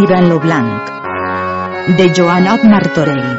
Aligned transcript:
Tirant 0.00 0.30
lo 0.30 0.38
blanc. 0.40 0.86
De 1.98 2.04
Joanot 2.16 2.62
Martorell. 2.64 3.34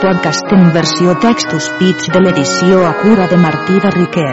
Podcast 0.00 0.54
en 0.56 0.70
versió 0.72 1.12
textos 1.20 1.66
pits 1.76 2.08
de 2.14 2.22
l'edició 2.24 2.78
a 2.88 2.94
cura 3.02 3.26
de 3.28 3.36
Martí 3.36 3.76
de 3.84 3.92
Riquer. 3.98 4.32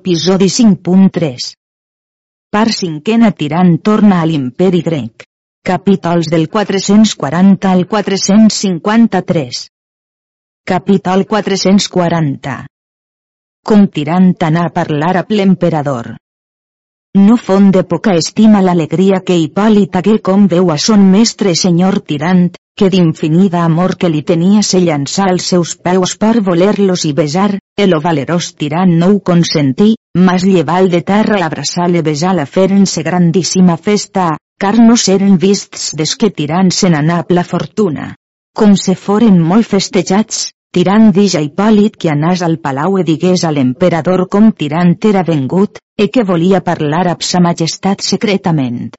Episodi 0.00 0.50
5.3 0.58 1.50
Part 2.50 2.78
cinquena 2.82 3.30
tirant 3.30 3.76
torna 3.78 4.24
a 4.24 4.26
l'imperi 4.26 4.82
grec. 4.82 5.29
Capítols 5.62 6.30
del 6.30 6.48
440 6.48 7.70
al 7.70 7.86
453. 7.86 9.68
Capítol 10.64 11.26
440. 11.26 12.54
Com 13.68 13.84
tirant 13.92 14.30
anà 14.48 14.62
a 14.70 14.72
parlar 14.72 15.12
amb 15.20 15.34
l'emperador. 15.36 16.08
No 17.20 17.36
fon 17.36 17.68
de 17.76 17.84
poca 17.84 18.16
estima 18.22 18.64
l'alegria 18.64 19.20
que 19.20 19.36
Hipòlit 19.36 20.00
hagué 20.00 20.16
com 20.30 20.48
veu 20.48 20.72
a 20.72 20.78
son 20.78 21.04
mestre 21.12 21.54
senyor 21.54 22.00
tirant, 22.08 22.48
que 22.74 22.88
d'infinida 22.88 23.60
amor 23.68 23.98
que 24.00 24.08
li 24.08 24.24
tenia 24.24 24.64
se 24.64 24.80
llançà 24.80 25.28
als 25.28 25.52
seus 25.52 25.76
peus 25.76 26.16
per 26.16 26.38
voler-los 26.40 27.04
i 27.04 27.12
besar, 27.12 27.50
el 27.76 27.98
valerós 28.00 28.54
tirant 28.56 28.96
no 28.96 29.12
ho 29.12 29.20
consentí, 29.20 29.92
mas 30.16 30.42
lleval 30.42 30.88
de 30.88 31.04
terra 31.04 31.44
abraçar-le 31.44 32.00
besar-la 32.00 32.46
feren-se 32.46 33.04
grandíssima 33.04 33.76
festa, 33.76 34.30
car 34.60 34.76
no 34.78 34.96
seren 35.00 35.36
vists 35.40 35.90
des 35.96 36.14
que 36.20 36.30
tirant 36.30 36.70
se 36.78 36.92
n'anà 36.92 37.22
la 37.30 37.44
fortuna. 37.44 38.14
Com 38.56 38.76
se 38.76 38.94
foren 38.94 39.38
molt 39.40 39.66
festejats, 39.66 40.48
Tirant 40.70 41.08
dix 41.10 41.32
a 41.34 41.40
Hipòlit 41.42 41.96
que 41.98 42.12
anàs 42.12 42.44
al 42.46 42.52
palau 42.62 42.98
e 43.00 43.02
digués 43.06 43.42
a 43.42 43.50
l'emperador 43.50 44.28
com 44.30 44.52
Tirant 44.54 44.92
era 45.08 45.24
vengut, 45.26 45.80
e 45.98 46.06
que 46.14 46.22
volia 46.28 46.60
parlar 46.68 47.08
amb 47.10 47.24
sa 47.26 47.40
majestat 47.42 48.04
secretament. 48.06 48.92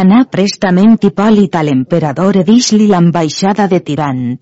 Anà 0.00 0.20
prestament 0.30 0.94
Hipòlit 1.02 1.58
a 1.58 1.64
l'emperador 1.66 2.38
e 2.38 2.46
dix-li 2.46 2.86
l'ambaixada 2.92 3.66
de 3.66 3.80
Tirant. 3.90 4.38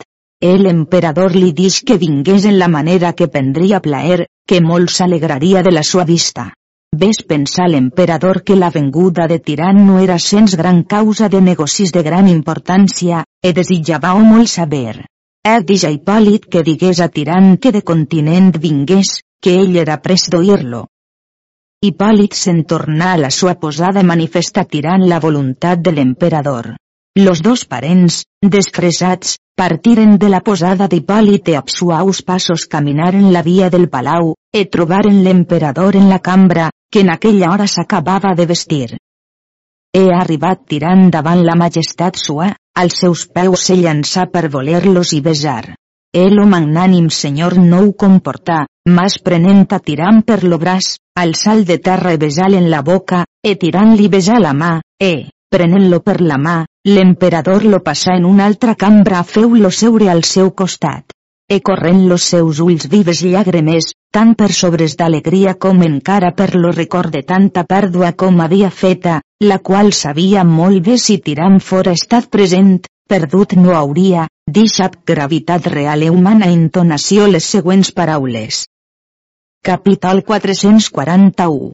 El 0.53 0.69
emperador 0.69 1.33
li 1.33 1.55
dix 1.57 1.81
que 1.81 1.97
vingués 1.97 2.45
en 2.45 2.59
la 2.59 2.69
manera 2.69 3.15
que 3.17 3.33
prendria 3.33 3.81
plaer, 3.81 4.27
que 4.47 4.61
molt 4.61 4.93
s'alegraria 4.93 5.65
de 5.65 5.73
la 5.73 5.83
sua 5.83 6.05
vista. 6.05 6.51
Ves 6.97 7.19
pensar 7.23 7.69
l'emperador 7.69 8.43
que 8.43 8.57
la 8.57 8.71
venguda 8.75 9.27
de 9.29 9.37
Tirant 9.39 9.79
no 9.87 9.99
era 10.01 10.17
sens 10.19 10.57
gran 10.57 10.83
causa 10.83 11.29
de 11.29 11.41
negocis 11.41 11.93
de 11.93 12.03
gran 12.03 12.27
importància, 12.27 13.25
e 13.45 13.53
desitjava 13.53 14.15
molt 14.19 14.49
saber. 14.49 15.05
He 15.45 15.57
dix 15.69 15.85
a 15.85 15.91
Hipòlit 15.95 16.49
que 16.51 16.65
digués 16.65 17.01
a 17.05 17.09
Tirant 17.09 17.59
que 17.61 17.71
de 17.77 17.83
continent 17.83 18.51
vingués, 18.57 19.21
que 19.41 19.55
ell 19.61 19.77
era 19.77 19.99
pres 20.01 20.31
d'oir-lo. 20.33 20.87
Hipòlit 21.85 22.35
se'n 22.35 22.65
tornà 22.65 23.13
a 23.13 23.21
la 23.21 23.31
sua 23.31 23.55
posada 23.55 24.03
manifesta 24.03 24.65
tirant 24.65 25.05
la 25.07 25.21
voluntat 25.21 25.79
de 25.79 25.93
l'emperador. 25.93 26.73
Los 27.15 27.43
dos 27.43 27.67
parents, 27.67 28.25
desfresats, 28.41 29.37
partiren 29.55 30.17
de 30.19 30.33
la 30.33 30.41
posada 30.41 30.89
d'Hipòlit 30.89 31.53
i 31.53 31.55
amb 31.61 31.71
suaus 31.71 32.23
passos 32.23 32.67
caminaren 32.67 33.31
la 33.33 33.45
via 33.47 33.71
del 33.71 33.89
palau, 33.89 34.35
e 34.51 34.65
trobaren 34.65 35.23
l'emperador 35.23 35.95
en 35.95 36.09
la 36.09 36.19
cambra, 36.19 36.71
que 36.91 37.01
en 37.05 37.11
aquella 37.11 37.51
hora 37.53 37.67
s'acabava 37.67 38.35
de 38.35 38.47
vestir. 38.47 38.97
He 39.93 40.07
arribat 40.15 40.65
tirant 40.69 41.11
davant 41.11 41.43
la 41.45 41.57
majestat 41.57 42.17
sua, 42.21 42.49
als 42.83 43.01
seus 43.03 43.27
peus 43.35 43.65
se 43.69 43.77
llançà 43.77 44.27
per 44.33 44.49
voler-los 44.53 45.13
i 45.17 45.21
besar. 45.25 45.75
El 46.13 46.39
magnànim 46.53 47.09
senyor 47.11 47.59
no 47.59 47.83
ho 47.85 47.91
comportà, 48.05 48.61
mas 48.99 49.19
prenent 49.25 49.67
a 49.77 49.81
tirant 49.91 50.23
per 50.31 50.43
lo 50.45 50.59
braç, 50.63 50.95
alçal 51.25 51.65
de 51.69 51.79
terra 51.89 52.15
i 52.17 52.21
besal 52.23 52.57
en 52.61 52.71
la 52.71 52.81
boca, 52.83 53.25
e 53.45 53.57
tirant-li 53.57 54.09
besar 54.09 54.41
la 54.41 54.55
mà, 54.63 54.73
e, 55.01 55.29
prenent-lo 55.53 56.01
per 56.01 56.21
la 56.23 56.39
mà, 56.39 56.57
l'emperador 56.95 57.65
lo 57.65 57.83
passà 57.91 58.17
en 58.17 58.25
una 58.25 58.47
altra 58.47 58.75
cambra 58.75 59.23
feu-lo 59.25 59.71
seure 59.83 60.11
al 60.11 60.25
seu 60.25 60.55
costat 60.55 61.19
e 61.51 61.63
corrent 61.63 62.03
los 62.09 62.25
seus 62.29 62.59
ulls 62.61 62.91
vives 62.93 63.23
llàgrimes, 63.25 63.95
tant 64.15 64.35
per 64.41 64.49
sobres 64.57 64.97
d'alegria 64.99 65.55
com 65.65 65.83
encara 65.87 66.31
per 66.37 66.55
lo 66.57 66.71
record 66.75 67.13
de 67.17 67.23
tanta 67.23 67.65
pèrdua 67.69 68.13
com 68.23 68.41
havia 68.41 68.71
feta, 68.71 69.21
la 69.45 69.59
qual 69.59 69.93
sabia 69.93 70.45
molt 70.45 70.83
bé 70.87 70.97
si 70.99 71.19
Tirant 71.27 71.61
fora 71.61 71.93
estat 71.93 72.31
present, 72.33 72.79
perdut 73.09 73.55
no 73.61 73.77
hauria, 73.77 74.27
deixat 74.59 74.99
gravitat 75.07 75.67
real 75.75 76.03
i 76.03 76.11
humana 76.13 76.51
entonació 76.53 77.29
les 77.31 77.45
següents 77.57 77.93
paraules. 77.93 78.65
Capítol 79.65 80.23
441 80.25 81.73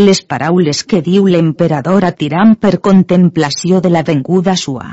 Les 0.00 0.20
paraules 0.22 0.84
que 0.84 1.00
diu 1.02 1.26
l'emperador 1.26 2.04
a 2.04 2.12
Tirant 2.12 2.54
per 2.60 2.78
contemplació 2.90 3.80
de 3.80 3.90
la 3.90 4.04
venguda 4.06 4.56
sua. 4.56 4.92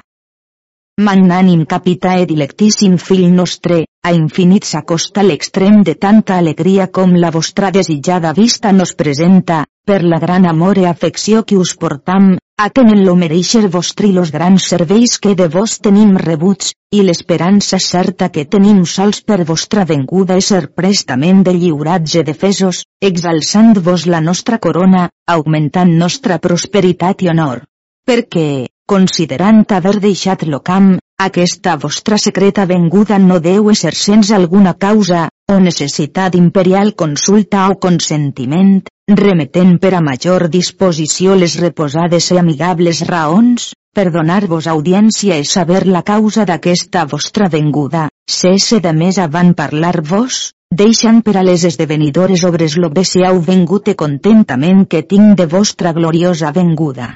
Magnànim 1.01 1.65
capità 1.65 2.19
e 2.21 2.25
dilectíssim 2.29 2.99
fill 3.01 3.31
nostre, 3.33 3.79
a 4.05 4.11
infinit 4.13 4.67
s'acosta 4.69 5.23
l'extrem 5.25 5.79
de 5.81 5.95
tanta 5.95 6.35
alegria 6.37 6.85
com 6.85 7.15
la 7.17 7.31
vostra 7.33 7.71
desitjada 7.73 8.31
vista 8.31 8.71
nos 8.71 8.93
presenta, 8.93 9.63
per 9.83 10.03
la 10.03 10.19
gran 10.19 10.45
amor 10.45 10.77
e 10.77 10.85
afecció 10.85 11.41
que 11.49 11.57
us 11.57 11.73
portam, 11.73 12.37
atenent-lo 12.61 13.15
mereixer 13.15 13.71
vostri 13.73 14.11
los 14.13 14.29
grans 14.29 14.67
serveis 14.69 15.17
que 15.17 15.33
de 15.33 15.47
vos 15.47 15.79
tenim 15.81 16.13
rebuts, 16.15 16.75
i 16.93 17.01
l'esperança 17.01 17.79
certa 17.79 18.29
que 18.29 18.45
tenim 18.45 18.85
sols 18.85 19.23
per 19.25 19.41
vostra 19.49 19.85
venguda 19.89 20.37
ser 20.41 20.67
prestament 20.77 21.41
de 21.41 21.57
lliuratge 21.57 22.21
defesos, 22.21 22.85
exalçant-vos 23.01 24.05
la 24.05 24.21
nostra 24.21 24.61
corona, 24.61 25.09
augmentant 25.25 25.97
nostra 25.97 26.37
prosperitat 26.37 27.25
i 27.25 27.33
honor. 27.33 27.65
Perquè, 28.05 28.67
considerant 28.93 29.63
haver 29.73 29.95
deixat 30.01 30.43
lo 30.45 30.59
camp, 30.61 30.89
aquesta 31.25 31.77
vostra 31.81 32.17
secreta 32.21 32.65
venguda 32.69 33.17
no 33.17 33.39
deu 33.41 33.71
ser 33.79 33.93
sens 33.97 34.29
alguna 34.37 34.73
causa, 34.85 35.29
o 35.49 35.55
necessitat 35.59 36.35
imperial 36.37 36.93
consulta 36.93 37.63
o 37.71 37.79
consentiment, 37.85 38.83
remetent 39.21 39.79
per 39.81 39.95
a 39.97 40.01
major 40.09 40.45
disposició 40.57 41.37
les 41.39 41.55
reposades 41.63 42.29
i 42.35 42.37
amigables 42.41 43.01
raons, 43.09 43.71
per 43.97 44.11
donar-vos 44.13 44.69
audiència 44.75 45.39
i 45.41 45.49
saber 45.53 45.87
la 45.87 46.03
causa 46.03 46.45
d'aquesta 46.45 47.07
vostra 47.15 47.49
venguda, 47.49 48.07
cesse 48.29 48.79
de 48.85 48.93
més 48.93 49.17
avant 49.17 49.55
parlar-vos, 49.57 50.51
deixant 50.69 51.25
per 51.25 51.37
a 51.39 51.47
les 51.49 51.65
esdevenidores 51.71 52.45
obres 52.45 52.77
lo 52.77 52.93
bé 52.93 53.07
si 53.09 53.25
heu 53.25 53.41
vengut 53.41 53.89
e 53.89 53.97
contentament 54.05 54.85
que 54.85 55.01
tinc 55.01 55.37
de 55.41 55.49
vostra 55.57 55.97
gloriosa 55.97 56.53
venguda. 56.53 57.13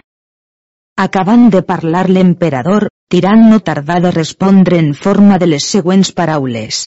Acabant 1.02 1.52
de 1.53 1.59
parlar 1.62 2.08
l'emperador, 2.09 2.88
Tirant 3.13 3.44
no 3.50 3.58
tardà 3.68 4.00
de 4.03 4.09
respondre 4.16 4.80
en 4.84 4.88
forma 5.02 5.35
de 5.44 5.46
les 5.50 5.68
següents 5.74 6.09
paraules. 6.19 6.80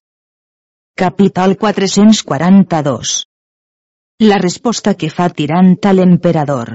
Capítol 1.02 1.54
442 1.60 3.12
La 4.32 4.40
resposta 4.42 4.96
que 5.02 5.12
fa 5.14 5.28
Tirant 5.40 5.76
a 5.86 5.92
l'emperador. 5.94 6.72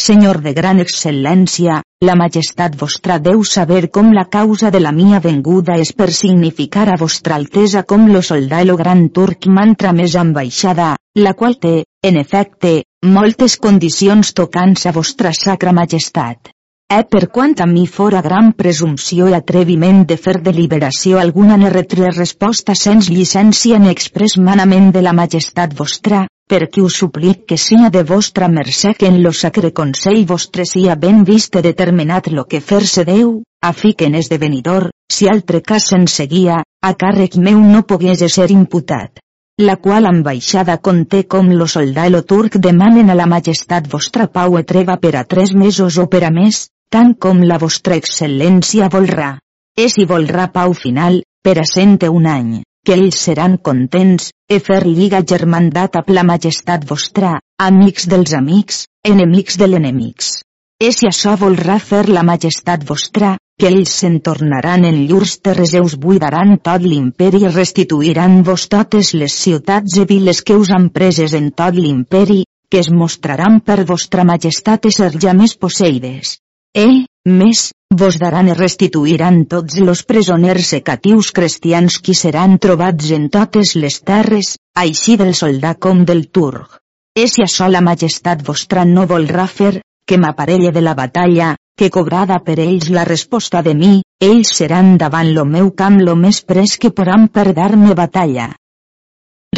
Senyor 0.00 0.38
de 0.40 0.52
gran 0.56 0.78
excel·lència, 0.82 1.74
la 2.06 2.14
majestat 2.16 2.76
vostra 2.80 3.18
deu 3.20 3.42
saber 3.44 3.90
com 3.96 4.08
la 4.16 4.24
causa 4.32 4.70
de 4.74 4.80
la 4.80 4.92
mia 4.96 5.20
venguda 5.20 5.76
és 5.82 5.90
per 5.92 6.08
significar 6.16 6.86
a 6.88 6.96
vostra 7.02 7.36
altesa 7.36 7.82
com 7.92 8.06
lo 8.14 8.22
soldà 8.28 8.62
lo 8.64 8.78
gran 8.80 9.02
turc 9.18 9.46
mantra 9.58 9.92
més 9.92 10.16
ambaixada, 10.16 10.94
la 11.26 11.34
qual 11.34 11.58
té, 11.66 11.74
en 12.02 12.16
efecte, 12.16 12.72
moltes 13.18 13.58
condicions 13.66 14.32
tocants 14.40 14.86
a 14.86 14.94
vostra 14.96 15.34
sacra 15.36 15.76
majestat. 15.76 16.50
E 16.90 17.04
per 17.04 17.28
quant 17.28 17.54
a 17.60 17.68
mi 17.70 17.86
fora 17.86 18.24
gran 18.24 18.50
presumpció 18.64 19.28
i 19.28 19.36
atreviment 19.36 20.02
de 20.08 20.16
fer 20.16 20.40
deliberació 20.48 21.20
alguna 21.20 21.60
ne 21.60 21.70
retre 21.76 22.10
resposta 22.16 22.74
sens 22.74 23.12
llicència 23.12 23.78
ni 23.78 23.92
express 23.92 24.40
manament 24.50 24.90
de 24.96 25.04
la 25.06 25.12
majestat 25.12 25.76
vostra, 25.84 26.24
perquè 26.50 26.82
us 26.82 26.98
suplic 27.02 27.46
que 27.46 27.58
sia 27.66 27.92
de 27.94 28.02
vostra 28.10 28.48
mercè 28.50 28.92
que 28.98 29.08
en 29.12 29.22
lo 29.22 29.32
sacre 29.42 29.70
consell 29.80 30.26
vostre 30.26 30.66
sia 30.66 30.98
ben 31.06 31.24
vist 31.24 31.56
i 31.56 31.64
determinat 31.68 32.28
lo 32.34 32.44
que 32.50 32.60
fer-se 32.72 33.06
deu, 33.06 33.40
a 33.62 33.72
fi 33.72 33.94
que 33.94 34.10
en 34.10 34.18
esdevenidor, 34.18 34.90
si 35.16 35.30
altre 35.30 35.62
cas 35.62 35.90
se'n 35.94 36.06
seguia, 36.18 36.62
a 36.82 36.94
càrrec 37.04 37.36
meu 37.48 37.60
no 37.72 37.86
pogués 37.86 38.26
ser 38.34 38.50
imputat 38.50 39.22
la 39.60 39.76
qual 39.76 40.06
ambaixada 40.08 40.78
conté 40.80 41.26
com 41.32 41.50
lo 41.52 41.66
soldà 41.68 42.06
lo 42.08 42.22
turc 42.30 42.56
demanen 42.66 43.10
a 43.10 43.16
la 43.18 43.26
majestat 43.28 43.90
vostra 43.94 44.26
pau 44.36 44.56
e 44.60 44.62
treva 44.64 44.96
per 44.96 45.12
a 45.20 45.24
tres 45.32 45.52
mesos 45.52 45.98
o 46.00 46.06
per 46.08 46.22
a 46.24 46.30
més, 46.32 46.68
tant 46.88 47.12
com 47.24 47.42
la 47.44 47.58
vostra 47.60 47.98
excel·lència 48.00 48.88
volrà. 48.88 49.36
E 49.76 49.88
si 49.92 50.06
volrà 50.08 50.48
pau 50.48 50.72
final, 50.72 51.20
per 51.44 51.58
a 51.60 51.66
cent 51.68 51.98
un 52.08 52.26
any, 52.26 52.62
que 52.86 52.94
ells 52.96 53.18
seran 53.26 53.56
contents, 53.68 54.30
e 54.48 54.58
fer 54.66 54.82
lliga 54.86 55.20
germandat 55.32 55.98
amb 56.00 56.12
la 56.16 56.24
majestat 56.30 56.86
vostra, 56.88 57.38
amics 57.66 58.08
dels 58.12 58.32
amics, 58.38 58.86
enemics 59.06 59.58
de 59.60 59.68
l'enemics. 59.68 60.40
és 60.80 60.96
si 60.96 61.06
això 61.06 61.34
volrà 61.36 61.74
fer 61.78 62.06
la 62.08 62.22
majestat 62.24 62.86
vostra, 62.88 63.34
que 63.60 63.68
ells 63.68 63.90
se'n 64.00 64.14
tornaran 64.24 64.86
en 64.88 65.02
llurs 65.08 65.34
terres 65.44 65.74
e 65.76 65.82
us 65.84 65.96
buidaran 66.04 66.54
tot 66.68 66.80
l'imperi 66.80 67.42
i 67.44 67.50
restituiran 67.52 68.38
vos 68.48 68.64
totes 68.74 69.12
les 69.22 69.34
ciutats 69.42 69.98
i 70.00 70.06
viles 70.12 70.40
que 70.40 70.56
us 70.56 70.70
han 70.72 70.88
preses 70.88 71.34
en 71.36 71.50
tot 71.52 71.76
l'imperi, 71.76 72.46
que 72.70 72.80
es 72.80 72.88
mostraran 72.90 73.60
per 73.60 73.84
vostra 73.84 74.24
majestat 74.24 74.88
e 74.88 74.94
ser 74.96 75.12
ja 75.20 75.36
més 75.36 75.52
posseides. 75.64 76.38
E, 76.76 76.86
més, 77.26 77.60
vos 77.90 78.16
daran 78.22 78.48
i 78.48 78.54
restituiran 78.54 79.40
tots 79.50 79.80
los 79.82 80.04
presoners 80.06 80.72
e 80.76 80.80
catius 80.86 81.32
cristians 81.34 81.98
qui 81.98 82.14
seran 82.14 82.58
trobats 82.62 83.10
en 83.16 83.26
totes 83.28 83.74
les 83.74 83.98
terres, 84.06 84.54
així 84.78 85.16
del 85.18 85.34
soldà 85.34 85.74
com 85.74 86.04
del 86.06 86.28
turc. 86.30 86.78
E 87.18 87.26
si 87.26 87.42
això 87.42 87.66
la 87.66 87.82
majestat 87.82 88.46
vostra 88.46 88.84
no 88.86 89.08
volrà 89.10 89.48
fer, 89.50 89.80
que 90.06 90.18
m'aparelle 90.18 90.70
de 90.70 90.80
la 90.80 90.94
batalla, 90.94 91.56
que 91.76 91.90
cobrada 91.90 92.38
per 92.46 92.58
ells 92.62 92.88
la 92.94 93.04
resposta 93.08 93.62
de 93.66 93.74
mi, 93.74 93.92
ells 94.22 94.54
seran 94.60 94.96
davant 94.98 95.34
lo 95.34 95.44
meu 95.44 95.74
camp 95.74 95.98
lo 95.98 96.14
més 96.14 96.42
pres 96.46 96.78
que 96.78 96.94
poran 96.94 97.26
per 97.28 97.50
dar-me 97.56 97.94
batalla. 97.98 98.50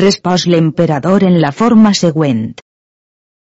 Respòs 0.00 0.46
l'emperador 0.48 1.28
en 1.28 1.40
la 1.44 1.52
forma 1.52 1.92
següent. 1.92 2.54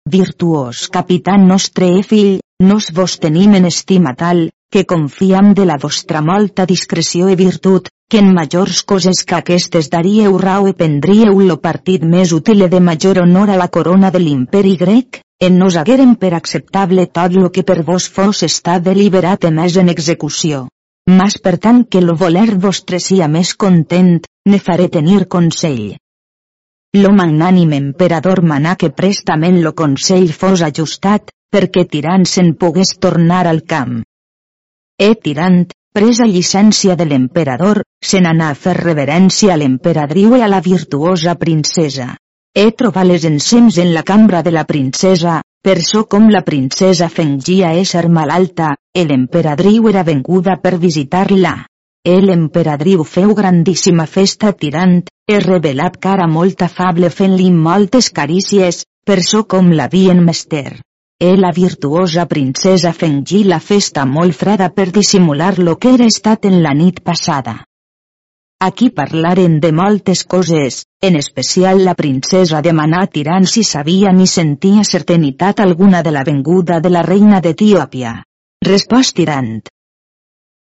Virtuós 0.09 0.87
capità 0.89 1.37
nostre 1.37 1.91
e 1.99 2.01
fill, 2.01 2.39
nos 2.61 2.91
vos 2.93 3.19
tenim 3.19 3.55
en 3.59 3.65
estima 3.65 4.15
tal, 4.15 4.49
que 4.71 4.85
confiam 4.85 5.53
de 5.53 5.65
la 5.65 5.77
vostra 5.81 6.21
molta 6.21 6.65
discreció 6.65 7.27
i 7.29 7.35
virtut, 7.35 7.89
que 8.11 8.19
en 8.19 8.33
majors 8.33 8.83
coses 8.83 9.23
que 9.23 9.35
aquestes 9.37 9.89
daríeu 9.91 10.37
rau 10.37 10.67
e 10.67 10.73
prendríeu 10.75 11.39
lo 11.47 11.57
partit 11.63 12.03
més 12.03 12.33
útil 12.35 12.67
de 12.69 12.79
major 12.79 13.19
honor 13.23 13.49
a 13.49 13.57
la 13.59 13.67
corona 13.67 14.11
de 14.11 14.19
l'imperi 14.19 14.75
grec, 14.79 15.21
en 15.39 15.57
nos 15.57 15.75
hagueren 15.75 16.15
per 16.21 16.33
acceptable 16.37 17.07
tot 17.07 17.33
lo 17.33 17.49
que 17.51 17.63
per 17.63 17.81
vos 17.87 18.07
fos 18.17 18.43
està 18.47 18.77
deliberat 18.79 19.47
e 19.47 19.51
més 19.51 19.77
en 19.81 19.89
execució. 19.89 20.67
Mas 21.09 21.39
per 21.41 21.57
tant 21.57 21.83
que 21.89 22.01
lo 22.01 22.15
voler 22.15 22.55
vostre 22.67 22.99
sia 22.99 23.27
més 23.27 23.55
content, 23.55 24.19
ne 24.45 24.59
faré 24.59 24.87
tenir 24.87 25.25
consell. 25.27 25.97
Lo 26.99 27.11
magnànim 27.15 27.71
emperador 27.73 28.43
manà 28.43 28.75
que 28.75 28.91
prestament 28.91 29.61
lo 29.63 29.71
consell 29.73 30.27
fos 30.35 30.61
ajustat, 30.67 31.31
perquè 31.51 31.83
tirant 31.91 32.23
se'n 32.23 32.53
pogués 32.55 32.95
tornar 33.03 33.45
al 33.47 33.61
camp. 33.67 34.01
E 34.97 35.13
tirant, 35.25 35.65
presa 35.93 36.25
llicència 36.29 36.95
de 36.95 37.05
l'emperador, 37.09 37.81
se 37.99 38.21
n'anà 38.23 38.49
a 38.51 38.57
fer 38.57 38.75
reverència 38.77 39.53
a 39.53 39.59
l'emperadriu 39.59 40.37
i 40.37 40.43
a 40.45 40.49
la 40.51 40.61
virtuosa 40.63 41.35
princesa. 41.35 42.13
He 42.55 42.71
trobat 42.79 43.07
les 43.07 43.25
ensems 43.27 43.77
en 43.83 43.93
la 43.95 44.03
cambra 44.03 44.41
de 44.43 44.51
la 44.51 44.63
princesa, 44.69 45.39
per 45.63 45.81
so 45.87 46.05
com 46.13 46.29
la 46.33 46.41
princesa 46.47 47.07
fengia 47.09 47.73
ésser 47.79 48.07
malalta, 48.09 48.75
el 48.93 49.11
emperadriu 49.15 49.89
era 49.91 50.03
venguda 50.03 50.57
per 50.63 50.77
visitar-la. 50.79 51.53
El 52.03 52.31
emperadriu 52.33 53.03
feu 53.05 53.35
grandíssima 53.37 54.07
festa 54.09 54.53
tirant, 54.63 55.01
he 55.29 55.39
revelat 55.43 55.99
cara 56.01 56.27
molt 56.27 56.63
afable 56.67 57.11
fent-li 57.13 57.51
moltes 57.51 58.09
carícies, 58.09 58.85
per 59.05 59.21
so 59.21 59.43
com 59.43 59.69
l'havien 59.71 60.23
mester. 60.25 60.81
E 61.21 61.37
la 61.37 61.51
virtuosa 61.51 62.25
princesa 62.25 62.91
fengí 62.97 63.43
la 63.43 63.59
festa 63.59 64.07
molt 64.09 64.33
freda 64.33 64.71
per 64.73 64.87
dissimular 64.89 65.59
lo 65.59 65.75
que 65.77 65.91
era 65.93 66.07
estat 66.09 66.47
en 66.49 66.63
la 66.63 66.71
nit 66.73 67.03
passada. 67.09 67.53
Aquí 68.67 68.89
parlaren 68.89 69.59
de 69.61 69.71
moltes 69.71 70.23
coses, 70.23 70.79
en 70.99 71.19
especial 71.19 71.83
la 71.85 71.93
princesa 71.93 72.63
demanà 72.65 73.03
tirant 73.05 73.45
si 73.45 73.61
sabia 73.61 74.09
ni 74.17 74.25
sentia 74.25 74.81
certanitat 74.81 75.61
alguna 75.61 76.01
de 76.01 76.15
la 76.17 76.23
venguda 76.23 76.79
de 76.79 76.89
la 76.89 77.05
reina 77.05 77.39
d'Etiòpia. 77.39 78.15
Respost 78.65 79.15
tirant. 79.21 79.61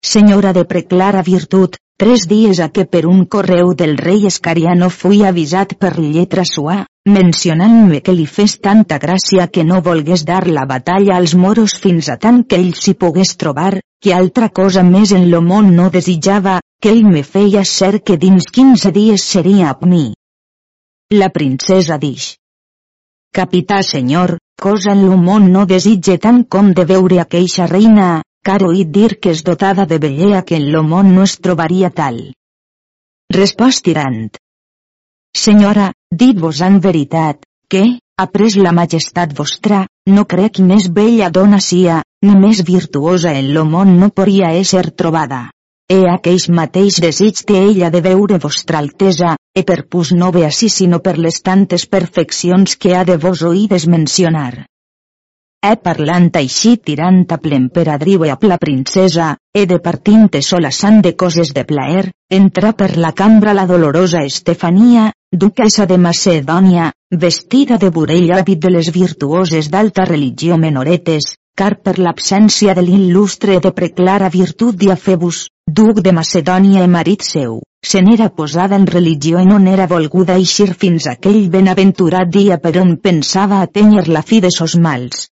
Senyora 0.03 0.53
de 0.59 0.67
preclara 0.75 1.23
virtut, 1.23 1.79
tres 2.03 2.27
dies 2.27 2.59
a 2.59 2.71
que 2.75 2.85
per 2.85 3.07
un 3.07 3.27
correu 3.27 3.77
del 3.79 3.97
rei 3.97 4.27
Escariano 4.27 4.91
fui 4.91 5.23
avisat 5.23 5.79
per 5.79 5.95
lletra 6.03 6.43
sua, 6.43 6.85
mencionant-me 7.15 7.99
que 8.05 8.13
li 8.15 8.25
fes 8.27 8.55
tanta 8.65 8.99
gràcia 9.03 9.47
que 9.55 9.65
no 9.65 9.81
volgués 9.89 10.25
dar 10.29 10.45
la 10.47 10.65
batalla 10.71 11.17
als 11.17 11.35
moros 11.35 11.75
fins 11.83 12.09
a 12.13 12.17
tant 12.25 12.43
que 12.49 12.59
ell 12.61 12.73
s'hi 12.77 12.95
pogués 12.95 13.35
trobar, 13.43 13.81
que 14.03 14.15
altra 14.15 14.49
cosa 14.61 14.85
més 14.87 15.13
en 15.17 15.29
lo 15.33 15.41
món 15.43 15.75
no 15.77 15.89
desitjava, 15.97 16.59
que 16.81 16.93
ell 16.95 17.05
me 17.05 17.23
feia 17.23 17.65
ser 17.65 18.01
que 18.01 18.17
dins 18.17 18.49
quinze 18.59 18.93
dies 18.95 19.25
seria 19.35 19.73
amb 19.75 19.85
mi. 19.93 20.05
La 21.23 21.29
princesa 21.35 21.99
dix. 21.99 22.35
Capità 23.35 23.83
senyor, 23.83 24.37
cosa 24.61 24.93
en 24.97 25.05
lo 25.09 25.17
món 25.17 25.53
no 25.53 25.67
desitge 25.67 26.19
tant 26.19 26.43
com 26.57 26.73
de 26.73 26.85
veure 26.89 27.21
aqueixa 27.23 27.67
reina, 27.67 28.09
car 28.45 28.63
oït 28.67 28.91
dir 28.99 29.15
que 29.21 29.35
és 29.37 29.45
dotada 29.45 29.87
de 29.87 29.99
bellea 29.99 30.43
que 30.43 30.57
en 30.57 30.71
lo 30.73 30.83
món 30.83 31.15
no 31.15 31.25
es 31.29 31.39
trobaria 31.47 31.91
tal. 31.91 32.21
Respost 33.35 33.85
tirant. 33.85 34.39
Senyora, 35.37 35.93
dit-vos 36.11 36.61
en 36.67 36.81
veritat, 36.81 37.45
que, 37.71 37.85
après 38.19 38.57
la 38.57 38.73
majestat 38.73 39.35
vostra, 39.37 39.85
no 40.09 40.25
crec 40.25 40.59
més 40.71 40.89
bella 40.91 41.29
dona 41.31 41.61
sia, 41.61 42.03
ni 42.27 42.35
més 42.35 42.65
virtuosa 42.67 43.33
en 43.39 43.53
lo 43.55 43.65
món 43.65 43.95
no 44.01 44.09
podria 44.11 44.51
ésser 44.61 44.91
trobada. 45.03 45.51
E 45.89 45.99
aqueix 46.13 46.49
mateix 46.53 46.99
desig 47.01 47.45
té 47.49 47.61
ella 47.71 47.89
de 47.95 48.01
veure 48.05 48.41
vostra 48.43 48.81
altesa, 48.85 49.37
e 49.57 49.63
per 49.69 49.85
pus 49.89 50.11
no 50.13 50.33
ve 50.35 50.45
així 50.49 50.69
sinó 50.69 50.99
per 51.05 51.17
les 51.19 51.41
tantes 51.41 51.87
perfeccions 51.87 52.77
que 52.77 52.97
ha 52.97 53.05
de 53.09 53.17
vos 53.17 53.45
oïdes 53.53 53.87
mencionar. 53.87 54.67
E 55.59 55.73
parlant 55.83 56.29
així 56.39 56.77
tirant 56.77 57.25
a 57.35 57.39
l'emperadriu 57.43 58.25
e 58.25 58.31
a 58.31 58.37
la 58.51 58.59
princesa, 58.59 59.37
e 59.55 59.65
de 59.67 59.79
partint 59.87 60.29
sola 60.43 60.71
sant 60.71 61.01
de 61.03 61.15
coses 61.17 61.55
de 61.55 61.65
plaer, 61.65 62.11
entra 62.31 62.73
per 62.73 62.97
la 62.97 63.13
cambra 63.13 63.55
la 63.55 63.67
dolorosa 63.67 64.23
Estefania, 64.23 65.11
duquesa 65.33 65.85
de 65.87 65.99
Macedònia, 65.99 66.93
vestida 67.11 67.77
de 67.77 67.91
burell 67.91 68.31
hàbit 68.33 68.63
de 68.65 68.71
les 68.73 68.89
virtuoses 68.95 69.69
d'alta 69.69 70.07
religió 70.09 70.57
menoretes, 70.57 71.35
car 71.55 71.75
per 71.85 71.99
l'absència 71.99 72.75
de 72.75 72.83
l'il·lustre 72.87 73.59
de 73.61 73.73
preclara 73.77 74.31
virtut 74.33 74.77
Diafebus, 74.81 75.49
duc 75.69 76.01
de 76.01 76.13
Macedònia 76.17 76.85
i 76.85 76.89
marit 76.89 77.27
seu, 77.29 77.61
se 77.85 78.01
n'era 78.01 78.31
posada 78.31 78.77
en 78.81 78.87
religió 78.87 79.43
i 79.45 79.47
no 79.47 79.59
n'era 79.59 79.87
volguda 79.87 80.39
eixir 80.41 80.73
fins 80.73 81.07
aquell 81.07 81.49
benaventurat 81.51 82.29
dia 82.29 82.57
per 82.59 82.79
on 82.81 82.97
pensava 82.97 83.61
atenyer 83.61 84.09
la 84.09 84.23
fi 84.23 84.41
de 84.41 84.51
sos 84.51 84.79
mals. 84.81 85.29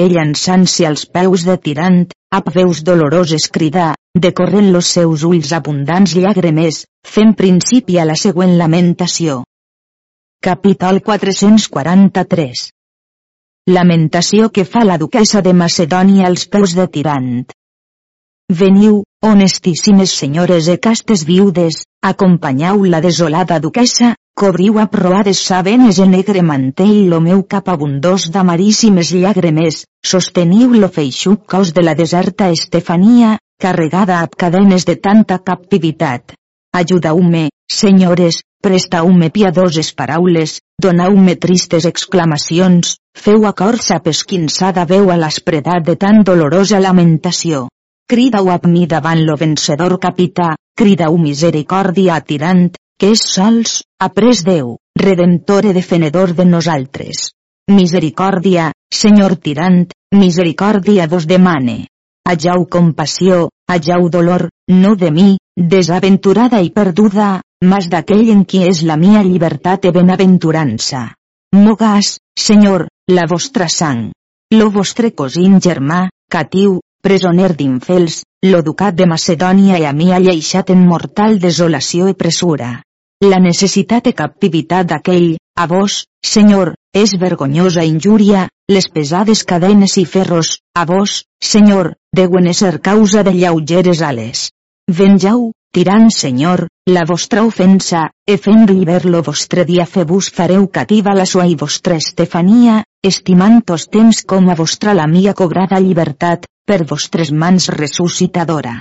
Ell 0.00 0.14
llançant-se 0.16 0.86
als 0.88 1.02
peus 1.04 1.42
de 1.44 1.54
tirant, 1.60 2.04
a 2.32 2.38
veus 2.52 2.78
doloroses 2.80 3.50
cridar, 3.52 3.90
decorrent 4.16 4.70
los 4.72 4.86
seus 4.88 5.24
ulls 5.28 5.50
abundants 5.52 6.14
llàgrimes, 6.16 6.86
fent 7.04 7.34
principi 7.36 7.98
a 8.00 8.06
la 8.08 8.16
següent 8.16 8.54
lamentació. 8.56 9.42
Capítol 10.42 11.02
443 11.04 12.62
Lamentació 13.68 14.48
que 14.48 14.64
fa 14.64 14.86
la 14.88 14.96
duquesa 14.96 15.42
de 15.44 15.52
Macedònia 15.52 16.24
als 16.30 16.48
peus 16.48 16.72
de 16.74 16.88
Tirant. 16.88 17.44
Veniu, 18.48 19.02
honestíssimes 19.20 20.16
senyores 20.22 20.72
e 20.72 20.78
castes 20.80 21.26
viudes, 21.28 21.84
acompanyeu 22.00 22.88
la 22.88 23.04
desolada 23.04 23.60
duquesa, 23.60 24.14
cobriu 24.34 24.78
a 24.80 24.86
proades 24.90 25.38
sabenes 25.38 25.98
en 26.02 26.10
negre 26.10 26.42
mantell 26.42 27.08
lo 27.10 27.20
meu 27.20 27.44
cap 27.52 27.68
abundós 27.70 28.24
d'amaríssimes 28.34 29.12
llàgrimes, 29.14 29.84
sosteniu 30.02 30.72
lo 30.74 30.88
feixuc 30.88 31.44
cos 31.46 31.72
de 31.76 31.84
la 31.86 31.94
deserta 31.94 32.48
Estefania, 32.50 33.36
carregada 33.62 34.18
amb 34.18 34.34
cadenes 34.34 34.86
de 34.88 34.96
tanta 34.96 35.38
captivitat. 35.38 36.34
Ajudau-me, 36.74 37.50
senyores, 37.70 38.40
prestau-me 38.64 39.30
piadoses 39.30 39.92
paraules, 39.94 40.58
donau-me 40.82 41.36
tristes 41.36 41.86
exclamacions, 41.86 42.96
feu 43.14 43.46
acords 43.46 43.92
a 43.92 44.00
pesquinçada 44.00 44.86
veu 44.90 45.12
a 45.12 45.20
l'espredat 45.22 45.86
de 45.86 45.94
tan 45.94 46.24
dolorosa 46.26 46.80
lamentació. 46.80 47.68
Cridau 48.10 48.50
a 48.50 48.58
mi 48.66 48.86
davant 48.86 49.22
lo 49.22 49.36
vencedor 49.38 50.00
capità, 50.00 50.56
cridau 50.74 51.14
misericòrdia 51.18 52.16
a 52.16 52.24
tirant, 52.26 52.72
que 52.98 53.12
és 53.14 53.22
sols, 53.34 53.80
après 53.98 54.42
Déu, 54.46 54.76
redemptor 54.98 55.66
i 55.70 55.72
defenedor 55.76 56.34
de 56.38 56.44
nosaltres. 56.48 57.30
Misericòrdia, 57.70 58.72
senyor 58.92 59.36
tirant, 59.36 59.86
misericòrdia 60.14 61.06
vos 61.08 61.26
demane. 61.26 61.86
Ajau 62.28 62.66
compassió, 62.70 63.48
ajau 63.68 64.08
dolor, 64.08 64.48
no 64.68 64.94
de 64.96 65.10
mi, 65.10 65.38
desaventurada 65.56 66.60
i 66.62 66.70
perduda, 66.70 67.40
mas 67.62 67.88
d'aquell 67.88 68.30
en 68.34 68.44
qui 68.44 68.62
és 68.68 68.82
la 68.86 68.96
mia 68.96 69.22
llibertat 69.22 69.84
e 69.86 69.92
benaventurança. 69.94 71.02
Mogas, 71.54 72.18
Senyor, 72.38 72.88
la 73.08 73.26
vostra 73.28 73.68
sang. 73.68 74.10
Lo 74.52 74.70
vostre 74.70 75.12
cosín 75.14 75.60
germà, 75.60 76.08
catiu, 76.30 76.80
presoner 77.02 77.52
d'infels, 77.58 78.22
lo 78.46 78.62
ducat 78.62 78.94
de 78.94 79.08
Macedònia 79.10 79.78
i 79.82 79.88
a 79.88 79.92
mi 79.92 80.12
ha 80.12 80.22
lleixat 80.22 80.70
en 80.70 80.86
mortal 80.86 81.38
desolació 81.42 82.08
i 82.08 82.18
pressura. 82.24 82.76
La 83.22 83.42
necessitat 83.42 84.08
i 84.10 84.16
captivitat 84.18 84.88
d'aquell, 84.94 85.36
a 85.58 85.66
vos, 85.70 86.04
Senyor, 86.22 86.74
és 86.94 87.14
vergonyosa 87.18 87.82
injúria, 87.88 88.46
les 88.68 88.86
pesades 88.88 89.42
cadenes 89.48 89.96
i 89.98 90.04
ferros, 90.04 90.58
a 90.76 90.84
vos, 90.84 91.24
senyor, 91.42 91.94
deuen 92.14 92.46
ésser 92.52 92.78
causa 92.80 93.22
de 93.26 93.32
lleugeres 93.34 94.02
ales. 94.02 94.50
Venjau, 94.98 95.50
tirant 95.72 96.10
senyor, 96.14 96.66
la 96.86 97.04
vostra 97.08 97.42
ofensa, 97.48 98.04
e 98.28 98.36
fent 98.36 98.68
lliber 98.70 99.06
lo 99.06 99.22
vostre 99.24 99.64
dia 99.64 99.86
febus 99.86 100.30
fareu 100.36 100.68
cativa 100.68 101.16
la 101.16 101.26
sua 101.26 101.48
i 101.48 101.56
vostra 101.56 101.96
Estefania, 101.96 102.82
estimant 103.02 103.62
os 103.72 103.88
temps 103.88 104.22
com 104.28 104.50
a 104.50 104.58
vostra 104.58 104.94
la 104.94 105.08
mia 105.08 105.34
cobrada 105.34 105.80
llibertat, 105.80 106.46
per 106.66 106.84
vostres 106.88 107.32
mans 107.32 107.68
ressuscitadora. 107.68 108.74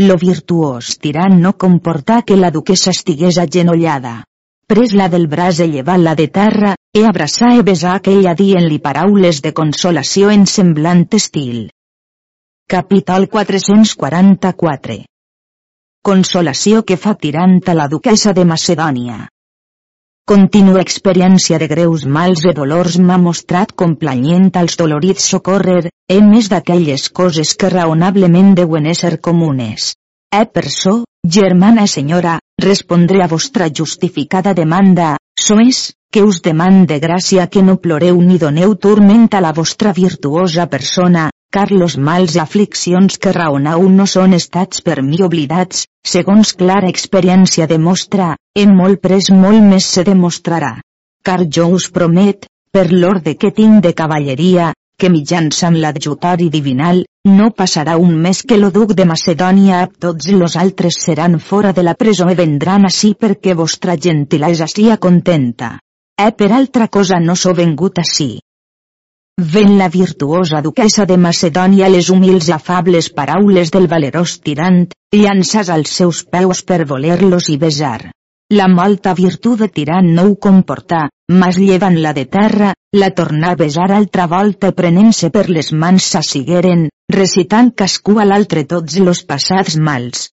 Lo 0.00 0.16
virtuós 0.16 0.96
tirant 0.98 1.36
no 1.40 1.52
comportà 1.64 2.22
que 2.22 2.36
la 2.36 2.50
duquesa 2.50 2.94
estigués 2.96 3.38
agenollada. 3.38 4.24
Pres-la 4.70 5.08
del 5.12 5.26
braç 5.26 5.60
e 5.60 5.66
llevar-la 5.68 6.14
de 6.14 6.28
terra, 6.28 6.76
e 6.94 7.04
abraçar 7.04 7.52
e 7.58 7.62
besar 7.62 7.96
aquella 7.96 8.34
dient-li 8.38 8.78
paraules 8.78 9.42
de 9.42 9.52
consolació 9.52 10.30
en 10.30 10.46
semblant 10.46 11.04
estil. 11.18 11.68
Capital 12.70 13.28
444 13.28 15.02
Consolació 16.02 16.84
que 16.88 16.96
fa 16.96 17.12
tirant 17.14 17.60
a 17.66 17.74
la 17.74 17.88
duquesa 17.92 18.32
de 18.32 18.46
Macedònia. 18.46 19.26
Contínua 20.30 20.78
experiència 20.86 21.58
de 21.58 21.66
greus 21.66 22.04
mals 22.16 22.44
i 22.46 22.50
dolors 22.54 22.96
m'ha 23.02 23.16
mostrat 23.18 23.72
com 23.80 23.96
planyent 24.02 24.44
als 24.60 24.76
dolorits 24.78 25.24
socórrer, 25.32 25.88
en 26.16 26.28
més 26.30 26.46
d'aquelles 26.52 27.08
coses 27.20 27.50
que 27.58 27.70
raonablement 27.72 28.52
deuen 28.60 28.86
ésser 28.92 29.16
comunes. 29.28 29.88
Eh 30.30 30.44
per 30.46 30.70
so, 30.70 30.92
germana 31.38 31.88
senyora, 31.90 32.36
respondré 32.62 33.24
a 33.24 33.28
vostra 33.32 33.66
justificada 33.80 34.54
demanda, 34.54 35.16
so 35.34 35.58
és, 35.58 35.82
que 36.14 36.22
us 36.22 36.38
demande 36.46 37.00
gràcia 37.02 37.48
que 37.50 37.66
no 37.66 37.80
ploreu 37.82 38.22
ni 38.22 38.38
doneu 38.38 38.76
turment 38.86 39.26
a 39.34 39.42
la 39.42 39.50
vostra 39.52 39.90
virtuosa 39.98 40.68
persona, 40.70 41.26
car 41.50 41.72
los 41.72 41.96
mals 41.98 42.36
afliccions 42.38 43.18
que 43.18 43.32
raonau 43.34 43.88
no 43.90 44.06
són 44.06 44.34
estats 44.36 44.82
per 44.86 45.00
mi 45.02 45.18
oblidats, 45.26 45.86
segons 46.06 46.52
clara 46.60 46.90
experiència 46.94 47.66
demostra, 47.70 48.36
en 48.54 48.74
molt 48.80 49.00
pres 49.02 49.30
molt 49.34 49.64
més 49.72 49.88
se 49.96 50.04
demostrarà. 50.06 50.76
Car 51.26 51.42
jo 51.56 51.66
us 51.76 51.88
promet, 51.90 52.46
per 52.72 52.86
l'orde 52.92 53.34
que 53.34 53.50
tinc 53.56 53.82
de 53.82 53.92
cavalleria, 53.98 54.70
que 55.00 55.10
mitjançant 55.10 55.78
l'adjutori 55.82 56.48
divinal, 56.54 57.02
no 57.26 57.48
passarà 57.56 57.96
un 57.98 58.14
mes 58.26 58.42
que 58.46 58.58
lo 58.60 58.70
duc 58.70 58.92
de 58.96 59.06
Macedònia 59.08 59.80
tots 60.04 60.28
los 60.32 60.56
altres 60.56 61.00
seran 61.06 61.38
fora 61.40 61.72
de 61.72 61.82
la 61.82 61.96
presó 62.02 62.28
i 62.30 62.38
vendran 62.38 62.86
així 62.88 63.14
perquè 63.24 63.56
vostra 63.56 63.96
gentilesa 63.96 64.68
sia 64.70 65.00
contenta. 65.08 65.78
Eh 66.20 66.30
per 66.36 66.52
altra 66.52 66.86
cosa 66.88 67.18
no 67.18 67.34
so 67.34 67.56
vengut 67.56 67.98
així. 67.98 68.30
Ven 69.42 69.78
la 69.78 69.88
virtuosa 69.88 70.60
duquesa 70.60 71.06
de 71.08 71.16
Macedònia 71.16 71.86
les 71.88 72.10
humils 72.12 72.48
i 72.50 72.52
afables 72.52 73.06
paraules 73.18 73.70
del 73.72 73.86
valerós 73.88 74.34
tirant, 74.44 74.82
llançàs 75.16 75.70
als 75.72 75.94
seus 75.96 76.18
peus 76.34 76.60
per 76.70 76.84
voler-los 76.90 77.48
i 77.48 77.56
besar. 77.62 78.10
La 78.52 78.66
molta 78.68 79.14
virtut 79.14 79.62
de 79.62 79.68
tirant 79.78 80.10
no 80.18 80.26
ho 80.28 80.34
comportà, 80.48 81.06
mas 81.32 81.56
llevant-la 81.56 82.12
de 82.12 82.26
terra, 82.26 82.74
la 82.92 83.08
tornà 83.20 83.54
a 83.54 83.60
besar 83.62 83.88
altra 83.96 84.26
volta 84.26 84.74
prenent-se 84.82 85.30
per 85.30 85.46
les 85.48 85.72
mans 85.72 86.10
s'assigueren, 86.12 86.90
recitant 87.16 87.72
cascú 87.72 88.18
a 88.20 88.28
l'altre 88.28 88.66
tots 88.74 88.98
los 89.00 89.24
passats 89.24 89.80
mals. 89.88 90.28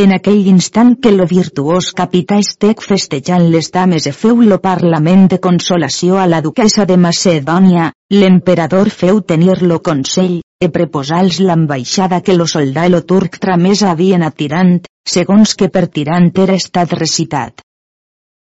En 0.00 0.14
aquell 0.16 0.46
instant 0.48 0.94
que 1.04 1.10
lo 1.12 1.26
virtuós 1.28 1.90
capità 1.96 2.38
estec 2.40 2.80
festejant 2.80 3.42
les 3.54 3.66
dames 3.74 4.06
e 4.08 4.12
feu 4.16 4.38
lo 4.50 4.56
parlament 4.66 5.26
de 5.28 5.38
consolació 5.46 6.16
a 6.16 6.24
la 6.26 6.38
duquesa 6.46 6.86
de 6.88 6.96
Macedònia, 6.96 7.90
l'emperador 8.08 8.88
feu 8.88 9.20
tenir-lo 9.32 9.82
consell, 9.88 10.38
e 10.64 10.70
preposals 10.76 11.42
l'ambaixada 11.44 12.22
que 12.24 12.38
lo 12.38 12.46
soldà 12.48 12.86
lo 12.88 13.02
turc 13.04 13.36
tramés 13.42 13.82
havien 13.82 14.24
a 14.24 14.30
Tirant, 14.30 14.80
segons 15.04 15.52
que 15.60 15.68
per 15.68 15.84
Tirant 15.92 16.32
era 16.46 16.56
estat 16.56 16.96
recitat. 16.96 17.60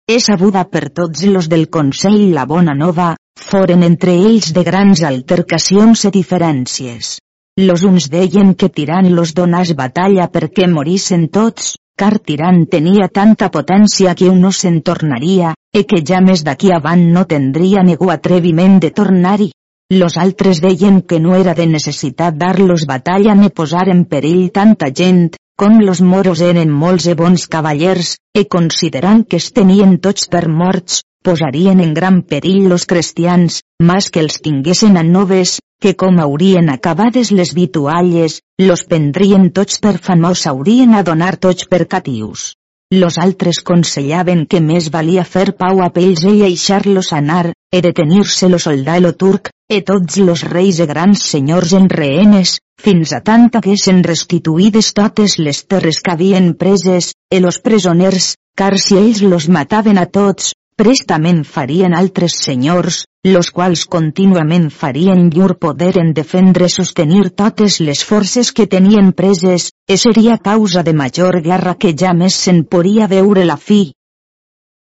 És 0.07 0.31
sabuda 0.31 0.63
per 0.71 0.93
tots 0.95 1.27
los 1.27 1.51
del 1.51 1.67
consell 1.75 2.23
la 2.39 2.47
bona 2.47 2.79
nova, 2.79 3.17
foren 3.51 3.83
entre 3.83 4.15
ells 4.15 4.55
de 4.55 4.63
grans 4.63 5.03
altercacions 5.11 6.07
e 6.07 6.15
diferències. 6.15 7.17
Los 7.59 7.83
uns 7.85 8.09
deien 8.09 8.55
que 8.55 8.71
Tirant 8.73 9.11
los 9.13 9.35
donàs 9.37 9.75
batalla 9.77 10.25
perquè 10.33 10.65
morissen 10.73 11.27
tots, 11.29 11.75
car 12.01 12.15
Tirant 12.17 12.63
tenia 12.73 13.09
tanta 13.13 13.51
potència 13.53 14.15
que 14.17 14.31
un 14.33 14.39
no 14.41 14.53
se'n 14.57 14.79
tornaria, 14.81 15.51
e 15.69 15.83
que 15.85 16.01
ja 16.01 16.23
més 16.25 16.45
d'aquí 16.47 16.71
avant 16.73 17.03
no 17.13 17.27
tendria 17.29 17.83
ningú 17.85 18.09
atreviment 18.09 18.79
de 18.81 18.91
tornar-hi. 18.91 19.51
Los 19.93 20.17
altres 20.17 20.63
deien 20.65 21.03
que 21.03 21.21
no 21.21 21.35
era 21.37 21.53
de 21.53 21.67
necessitat 21.69 22.39
dar-los 22.41 22.87
batalla 22.89 23.35
ni 23.35 23.51
posar 23.51 23.91
en 23.93 24.07
perill 24.07 24.49
tanta 24.51 24.89
gent, 24.89 25.37
com 25.55 25.77
los 25.85 26.01
moros 26.01 26.41
eren 26.41 26.73
molts 26.73 27.11
e 27.13 27.15
bons 27.15 27.45
cavallers, 27.53 28.15
e 28.33 28.47
considerant 28.49 29.27
que 29.29 29.37
es 29.37 29.51
tenien 29.53 29.99
tots 30.01 30.25
per 30.33 30.49
morts, 30.49 31.03
posarien 31.23 31.85
en 31.85 31.93
gran 31.93 32.23
perill 32.23 32.71
los 32.73 32.89
cristians, 32.89 33.61
mas 33.79 34.09
que 34.09 34.25
els 34.25 34.41
tinguessin 34.41 34.97
a 34.97 35.05
noves, 35.05 35.59
que 35.83 35.97
com 35.99 36.21
haurien 36.23 36.71
acabades 36.71 37.33
les 37.35 37.53
vitualles, 37.59 38.41
los 38.71 38.85
prendrien 38.91 39.49
tots 39.57 39.81
per 39.83 39.97
famós 40.09 40.47
haurien 40.47 40.95
a 40.95 41.03
donar 41.09 41.35
tots 41.37 41.67
per 41.67 41.89
catius. 41.95 42.53
Los 42.93 43.17
altres 43.19 43.63
consellaven 43.65 44.45
que 44.47 44.61
més 44.61 44.91
valia 44.95 45.25
fer 45.25 45.47
pau 45.59 45.81
a 45.83 45.89
pells 45.97 46.23
i 46.29 46.37
deixar-los 46.43 47.11
anar, 47.19 47.55
e 47.73 47.81
detenir-se 47.87 48.51
lo 48.53 48.61
soldà 48.61 48.99
lo 49.01 49.15
turc, 49.25 49.49
e 49.67 49.81
tots 49.91 50.21
los 50.21 50.45
reis 50.55 50.79
e 50.85 50.87
grans 50.87 51.25
senyors 51.35 51.73
en 51.79 51.89
rehenes, 51.91 52.59
fins 52.87 53.15
a 53.17 53.23
tanta 53.25 53.65
que 53.65 53.79
se'n 53.81 54.05
restituïdes 54.07 54.93
totes 54.99 55.39
les 55.41 55.65
terres 55.65 56.03
que 56.05 56.13
havien 56.15 56.53
preses, 56.63 57.15
e 57.33 57.41
los 57.41 57.59
presoners, 57.65 58.35
car 58.55 58.75
si 58.79 59.01
ells 59.01 59.23
los 59.25 59.49
mataven 59.49 59.99
a 59.99 60.07
tots, 60.07 60.53
prestament 60.77 61.45
farien 61.45 61.95
altres 61.95 62.37
senyors, 62.45 63.05
los 63.25 63.51
quals 63.55 63.85
contínuament 63.87 64.69
farien 64.71 65.29
llur 65.31 65.57
poder 65.59 65.93
en 66.03 66.13
defendre 66.17 66.69
sostenir 66.69 67.31
totes 67.31 67.79
les 67.81 68.03
forces 68.05 68.51
que 68.53 68.67
tenien 68.67 69.13
preses, 69.13 69.71
e 69.87 69.97
seria 69.97 70.39
causa 70.39 70.83
de 70.83 70.95
major 70.95 71.41
guerra 71.43 71.77
que 71.79 71.95
ja 71.95 72.15
més 72.15 72.35
se'n 72.35 72.65
podia 72.65 73.07
veure 73.07 73.45
la 73.45 73.57
fi. 73.57 73.93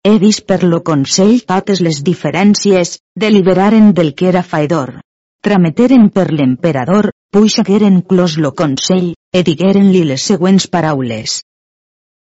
He 0.05 0.19
vist 0.23 0.47
per 0.47 0.63
lo 0.63 0.85
Consell 0.87 1.41
totes 1.45 1.83
les 1.85 2.05
diferències, 2.05 2.99
deliberaren 3.17 3.93
del 3.93 4.15
que 4.15 4.29
era 4.31 4.43
faedor. 4.43 5.01
Trameteren 5.43 6.09
per 6.15 6.31
l'emperador, 6.31 7.11
puixagueren 7.35 8.01
clos 8.03 8.39
lo 8.39 8.53
Consell, 8.55 9.13
e 9.35 9.43
digueren-li 9.43 10.05
les 10.07 10.23
següents 10.31 10.69
paraules. 10.71 11.41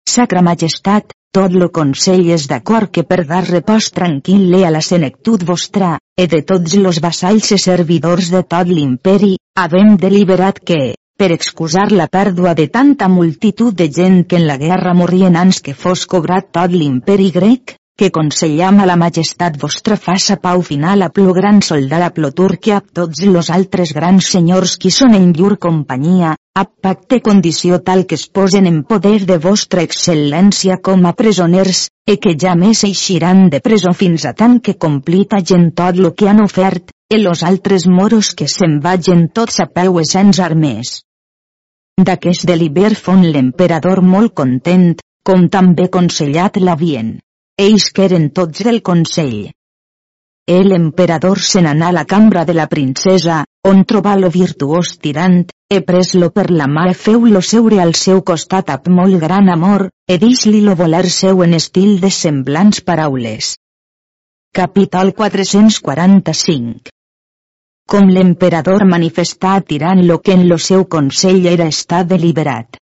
Sacra 0.08 0.42
Majestat, 0.42 1.12
tot 1.38 1.54
lo 1.54 1.68
consell 1.70 2.24
és 2.34 2.48
d'acord 2.50 2.90
que 2.90 3.04
per 3.06 3.20
dar 3.30 3.44
repòs 3.46 3.92
tranquil·le 3.94 4.64
a 4.66 4.72
la 4.74 4.82
senectud 4.82 5.44
vostra, 5.46 5.92
e 6.18 6.26
de 6.32 6.40
tots 6.52 6.74
los 6.82 6.98
vassalls 7.04 7.52
i 7.54 7.60
servidors 7.62 8.32
de 8.34 8.42
tot 8.42 8.72
l'imperi, 8.72 9.36
havem 9.54 10.00
deliberat 10.02 10.58
que, 10.66 10.96
per 11.18 11.30
excusar 11.36 11.92
la 11.92 12.08
pèrdua 12.10 12.56
de 12.58 12.66
tanta 12.74 13.06
multitud 13.10 13.78
de 13.78 13.86
gent 13.94 14.24
que 14.26 14.40
en 14.42 14.48
la 14.50 14.58
guerra 14.58 14.96
morrien 14.98 15.38
ans 15.38 15.62
que 15.62 15.78
fos 15.78 16.08
cobrat 16.10 16.50
tot 16.58 16.74
l'imperi 16.74 17.30
grec, 17.38 17.78
que 17.98 18.12
consellam 18.14 18.78
a 18.80 18.86
la 18.86 18.96
majestat 19.02 19.56
vostra 19.58 19.96
faça 19.98 20.36
pau 20.38 20.62
final 20.62 21.02
a 21.02 21.10
plo 21.10 21.34
gran 21.34 21.64
soldà 21.66 22.04
a 22.06 22.12
plo 22.14 22.30
turc 22.40 22.70
a 22.76 22.78
tots 23.00 23.24
los 23.26 23.50
altres 23.50 23.94
grans 23.98 24.28
senyors 24.36 24.76
qui 24.78 24.92
són 24.94 25.16
en 25.18 25.32
llur 25.34 25.58
companyia, 25.58 26.36
a 26.54 26.64
pacte 26.66 27.20
condició 27.26 27.82
tal 27.90 28.06
que 28.06 28.20
es 28.22 28.28
posen 28.30 28.70
en 28.70 28.84
poder 28.92 29.26
de 29.26 29.40
vostra 29.42 29.82
excel·lència 29.82 30.78
com 30.78 31.10
a 31.10 31.16
presoners, 31.18 31.88
e 32.06 32.20
que 32.22 32.38
ja 32.38 32.54
més 32.54 32.86
eixiran 32.86 33.50
de 33.50 33.64
presó 33.66 33.98
fins 33.98 34.30
a 34.30 34.36
tant 34.38 34.62
que 34.62 34.78
complita 34.78 35.42
gent 35.42 35.72
tot 35.74 35.98
lo 35.98 36.14
que 36.14 36.30
han 36.30 36.46
ofert, 36.46 36.94
e 37.10 37.18
los 37.18 37.42
altres 37.42 37.90
moros 37.90 38.34
que 38.38 38.46
se'n 38.46 38.80
vagen 38.80 39.30
tots 39.34 39.60
a 39.60 39.72
peu 39.74 39.98
e 39.98 40.06
sense 40.06 40.44
armes. 40.44 41.00
D'aquest 41.98 42.46
deliber 42.46 42.94
fon 42.94 43.26
l'emperador 43.26 44.06
molt 44.06 44.38
content, 44.38 44.92
com 45.26 45.50
també 45.50 45.90
consellat 45.90 46.62
l'havien. 46.62 47.18
Ells 47.58 47.88
que 47.90 48.04
eren 48.06 48.26
tots 48.38 48.62
del 48.66 48.84
consell. 48.88 49.48
El 50.56 50.74
emperador 50.76 51.40
se 51.52 51.64
n'anà 51.66 51.88
a 51.90 51.96
la 51.96 52.04
cambra 52.12 52.44
de 52.46 52.54
la 52.54 52.68
princesa, 52.74 53.38
on 53.70 53.82
trobà 53.92 54.14
lo 54.20 54.30
virtuós 54.36 54.92
tirant, 55.02 55.40
e 55.76 55.80
pres-lo 55.88 56.30
per 56.36 56.46
la 56.52 56.68
mà 56.76 56.86
e 56.92 56.94
feu-lo 56.94 57.42
seure 57.42 57.82
al 57.82 57.96
seu 58.04 58.22
costat 58.30 58.70
amb 58.76 58.92
molt 59.00 59.18
gran 59.26 59.50
amor, 59.56 59.88
e 60.06 60.20
dix-li 60.22 60.62
lo 60.68 60.78
voler 60.84 61.10
seu 61.10 61.42
en 61.48 61.58
estil 61.58 61.98
de 62.06 62.14
semblants 62.22 62.86
paraules. 62.92 63.56
Capital 64.54 65.16
445 65.18 66.94
Com 67.90 68.14
l'emperador 68.14 68.86
manifestà 68.86 69.60
tirant 69.66 70.06
lo 70.06 70.22
que 70.22 70.38
en 70.38 70.46
lo 70.48 70.62
seu 70.72 70.86
consell 70.86 71.46
era 71.58 71.74
estat 71.74 72.06
deliberat. 72.14 72.78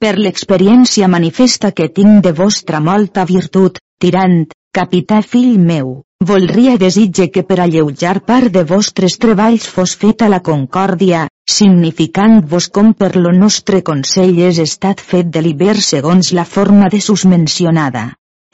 Per 0.00 0.14
l'experiència 0.16 1.08
manifesta 1.12 1.68
que 1.76 1.90
tinc 1.96 2.22
de 2.24 2.30
vostra 2.36 2.78
molta 2.80 3.26
virtut, 3.28 3.74
tirant, 4.00 4.46
capità 4.72 5.18
fill 5.20 5.58
meu, 5.60 5.90
voldria 6.30 6.78
desitge 6.80 7.26
que 7.34 7.42
per 7.50 7.58
alleujar 7.60 8.14
part 8.30 8.48
de 8.54 8.62
vostres 8.70 9.18
treballs 9.20 9.66
fos 9.74 9.92
feta 10.00 10.30
la 10.32 10.38
concòrdia, 10.46 11.26
significant-vos 11.56 12.70
com 12.78 12.94
per 13.02 13.10
lo 13.16 13.34
nostre 13.42 13.82
consell 13.90 14.40
és 14.48 14.62
estat 14.64 15.04
fet 15.12 15.28
deliber 15.36 15.76
segons 15.90 16.32
la 16.32 16.46
forma 16.48 16.88
de 16.88 17.02
sus 17.04 17.26
mencionada. 17.34 18.06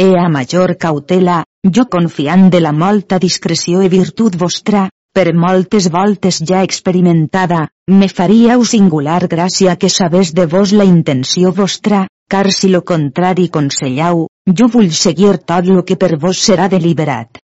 E 0.02 0.10
a 0.18 0.26
major 0.28 0.74
cautela, 0.74 1.44
jo 1.62 1.86
confiant 1.86 2.50
de 2.50 2.58
la 2.60 2.74
molta 2.74 3.22
discreció 3.22 3.86
i 3.86 3.92
virtut 3.94 4.34
vostra, 4.34 4.88
per 5.16 5.32
moltes 5.32 5.86
voltes 5.88 6.42
ja 6.48 6.58
experimentada, 6.66 7.62
me 7.88 8.08
faríeu 8.12 8.64
singular 8.68 9.22
gràcia 9.32 9.76
que 9.80 9.88
sabés 9.88 10.34
de 10.36 10.44
vos 10.54 10.74
la 10.76 10.84
intenció 10.84 11.52
vostra, 11.56 12.02
car 12.28 12.50
si 12.52 12.68
lo 12.68 12.82
contrari 12.90 13.46
consellau, 13.54 14.26
jo 14.58 14.68
vull 14.74 14.92
seguir 14.92 15.38
tot 15.52 15.70
lo 15.72 15.86
que 15.88 15.96
per 15.96 16.18
vos 16.24 16.42
serà 16.48 16.68
deliberat. 16.68 17.40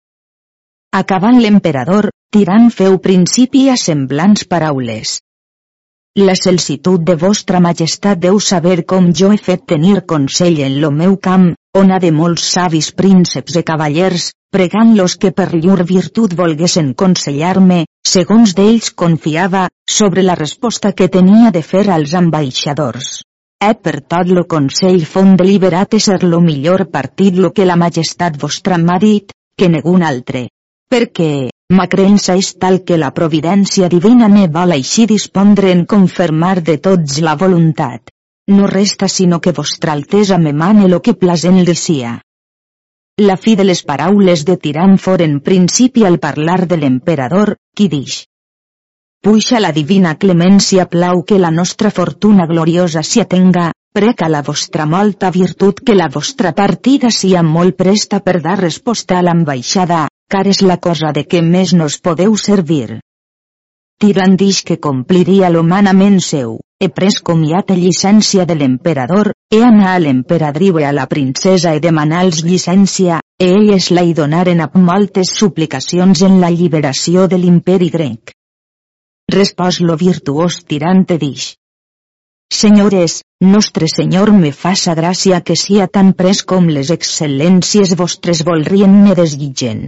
Acabant 1.01 1.41
l'emperador, 1.41 2.11
tirant 2.29 2.69
feu 2.69 2.99
principi 3.07 3.65
a 3.73 3.79
semblants 3.87 4.45
paraules. 4.53 5.17
La 6.21 6.37
celsitud 6.37 7.01
de 7.01 7.17
vostra 7.17 7.63
majestat 7.69 8.21
deu 8.21 8.37
saber 8.51 8.83
com 8.85 9.09
jo 9.17 9.31
he 9.33 9.41
fet 9.49 9.65
tenir 9.73 10.03
consell 10.05 10.61
en 10.61 10.77
lo 10.83 10.93
meu 10.93 11.17
camp, 11.17 11.55
on 11.77 11.91
ha 11.91 11.99
de 11.99 12.11
molts 12.13 12.45
savis 12.55 12.91
prínceps 12.99 13.57
i 13.59 13.63
cavallers, 13.67 14.29
pregant-los 14.53 15.15
que 15.21 15.31
per 15.37 15.49
llur 15.53 15.79
virtut 15.89 16.35
volguessin 16.37 16.93
consellar-me, 17.03 17.79
segons 18.13 18.53
d'ells 18.57 18.91
confiava, 19.03 19.67
sobre 19.89 20.23
la 20.23 20.35
resposta 20.39 20.93
que 20.93 21.09
tenia 21.15 21.51
de 21.51 21.63
fer 21.69 21.87
als 21.89 22.13
ambaixadors. 22.13 23.23
He 23.63 23.73
per 23.73 23.95
tot 24.13 24.29
lo 24.29 24.43
consell 24.55 25.01
font 25.15 25.33
deliberat 25.39 25.97
ser 26.05 26.21
lo 26.23 26.41
millor 26.41 26.89
partit 26.91 27.39
lo 27.39 27.51
que 27.51 27.65
la 27.65 27.79
majestat 27.79 28.37
vostra 28.37 28.77
m'ha 28.77 28.99
dit, 28.99 29.31
que 29.57 29.69
negun 29.69 30.03
altre. 30.03 30.47
Perquè, 30.91 31.49
Ma 31.73 31.87
creença 31.89 32.35
és 32.37 32.49
tal 32.61 32.81
que 32.87 32.99
la 33.01 33.09
providència 33.17 33.87
divina 33.89 34.27
me 34.29 34.43
vol 34.57 34.75
així 34.75 35.07
dispondre 35.09 35.71
en 35.73 35.85
confirmar 35.93 36.57
de 36.61 36.75
tots 36.87 37.21
la 37.27 37.33
voluntat. 37.39 38.12
No 38.47 38.67
resta 38.67 39.07
sinó 39.07 39.39
que 39.39 39.53
vostra 39.53 39.93
altesa 39.93 40.37
me 40.37 40.51
mane 40.51 40.89
lo 40.89 41.01
que 41.01 41.13
plasent 41.13 41.61
li 41.63 41.75
sia. 41.75 42.17
La 43.21 43.37
fi 43.37 43.55
de 43.55 43.63
les 43.63 43.83
paraules 43.87 44.43
de 44.43 44.57
Tirant 44.57 44.97
foren 44.97 45.39
principi 45.39 46.03
al 46.03 46.17
parlar 46.19 46.65
de 46.67 46.77
l'emperador, 46.81 47.55
qui 47.75 47.87
dix. 47.87 48.23
Puixa 49.23 49.61
la 49.63 49.71
divina 49.71 50.15
clemència 50.19 50.89
plau 50.91 51.21
que 51.23 51.37
la 51.39 51.51
nostra 51.51 51.91
fortuna 51.99 52.47
gloriosa 52.49 53.03
s'hi 53.07 53.21
atenga, 53.23 53.69
preca 53.93 54.27
la 54.27 54.41
vostra 54.41 54.89
molta 54.89 55.29
virtut 55.31 55.79
que 55.85 55.95
la 55.95 56.09
vostra 56.09 56.51
partida 56.51 57.11
sia 57.11 57.43
molt 57.43 57.77
presta 57.77 58.19
per 58.19 58.41
dar 58.41 58.57
resposta 58.59 59.19
a 59.19 59.23
l'ambaixada, 59.23 60.07
car 60.27 60.43
és 60.49 60.59
la 60.65 60.79
cosa 60.81 61.13
de 61.15 61.23
què 61.23 61.39
més 61.45 61.71
nos 61.77 62.01
podeu 62.01 62.35
servir. 62.35 62.99
Tirant 64.01 64.35
dix 64.35 64.63
que 64.67 64.81
compliria 64.81 65.53
l'humanament 65.53 66.19
seu, 66.19 66.57
he 66.81 66.89
pres 66.89 67.19
comiat 67.29 67.71
a 67.71 67.75
llicència 67.79 68.45
de 68.49 68.55
l'emperador, 68.59 69.31
he 69.53 69.61
anar 69.63 69.93
a 69.93 69.99
l'emperadriu 70.03 70.79
i 70.81 70.85
a 70.87 70.91
la 70.97 71.05
princesa 71.11 71.71
i 71.77 71.81
demanar-los 71.83 72.41
llicència, 72.43 73.19
e 73.39 73.49
elles 73.57 73.89
la 73.95 74.03
hi 74.03 74.13
donaren 74.17 74.63
amb 74.65 74.75
moltes 74.89 75.31
suplicacions 75.39 76.23
en 76.27 76.39
la 76.41 76.51
lliberació 76.51 77.27
de 77.31 77.39
l'imperi 77.39 77.89
grec. 77.93 78.33
Respòs 79.31 79.79
lo 79.87 79.95
virtuós 80.01 80.63
tirant 80.67 81.05
te 81.07 81.17
dix. 81.21 81.53
Senyores, 82.53 83.21
nostre 83.41 83.87
senyor 83.87 84.33
me 84.35 84.51
faça 84.51 84.93
gràcia 84.99 85.39
que 85.41 85.55
sia 85.55 85.87
tan 85.87 86.11
pres 86.19 86.43
com 86.43 86.67
les 86.67 86.91
excel·lències 86.97 87.95
vostres 88.03 88.43
volrien 88.45 89.03
me 89.07 89.15
desguitgen. 89.17 89.87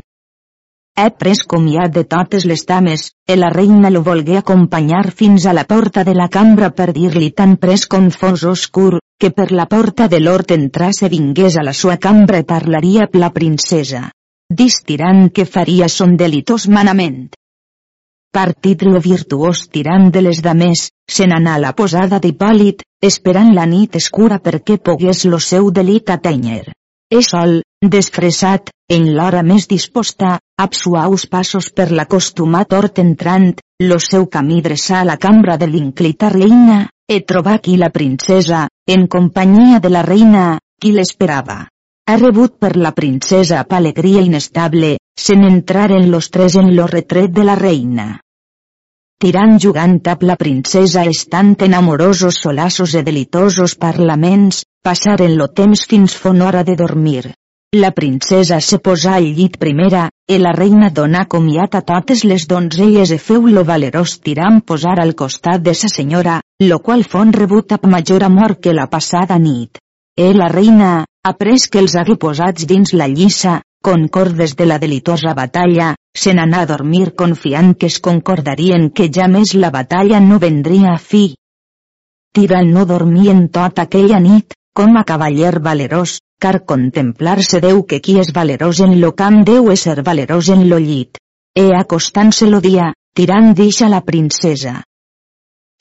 He 0.95 1.09
pres 1.11 1.41
comiat 1.43 1.91
de 1.91 2.05
totes 2.07 2.45
les 2.47 2.61
dames, 2.67 3.01
e 3.27 3.35
la 3.35 3.49
reina 3.51 3.89
lo 3.91 4.01
volgué 4.03 4.37
acompanyar 4.39 5.09
fins 5.11 5.45
a 5.45 5.53
la 5.53 5.65
porta 5.67 6.05
de 6.07 6.13
la 6.15 6.29
cambra 6.31 6.69
per 6.77 6.93
dir-li 6.95 7.31
tan 7.35 7.57
pres 7.59 7.83
com 7.91 8.07
fos 8.15 8.45
oscur, 8.47 9.01
que 9.19 9.31
per 9.31 9.51
la 9.51 9.65
porta 9.67 10.07
de 10.07 10.21
l'hort 10.21 10.53
entrase 10.55 11.09
vingués 11.11 11.57
a 11.57 11.65
la 11.67 11.73
sua 11.73 11.97
cambra 11.97 12.39
i 12.39 12.47
parlaria 12.47 13.09
la 13.13 13.31
princesa. 13.35 14.05
Distirant 14.47 15.31
que 15.35 15.45
faria 15.45 15.89
son 15.89 16.15
delitos 16.15 16.69
manament. 16.69 17.27
Partit 18.31 18.87
lo 18.87 18.99
virtuós 19.03 19.67
tirant 19.67 20.09
de 20.15 20.21
les 20.21 20.41
dames, 20.41 20.89
se 21.11 21.27
n'anà 21.27 21.55
a 21.55 21.63
la 21.65 21.75
posada 21.75 22.21
d'Hipòlit, 22.23 22.87
esperant 23.03 23.51
la 23.55 23.65
nit 23.65 23.95
escura 23.99 24.39
perquè 24.39 24.79
pogués 24.79 25.25
lo 25.25 25.39
seu 25.39 25.71
delit 25.71 26.09
atènyer. 26.09 26.71
És 27.11 27.35
sol, 27.35 27.59
desfressat, 27.93 28.71
en 28.95 29.05
l'hora 29.17 29.41
més 29.43 29.67
disposta, 29.71 30.35
ab 30.61 30.73
suaus 30.77 31.25
passos 31.27 31.69
per 31.77 31.89
l'acostumat 31.91 32.73
hort 32.77 33.01
entrant, 33.03 33.53
lo 33.83 33.99
seu 33.99 34.27
camí 34.35 34.61
dreçà 34.65 34.99
a 35.01 35.07
la 35.09 35.17
cambra 35.17 35.57
de 35.61 35.69
l'inclita 35.71 36.29
reina, 36.33 36.81
e 37.09 37.21
trobà 37.21 37.55
aquí 37.59 37.77
la 37.77 37.89
princesa, 37.89 38.65
en 38.87 39.07
companyia 39.07 39.79
de 39.79 39.93
la 39.93 40.03
reina, 40.07 40.45
qui 40.81 40.91
l'esperava. 40.95 41.61
Ha 42.05 42.19
rebut 42.21 42.59
per 42.61 42.75
la 42.77 42.93
princesa 42.93 43.63
amb 43.63 43.73
alegria 43.79 44.21
inestable, 44.21 44.97
sen 45.17 45.43
entrar 45.43 45.89
en 45.91 46.11
los 46.11 46.29
tres 46.29 46.59
en 46.61 46.75
lo 46.75 46.85
retret 46.91 47.33
de 47.33 47.49
la 47.49 47.55
reina 47.55 48.11
tirant 49.23 49.55
jugant 49.63 49.95
amb 50.11 50.23
la 50.29 50.35
princesa 50.41 51.03
estant 51.11 51.55
en 51.67 51.73
amorosos 51.77 52.35
solassos 52.43 52.93
e 52.99 53.01
delitosos 53.07 53.73
parlaments, 53.85 54.59
passaren 54.85 55.37
lo 55.39 55.47
temps 55.59 55.85
fins 55.89 56.17
fon 56.23 56.43
hora 56.45 56.63
de 56.67 56.75
dormir. 56.81 57.23
La 57.73 57.91
princesa 57.91 58.61
se 58.61 58.77
posà 58.79 59.15
al 59.19 59.25
llit 59.37 59.57
primera, 59.59 60.05
e 60.29 60.37
la 60.39 60.51
reina 60.55 60.89
donà 60.89 61.25
comiat 61.27 61.75
a 61.75 61.81
totes 61.81 62.23
les 62.23 62.45
donzelles 62.47 63.11
e 63.11 63.17
feu 63.19 63.47
lo 63.51 63.63
valerós 63.67 64.19
tirant 64.23 64.61
posar 64.61 64.99
al 65.01 65.11
costat 65.21 65.63
de 65.65 65.73
sa 65.73 65.89
senyora, 65.91 66.39
lo 66.63 66.79
qual 66.79 67.03
fon 67.03 67.33
rebut 67.33 67.75
amb 67.75 67.89
major 67.91 68.23
amor 68.23 68.55
que 68.61 68.73
la 68.73 68.87
passada 68.87 69.37
nit. 69.37 69.81
E 70.15 70.31
la 70.33 70.47
reina, 70.47 71.05
après 71.27 71.67
que 71.67 71.81
els 71.83 71.97
hagué 71.99 72.15
posats 72.15 72.65
dins 72.69 72.93
la 72.93 73.09
lliça, 73.11 73.59
concordes 73.83 74.55
de 74.55 74.65
la 74.65 74.79
delitosa 74.79 75.33
batalla, 75.35 75.95
se 76.15 76.31
n'anà 76.33 76.61
a 76.63 76.69
dormir 76.69 77.11
confiant 77.13 77.73
que 77.75 77.89
es 77.91 77.99
concordarien 77.99 78.89
que 78.89 79.09
ja 79.11 79.27
més 79.27 79.51
la 79.53 79.69
batalla 79.69 80.21
no 80.23 80.39
vendria 80.39 80.93
a 80.93 81.01
fi. 81.09 81.25
Tirant 82.31 82.71
no 82.71 82.85
dormien 82.85 83.49
tot 83.49 83.83
aquella 83.83 84.21
nit, 84.23 84.55
com 84.73 84.95
a 84.95 85.03
cavaller 85.03 85.59
valerós, 85.59 86.21
car 86.45 86.61
contemplar-se 86.61 87.57
que 87.89 87.97
qui 88.05 88.19
és 88.21 88.29
valerós 88.33 88.79
en 88.85 88.99
lo 89.01 89.15
camp 89.17 89.43
deu 89.49 89.71
ser 89.75 90.03
valerós 90.05 90.49
en 90.53 90.67
lo 90.69 90.77
llit. 90.77 91.17
E 91.57 91.73
acostant-se 91.73 92.45
lo 92.45 92.59
dia, 92.61 92.93
tirant 93.17 93.55
deixa 93.55 93.89
la 93.89 94.01
princesa. 94.01 94.83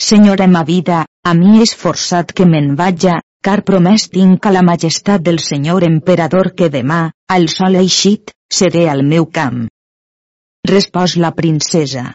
Senyora 0.01 0.47
ma 0.47 0.63
vida, 0.65 1.05
a 1.23 1.35
mi 1.35 1.61
és 1.61 1.75
forçat 1.75 2.33
que 2.33 2.47
me'n 2.47 2.75
vaja, 2.81 3.21
car 3.45 3.61
promès 3.69 4.09
tinc 4.09 4.47
a 4.47 4.55
la 4.57 4.63
majestat 4.63 5.21
del 5.21 5.39
senyor 5.39 5.85
emperador 5.85 6.55
que 6.57 6.71
demà, 6.71 7.13
al 7.29 7.49
sol 7.49 7.77
eixit, 7.77 8.33
seré 8.49 8.89
al 8.89 9.05
meu 9.05 9.27
camp. 9.27 9.67
Respòs 10.65 11.19
la 11.21 11.35
princesa. 11.37 12.07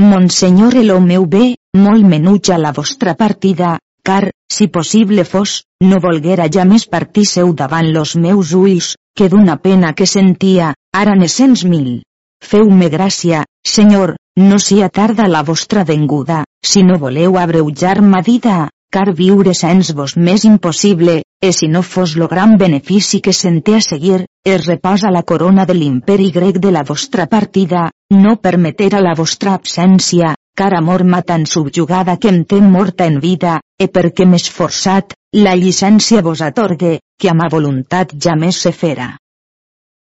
Monsenyor 0.00 0.80
el 0.80 0.94
meu 1.04 1.26
bé, 1.26 1.56
molt 1.76 2.08
menuja 2.14 2.56
la 2.56 2.72
vostra 2.72 3.14
partida, 3.14 3.76
car, 4.02 4.30
si 4.50 4.68
possible 4.68 5.24
fos, 5.24 5.62
no 5.80 6.00
volguera 6.02 6.48
ja 6.52 6.64
més 6.68 6.86
partir 6.94 7.24
seu 7.30 7.54
davant 7.54 7.88
los 7.94 8.16
meus 8.16 8.52
ulls, 8.58 8.94
que 9.16 9.28
d'una 9.28 9.56
pena 9.62 9.94
que 9.94 10.06
sentia, 10.06 10.74
ara 10.92 11.14
ne 11.16 11.28
cents 11.28 11.64
mil. 11.64 12.02
Feu-me 12.42 12.90
gràcia, 12.90 13.44
senyor, 13.64 14.16
no 14.36 14.58
sia 14.58 14.88
tarda 14.88 15.28
la 15.28 15.42
vostra 15.42 15.84
venguda, 15.84 16.42
si 16.64 16.82
no 16.82 16.98
voleu 16.98 17.38
abreujar 17.38 18.00
ma 18.02 18.22
vida, 18.22 18.68
car 18.92 19.14
viure 19.16 19.54
sens 19.54 19.92
vos 19.96 20.16
més 20.16 20.44
impossible, 20.44 21.22
e 21.40 21.52
si 21.56 21.68
no 21.68 21.82
fos 21.82 22.16
lo 22.20 22.28
gran 22.28 22.58
benefici 22.58 23.20
que 23.20 23.32
senté 23.32 23.76
a 23.76 23.80
seguir, 23.80 24.26
es 24.44 24.66
reposa 24.66 25.10
la 25.10 25.22
corona 25.22 25.64
de 25.64 25.74
l'imperi 25.78 26.30
grec 26.30 26.58
de 26.58 26.72
la 26.74 26.82
vostra 26.82 27.26
partida, 27.26 27.90
no 28.10 28.36
permeter 28.36 28.94
a 28.94 29.00
la 29.00 29.14
vostra 29.16 29.54
absència, 29.54 30.34
car 30.54 30.74
amor 30.76 31.04
ma 31.04 31.22
tan 31.22 31.46
subjugada 31.46 32.18
que 32.20 32.28
em 32.28 32.44
té 32.44 32.60
morta 32.60 33.06
en 33.06 33.18
vida, 33.20 33.60
e 33.78 33.88
perquè 33.88 34.26
m'he 34.26 34.40
esforçat, 34.42 35.14
la 35.32 35.54
llicència 35.56 36.22
vos 36.22 36.42
atorgue, 36.44 36.98
que 37.18 37.30
a 37.30 37.34
ma 37.34 37.48
voluntat 37.50 38.12
ja 38.24 38.36
més 38.36 38.60
se 38.66 38.72
fera. 38.72 39.16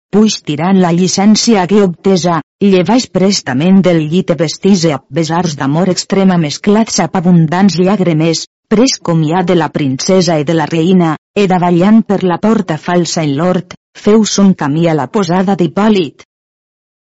Puix 0.09 0.39
tirant 0.41 0.79
la 0.81 0.91
llicència 0.97 1.63
hagué 1.63 1.83
obtesa, 1.85 2.39
llevaix 2.65 3.07
prestament 3.13 3.83
del 3.85 3.99
llit 4.13 4.31
e 4.33 4.37
vestise 4.41 4.95
a 4.97 5.01
besars 5.19 5.57
d'amor 5.59 5.93
extrema 5.93 6.39
mesclats 6.41 6.97
amb 7.05 7.19
abundants 7.21 7.77
llàgrimes, 7.77 8.47
pres 8.73 8.97
comiat 9.09 9.51
de 9.51 9.57
la 9.59 9.69
princesa 9.75 10.39
i 10.41 10.49
de 10.49 10.57
la 10.57 10.67
reina, 10.71 11.17
e 11.37 11.45
davallant 11.47 12.01
per 12.09 12.23
la 12.25 12.41
porta 12.41 12.79
falsa 12.81 13.23
en 13.23 13.37
l'hort, 13.37 13.77
feu 14.05 14.25
son 14.25 14.55
camí 14.55 14.89
a 14.89 14.97
la 14.97 15.11
posada 15.13 15.57
d'Hipòlit. 15.61 16.25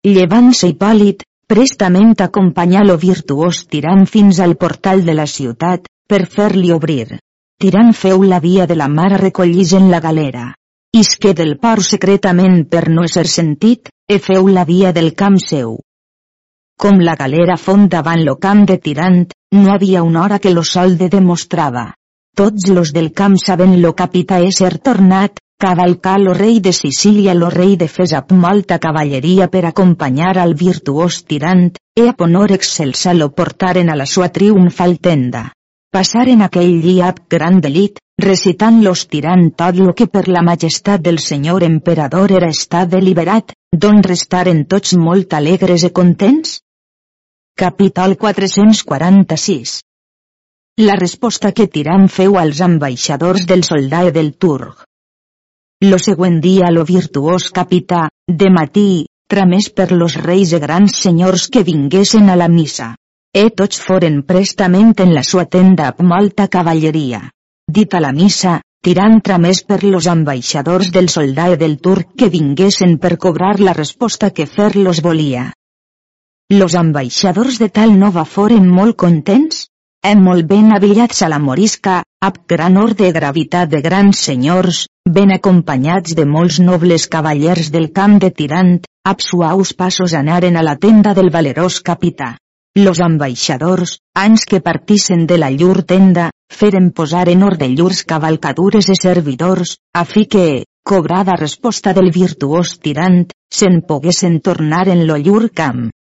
Llevant-se 0.05 0.69
Hipòlit, 0.69 1.25
prestament 1.53 2.15
acompanyà 2.25 2.81
lo 2.89 2.97
virtuós 2.97 3.67
tirant 3.69 4.07
fins 4.09 4.41
al 4.41 4.57
portal 4.57 5.05
de 5.05 5.13
la 5.19 5.29
ciutat, 5.29 5.85
per 6.09 6.25
fer-li 6.25 6.73
obrir. 6.73 7.19
Tirant 7.61 7.93
feu 7.93 8.25
la 8.25 8.41
via 8.41 8.65
de 8.67 8.77
la 8.79 8.89
mar 8.89 9.13
recollís 9.21 9.77
en 9.77 9.91
la 9.93 10.01
galera. 10.01 10.53
isque 10.95 11.33
del 11.33 11.55
por 11.57 11.81
secretament 11.83 12.67
per 12.69 12.91
no 12.93 13.07
ser 13.09 13.25
sentit, 13.35 13.89
e 14.15 14.19
feu 14.21 14.49
la 14.49 14.65
via 14.69 14.91
del 14.93 15.15
camp 15.15 15.39
seu. 15.41 15.79
Com 16.77 17.01
la 17.01 17.15
galera 17.17 17.57
font 17.57 17.87
davant 17.89 18.21
lo 18.27 18.35
camp 18.37 18.67
de 18.69 18.77
Tirant, 18.77 19.23
no 19.57 19.73
havia 19.73 20.03
una 20.03 20.21
hora 20.23 20.39
que 20.39 20.53
lo 20.53 20.63
sol 20.63 20.99
de 20.99 21.09
demostrava. 21.09 21.95
Tots 22.37 22.69
los 22.69 22.93
del 22.93 23.09
camp 23.13 23.39
saben 23.41 23.81
lo 23.81 23.95
capità 23.95 24.43
ser 24.51 24.79
tornat, 24.79 25.41
cavalcar 25.63 26.19
lo 26.19 26.33
rei 26.35 26.59
de 26.59 26.73
Sicília 26.73 27.35
lo 27.35 27.49
rei 27.49 27.77
de 27.79 27.87
fes 27.87 28.13
amb 28.19 28.33
molta 28.45 28.81
cavalleria 28.83 29.47
per 29.47 29.61
acompanyar 29.69 30.33
al 30.43 30.57
virtuós 30.63 31.21
tirant, 31.23 31.69
e 31.95 32.09
a 32.11 32.15
honor 32.19 32.51
excelsa 32.57 33.15
lo 33.15 33.29
portaren 33.31 33.93
a 33.93 33.95
la 34.01 34.07
sua 34.07 34.29
triomfal 34.35 34.99
tenda. 34.99 35.45
Passaren 35.95 36.43
aquell 36.43 36.75
dia 36.83 37.13
amb 37.13 37.23
gran 37.31 37.61
delit, 37.63 38.03
recitant 38.27 38.83
los 38.83 39.07
tirant 39.07 39.55
tot 39.55 39.79
lo 39.79 39.95
que 39.95 40.11
per 40.11 40.27
la 40.27 40.43
majestat 40.43 41.07
del 41.07 41.23
senyor 41.29 41.63
emperador 41.71 42.35
era 42.43 42.51
estat 42.51 42.91
deliberat, 42.99 43.55
d'on 43.71 44.03
restaren 44.03 44.67
tots 44.67 44.99
molt 44.99 45.41
alegres 45.41 45.87
e 45.87 45.95
contents? 45.95 46.61
Capítol 47.55 48.17
446 48.19 49.81
La 50.91 50.99
resposta 50.99 51.53
que 51.53 51.71
Tirant 51.71 52.09
feu 52.09 52.41
als 52.41 52.65
ambaixadors 52.73 53.47
del 53.47 53.63
soldat 53.63 54.11
del 54.17 54.35
Turg. 54.35 54.89
Lo 55.83 55.99
següent 55.99 56.37
dia 56.39 56.69
lo 56.71 56.85
virtuós 56.87 57.49
capità, 57.51 58.05
de 58.41 58.49
matí, 58.55 59.07
tramés 59.27 59.67
per 59.75 59.89
los 59.91 60.15
reis 60.15 60.53
e 60.55 60.61
grans 60.63 61.01
senyors 61.05 61.49
que 61.51 61.65
vinguessin 61.67 62.31
a 62.31 62.37
la 62.39 62.47
missa. 62.47 62.93
E 63.35 63.49
tots 63.51 63.81
foren 63.83 64.21
prestament 64.23 64.93
en 65.03 65.11
la 65.17 65.25
sua 65.27 65.45
tenda 65.57 65.89
amb 65.91 66.05
molta 66.13 66.47
cavalleria. 66.47 67.25
Dit 67.67 67.97
a 67.99 68.03
la 68.05 68.13
missa, 68.13 68.61
tirant 68.87 69.19
tramés 69.27 69.65
per 69.67 69.81
los 69.83 70.07
ambaixadors 70.07 70.93
del 70.95 71.09
soldat 71.09 71.59
del 71.59 71.75
turc 71.83 72.15
que 72.15 72.31
vinguessin 72.31 72.95
per 73.03 73.17
cobrar 73.17 73.59
la 73.59 73.75
resposta 73.75 74.31
que 74.31 74.47
fer-los 74.47 75.03
volia. 75.03 75.49
Los 76.53 76.79
ambaixadors 76.79 77.59
de 77.59 77.73
tal 77.75 77.99
nova 77.99 78.23
foren 78.23 78.71
molt 78.71 78.95
contents, 79.03 79.67
hem 80.03 80.23
molt 80.27 80.47
ben 80.51 80.73
avillats 80.75 81.23
a 81.23 81.29
la 81.31 81.39
morisca, 81.39 82.01
amb 82.27 82.41
gran 82.53 82.77
ordre 82.77 83.07
de 83.07 83.13
gravitat 83.15 83.71
de 83.71 83.81
grans 83.85 84.23
senyors, 84.27 84.81
ben 85.19 85.31
acompanyats 85.35 86.17
de 86.19 86.25
molts 86.27 86.59
nobles 86.61 87.07
cavallers 87.13 87.71
del 87.71 87.93
camp 87.99 88.19
de 88.25 88.33
Tirant, 88.41 88.73
amb 89.07 89.23
suaus 89.23 89.73
passos 89.79 90.17
anaren 90.19 90.59
a 90.59 90.65
la 90.67 90.75
tenda 90.85 91.15
del 91.15 91.31
valerós 91.31 91.79
capità. 91.81 92.33
Los 92.75 93.01
ambaixadors, 93.05 93.99
anys 94.17 94.45
que 94.49 94.61
partissen 94.61 95.25
de 95.27 95.39
la 95.39 95.53
llur 95.55 95.85
tenda, 95.95 96.31
feren 96.51 96.91
posar 96.91 97.29
en 97.29 97.47
ordre 97.47 97.71
llurs 97.71 98.03
cavalcadures 98.03 98.91
i 98.91 98.99
servidors, 99.01 99.77
a 99.95 100.05
fi 100.05 100.27
que, 100.27 100.47
cobrada 100.83 101.39
resposta 101.39 101.95
del 101.95 102.11
virtuós 102.11 102.79
tirant, 102.83 103.27
se'n 103.55 103.83
poguessin 103.87 104.41
tornar 104.41 104.89
en 104.89 105.07
lo 105.07 105.21
llur 105.21 105.51
camp 105.55 105.91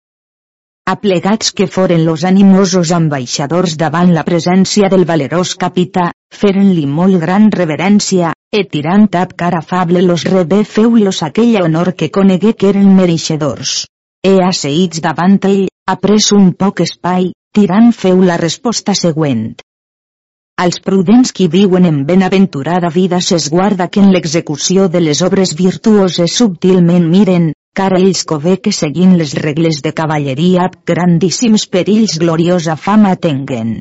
aplegats 0.85 1.53
que 1.53 1.69
foren 1.69 2.05
los 2.05 2.25
animosos 2.25 2.91
ambaixadors 2.91 3.77
davant 3.79 4.11
la 4.13 4.25
presència 4.27 4.89
del 4.91 5.05
valerós 5.07 5.55
capità, 5.55 6.09
feren-li 6.35 6.87
molt 6.87 7.21
gran 7.23 7.51
reverència, 7.55 8.33
e 8.51 8.65
tirant 8.73 9.07
ab 9.21 9.37
cara 9.39 9.63
afable 9.63 10.03
los 10.03 10.25
rebé 10.25 10.65
feu-los 10.65 11.23
aquell 11.23 11.55
honor 11.63 11.95
que 11.95 12.11
conegué 12.11 12.55
que 12.55 12.69
eren 12.75 12.91
mereixedors. 12.97 13.87
E 14.27 14.35
asseïts 14.49 15.01
davant 15.07 15.39
ell, 15.49 15.69
pres 16.03 16.33
un 16.33 16.53
poc 16.53 16.83
espai, 16.83 17.31
tirant 17.55 17.93
feu 17.93 18.21
la 18.27 18.37
resposta 18.37 18.95
següent. 18.95 19.55
Als 20.59 20.79
prudents 20.83 21.33
qui 21.33 21.49
viuen 21.49 21.87
en 21.87 22.05
benaventurada 22.07 22.91
vida 22.91 23.21
s'esguarda 23.21 23.89
que 23.89 24.03
en 24.03 24.13
l'execució 24.13 24.89
de 24.89 25.01
les 25.01 25.23
obres 25.23 25.55
virtuoses 25.57 26.37
subtilment 26.43 27.09
miren, 27.09 27.53
car 27.73 27.93
ells 27.97 28.25
cové 28.29 28.59
que 28.61 28.73
seguint 28.77 29.17
les 29.19 29.33
regles 29.45 29.81
de 29.85 29.93
cavalleria 29.97 30.69
grandíssims 30.91 31.65
perills 31.73 32.19
gloriosa 32.21 32.77
fama 32.77 33.15
tenguen. 33.17 33.73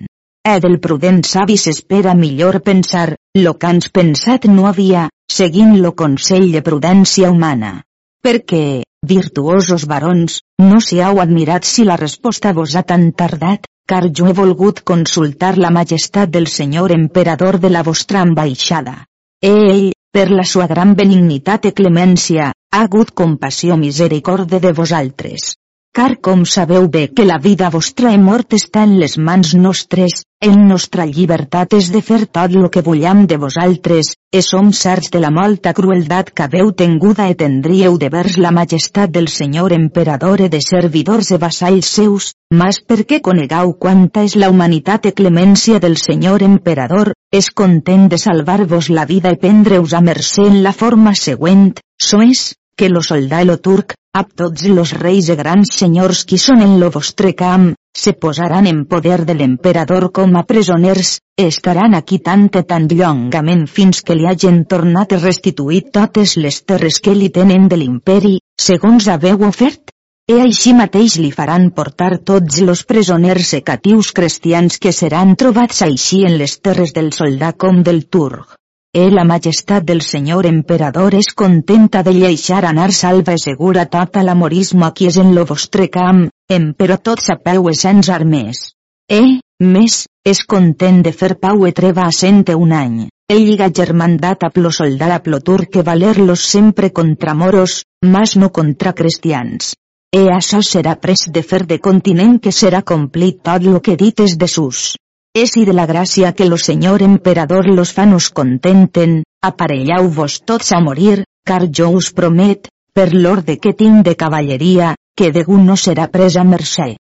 E 0.42 0.54
del 0.64 0.80
prudent 0.84 1.22
savi 1.28 1.58
s'espera 1.60 2.14
millor 2.18 2.62
pensar, 2.66 3.16
lo 3.38 3.58
que 3.60 3.68
ans 3.68 3.90
pensat 3.90 4.48
no 4.50 4.68
havia, 4.70 5.10
seguint 5.32 5.76
lo 5.84 5.92
consell 6.04 6.48
de 6.56 6.62
prudència 6.66 7.30
humana. 7.30 7.82
Perquè, 8.24 8.84
virtuosos 9.06 9.86
barons, 9.92 10.40
no 10.62 10.80
si 10.80 11.02
heu 11.02 11.20
admirat 11.22 11.68
si 11.68 11.86
la 11.86 12.00
resposta 12.00 12.54
vos 12.54 12.76
ha 12.76 12.84
tan 12.88 13.12
tardat, 13.12 13.68
car 13.86 14.08
jo 14.08 14.30
he 14.30 14.34
volgut 14.34 14.82
consultar 14.88 15.58
la 15.58 15.70
majestat 15.70 16.32
del 16.32 16.48
senyor 16.48 16.94
emperador 16.96 17.60
de 17.60 17.70
la 17.70 17.84
vostra 17.84 18.22
ambaixada. 18.22 19.06
E 19.42 19.52
ell, 19.52 19.88
per 20.14 20.30
la 20.32 20.46
sua 20.48 20.68
gran 20.72 20.96
benignitat 20.96 21.68
i 21.68 21.74
clemència, 21.76 22.52
ha 22.72 22.86
hagut 22.86 23.12
compassió 23.12 23.76
misericorde 23.78 24.60
de 24.60 24.72
vosaltres. 24.72 25.56
Car 25.94 26.22
com 26.24 26.46
sabeu 26.48 26.86
bé 26.88 27.10
que 27.12 27.26
la 27.28 27.38
vida 27.38 27.68
vostra 27.70 28.14
i 28.16 28.20
mort 28.26 28.54
està 28.56 28.86
en 28.88 28.94
les 29.00 29.18
mans 29.20 29.50
nostres, 29.60 30.22
en 30.48 30.62
nostra 30.70 31.04
llibertat 31.10 31.76
és 31.76 31.90
de 31.92 32.00
fer 32.10 32.20
tot 32.38 32.56
lo 32.56 32.70
que 32.72 32.84
vollam 32.86 33.26
de 33.28 33.36
vosaltres, 33.42 34.14
e 34.32 34.40
som 34.42 34.70
certs 34.72 35.12
de 35.12 35.20
la 35.20 35.34
molta 35.36 35.74
crueldat 35.76 36.32
que 36.32 36.46
haveu 36.46 36.72
tenguda 36.72 37.28
e 37.28 37.36
tendríeu 37.42 37.98
de 38.00 38.08
vers 38.14 38.38
la 38.40 38.54
majestat 38.56 39.12
del 39.12 39.28
senyor 39.28 39.76
emperador 39.76 40.46
e 40.46 40.48
de 40.48 40.64
servidors 40.64 41.34
e 41.36 41.42
vassalls 41.44 41.92
seus, 42.00 42.32
mas 42.56 42.80
perquè 42.80 43.20
conegau 43.20 43.76
quanta 43.76 44.24
és 44.24 44.38
la 44.40 44.48
humanitat 44.48 45.12
e 45.12 45.14
clemència 45.20 45.84
del 45.84 46.00
senyor 46.00 46.48
emperador, 46.48 47.12
és 47.36 47.52
content 47.52 48.08
de 48.08 48.18
salvar-vos 48.18 48.88
la 48.88 49.04
vida 49.04 49.36
i 49.36 49.42
prendre-us 49.44 49.92
a 49.92 50.00
mercè 50.00 50.48
en 50.48 50.64
la 50.64 50.72
forma 50.72 51.12
següent, 51.20 51.74
sois, 52.00 52.54
que 52.78 52.90
lo 52.90 53.02
soldat 53.02 53.46
lo 53.46 53.58
turc, 53.58 53.94
ab 54.14 54.32
tots 54.36 54.66
los 54.68 54.92
reis 54.98 55.30
e 55.30 55.36
grans 55.40 55.70
senyors 55.82 56.26
qui 56.28 56.38
són 56.38 56.64
en 56.66 56.80
lo 56.80 56.90
vostre 56.92 57.32
camp, 57.42 57.72
se 57.96 58.14
posaran 58.14 58.68
en 58.68 58.86
poder 58.86 59.26
de 59.26 59.36
l'emperador 59.36 60.12
com 60.12 60.36
a 60.40 60.44
presoners, 60.48 61.20
estaran 61.38 61.96
aquí 61.96 62.20
tant 62.20 62.50
e 62.60 62.64
tan 62.64 62.88
llongament 62.92 63.66
fins 63.68 64.02
que 64.02 64.16
li 64.16 64.28
hagin 64.28 64.64
tornat 64.74 65.16
i 65.16 65.20
restituït 65.22 65.92
totes 65.98 66.38
les 66.38 66.62
terres 66.64 67.00
que 67.00 67.16
li 67.16 67.30
tenen 67.30 67.68
de 67.72 67.80
l'imperi, 67.82 68.38
segons 68.68 69.08
haveu 69.08 69.44
ofert? 69.48 69.92
E 70.32 70.38
així 70.40 70.72
mateix 70.78 71.18
li 71.20 71.32
faran 71.36 71.72
portar 71.76 72.14
tots 72.32 72.62
los 72.68 72.86
presoners 72.92 73.54
e 73.58 73.62
catius 73.68 74.12
cristians 74.16 74.80
que 74.80 74.94
seran 74.96 75.36
trobats 75.36 75.82
així 75.88 76.24
en 76.30 76.38
les 76.42 76.60
terres 76.60 76.94
del 76.96 77.12
soldat 77.12 77.58
com 77.58 77.84
del 77.84 78.06
turc. 78.08 78.61
E 78.94 79.10
la 79.10 79.24
majestat 79.24 79.86
del 79.88 80.02
senyor 80.04 80.46
emperador 80.48 81.14
és 81.16 81.30
contenta 81.42 82.02
de 82.04 82.12
lleixar 82.12 82.66
anar 82.68 82.90
salva 82.92 83.38
i 83.38 83.40
segura 83.40 83.86
tota 83.94 84.20
l'amorisme 84.28 84.90
qui 84.98 85.06
és 85.08 85.18
en 85.22 85.30
lo 85.36 85.46
vostre 85.52 85.86
camp, 85.94 86.26
em 86.52 86.66
però 86.76 86.98
tot 87.00 87.24
sapeu 87.24 87.70
e 87.72 87.74
sens 87.82 88.10
armes. 88.12 88.60
E, 89.08 89.22
més, 89.64 89.96
és 90.28 90.44
content 90.44 91.00
de 91.06 91.14
fer 91.22 91.38
pau 91.40 91.64
e 91.70 91.72
treva 91.72 92.04
a 92.04 92.12
cent 92.12 92.44
un 92.56 92.74
any. 92.76 92.98
El 93.32 93.46
lliga 93.48 93.70
germandat 93.72 94.44
a 94.44 94.50
plo 94.52 94.72
soldar 94.76 95.12
a 95.16 95.22
plo 95.24 95.40
que 95.72 95.84
valer-los 95.84 96.42
sempre 96.42 96.92
contra 96.92 97.34
moros, 97.34 97.86
mas 98.04 98.36
no 98.36 98.52
contra 98.52 98.92
cristians. 98.92 99.74
E 100.12 100.28
això 100.28 100.60
serà 100.60 100.98
pres 101.00 101.30
de 101.32 101.44
fer 101.44 101.64
de 101.66 101.80
continent 101.80 102.40
que 102.44 102.52
serà 102.52 102.84
complit 102.84 103.40
tot 103.42 103.64
lo 103.64 103.80
que 103.80 103.96
dites 103.96 104.38
de 104.38 104.48
sus. 104.50 104.98
És 105.34 105.54
i 105.56 105.62
de 105.64 105.72
la 105.72 105.86
gràcia 105.88 106.34
que 106.36 106.46
lo 106.46 106.58
senyor 106.60 107.02
emperador 107.06 107.68
los 107.72 107.94
fanos 107.96 108.26
contenten, 108.40 109.22
aparellau-vos 109.42 110.42
tots 110.44 110.74
a 110.76 110.80
morir, 110.84 111.24
car 111.48 111.70
jo 111.78 111.88
us 112.00 112.10
promet, 112.18 112.68
per 112.94 113.14
l'orde 113.14 113.56
que 113.58 113.72
tinc 113.72 114.04
de 114.04 114.18
cavalleria, 114.24 114.90
que 115.16 115.32
degut 115.32 115.64
no 115.64 115.78
serà 115.80 116.10
presa 116.12 116.44
mercè. 116.44 116.98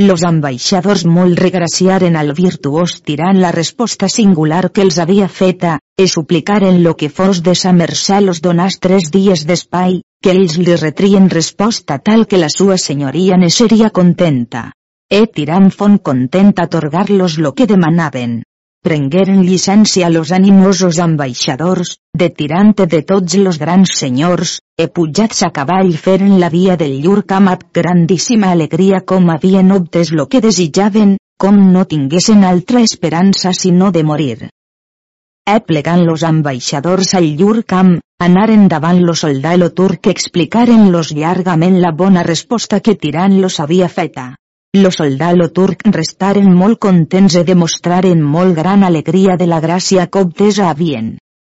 Los 0.00 0.24
ambaixadors 0.28 1.04
molt 1.04 1.38
regraciaren 1.40 2.16
al 2.16 2.32
virtuós 2.38 2.96
tirant 3.04 3.42
la 3.42 3.52
resposta 3.52 4.08
singular 4.08 4.70
que 4.72 4.84
els 4.86 4.98
havia 5.04 5.28
feta, 5.28 5.76
e 5.96 6.08
suplicaren 6.08 6.82
lo 6.82 6.96
que 6.96 7.10
fos 7.10 7.42
de 7.42 7.54
sa 7.54 7.72
mercè 7.72 8.22
los 8.24 8.40
donàs 8.40 8.80
tres 8.80 9.12
dies 9.12 9.44
d'espai, 9.44 10.00
que 10.22 10.32
ells 10.32 10.56
li 10.56 10.80
retrien 10.80 11.28
resposta 11.28 12.00
tal 12.00 12.26
que 12.26 12.40
la 12.40 12.48
sua 12.48 12.80
senyoria 12.80 13.36
ne 13.36 13.52
seria 13.60 13.92
contenta. 14.00 14.70
E 15.08 15.20
tirant 15.30 15.68
font 15.70 16.00
content 16.02 16.48
atorgar-los 16.58 17.36
lo 17.38 17.52
que 17.54 17.66
demanaven. 17.70 18.40
Prengueren 18.86 19.44
llicència 19.46 20.08
los 20.10 20.32
animosos 20.34 20.98
ambaixadors, 20.98 21.92
de 22.12 22.26
tirante 22.30 22.86
de 22.90 23.02
tots 23.02 23.36
los 23.38 23.60
grans 23.60 23.92
senyors, 24.00 24.56
e 24.74 24.88
pujats 24.96 25.44
a 25.46 25.50
cavall 25.54 25.92
feren 26.06 26.40
la 26.40 26.48
via 26.50 26.74
del 26.80 26.96
llur 27.04 27.22
camp 27.32 27.46
amb 27.52 27.62
grandíssima 27.78 28.50
alegria 28.50 29.00
com 29.12 29.30
havien 29.30 29.70
obtes 29.76 30.10
lo 30.10 30.26
que 30.26 30.40
desitjaven, 30.40 31.12
com 31.38 31.60
no 31.74 31.84
tinguessin 31.92 32.42
altra 32.44 32.82
esperança 32.88 33.52
sinó 33.52 33.92
de 33.92 34.02
morir. 34.02 34.48
E 35.46 35.60
plegant 35.68 36.02
los 36.08 36.24
ambaixadors 36.24 37.12
al 37.14 37.28
llur 37.38 37.62
camp, 37.74 37.92
anaren 38.18 38.66
davant 38.66 39.04
lo 39.06 39.14
soldat 39.14 39.62
lo 39.62 39.70
turc 39.70 40.10
explicaren 40.14 40.90
los 40.90 41.14
llargament 41.14 41.78
la 41.86 41.94
bona 42.02 42.26
resposta 42.26 42.80
que 42.80 42.96
tirant 43.06 43.38
los 43.40 43.60
havia 43.60 43.88
feta. 44.00 44.26
Lo 44.76 44.90
soldalo 44.92 45.46
turc 45.56 45.86
restaren 45.94 46.48
molt 46.52 46.76
contents 46.84 47.36
e 47.40 47.44
demostraren 47.48 48.20
molt 48.32 48.52
gran 48.58 48.82
alegria 48.84 49.36
de 49.40 49.46
la 49.48 49.60
gràcia 49.64 50.04
que 50.12 50.20
obtesa 50.26 50.66
havien. 50.68 51.06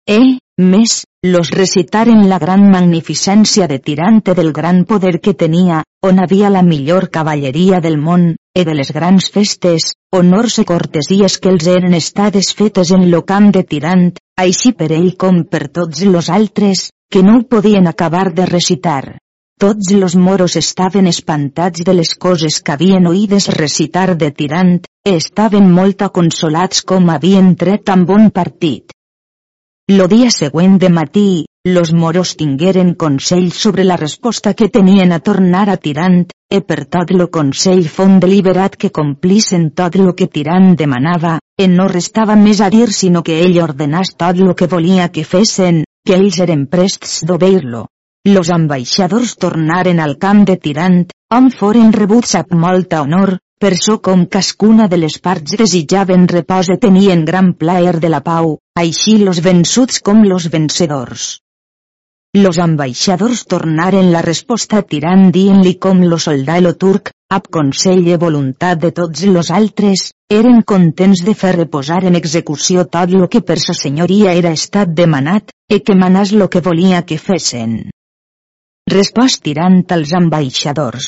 E, 0.06 0.18
més, 0.62 0.92
los 1.26 1.50
recitaren 1.50 2.22
la 2.30 2.38
gran 2.44 2.68
magnificència 2.70 3.66
de 3.66 3.80
tirante 3.88 4.36
del 4.38 4.52
gran 4.52 4.84
poder 4.84 5.18
que 5.24 5.34
tenia, 5.34 5.82
on 6.06 6.22
havia 6.22 6.52
la 6.54 6.62
millor 6.62 7.08
cavalleria 7.18 7.82
del 7.88 7.98
món, 7.98 8.28
e 8.54 8.64
de 8.70 8.78
les 8.78 8.94
grans 8.94 9.30
festes, 9.34 9.90
honors 10.14 10.60
i 10.62 10.68
cortesies 10.70 11.40
que 11.42 11.50
els 11.50 11.66
eren 11.66 11.98
estades 11.98 12.54
fetes 12.54 12.94
en 12.94 13.10
lo 13.10 13.24
camp 13.26 13.50
de 13.58 13.66
tirant, 13.74 14.08
així 14.38 14.76
per 14.78 14.92
ell 14.92 15.16
com 15.18 15.42
per 15.50 15.66
los 16.14 16.30
altres, 16.30 16.90
que 17.10 17.26
no 17.26 17.40
ho 17.40 17.42
podien 17.42 17.90
acabar 17.90 18.28
de 18.32 18.46
recitar. 18.46 19.18
Tots 19.58 19.90
los 19.92 20.14
moros 20.16 20.54
estaven 20.56 21.06
espantats 21.06 21.80
de 21.80 21.94
les 21.94 22.10
coses 22.14 22.58
que 22.60 22.72
havien 22.74 23.06
oïdes 23.08 23.46
recitar 23.54 24.10
de 24.20 24.28
tirant, 24.30 24.74
estaven 25.12 25.70
molt 25.72 26.04
consolats 26.18 26.82
com 26.84 27.08
havien 27.08 27.54
tret 27.56 27.88
amb 27.88 28.04
bon 28.10 28.28
partit. 28.28 28.92
Lo 29.88 30.08
dia 30.12 30.28
següent 30.34 30.76
de 30.82 30.90
matí, 30.90 31.46
los 31.64 31.94
moros 31.94 32.34
tingueren 32.36 32.92
consell 32.94 33.48
sobre 33.50 33.88
la 33.88 33.96
resposta 33.96 34.52
que 34.52 34.68
tenien 34.68 35.16
a 35.16 35.20
tornar 35.20 35.70
a 35.70 35.78
tirant, 35.78 36.28
e 36.52 36.60
per 36.60 36.84
tot 36.84 37.16
lo 37.16 37.30
consell 37.30 37.88
fon 37.88 38.20
deliberat 38.20 38.76
que 38.76 38.92
complissen 38.92 39.70
tot 39.70 39.96
lo 39.96 40.12
que 40.14 40.28
tirant 40.28 40.76
demanava, 40.76 41.38
e 41.56 41.64
no 41.66 41.88
restava 41.88 42.36
més 42.36 42.60
a 42.60 42.68
dir 42.68 42.92
sinó 42.92 43.24
que 43.24 43.40
ell 43.48 43.56
ordenàs 43.64 44.18
tot 44.20 44.36
lo 44.36 44.54
que 44.54 44.68
volia 44.68 45.08
que 45.08 45.24
fessin, 45.24 45.84
que 46.04 46.20
ells 46.20 46.44
eren 46.44 46.66
prests 46.66 47.22
d'obeir-lo. 47.24 47.86
Los 48.26 48.48
ambaixadors 48.50 49.36
tornaren 49.38 50.00
al 50.02 50.16
camp 50.18 50.40
de 50.48 50.56
Tirant, 50.62 51.02
on 51.36 51.44
foren 51.58 51.92
rebuts 51.94 52.32
amb 52.34 52.56
molta 52.58 53.02
honor, 53.04 53.36
per 53.62 53.70
so 53.78 53.94
com 54.08 54.24
cascuna 54.36 54.88
de 54.90 54.98
les 54.98 55.18
parts 55.26 55.54
desitjaven 55.60 56.24
repòs 56.32 56.72
i 56.74 56.76
tenien 56.84 57.22
gran 57.28 57.52
plaer 57.60 57.92
de 58.02 58.10
la 58.10 58.20
pau, 58.26 58.56
així 58.82 59.14
los 59.22 59.38
vençuts 59.46 60.02
com 60.10 60.26
los 60.26 60.50
vencedors. 60.56 61.28
Los 62.42 62.58
ambaixadors 62.58 63.46
tornaren 63.46 64.10
la 64.10 64.26
resposta 64.26 64.82
tirant 64.82 65.30
dient-li 65.30 65.78
com 65.86 66.02
lo 66.10 66.18
soldalo 66.18 66.74
turc, 66.74 67.14
ab 67.30 67.46
consell 67.60 68.10
i 68.10 68.18
voluntat 68.26 68.82
de 68.82 68.90
tots 68.90 69.22
los 69.30 69.54
altres, 69.62 70.08
eren 70.42 70.64
contents 70.66 71.22
de 71.22 71.38
fer 71.44 71.54
reposar 71.62 72.02
en 72.10 72.18
execució 72.18 72.90
tot 72.90 73.14
lo 73.14 73.30
que 73.30 73.46
per 73.52 73.62
sa 73.62 73.82
senyoria 73.86 74.34
era 74.34 74.50
estat 74.50 74.98
demanat, 75.02 75.54
e 75.70 75.78
que 75.78 75.94
manàs 75.94 76.34
lo 76.34 76.50
que 76.50 76.66
volia 76.70 77.06
que 77.06 77.22
fessen 77.22 77.84
respost 78.86 79.42
tirant 79.42 79.80
als 79.90 80.12
ambaixadors. 80.14 81.06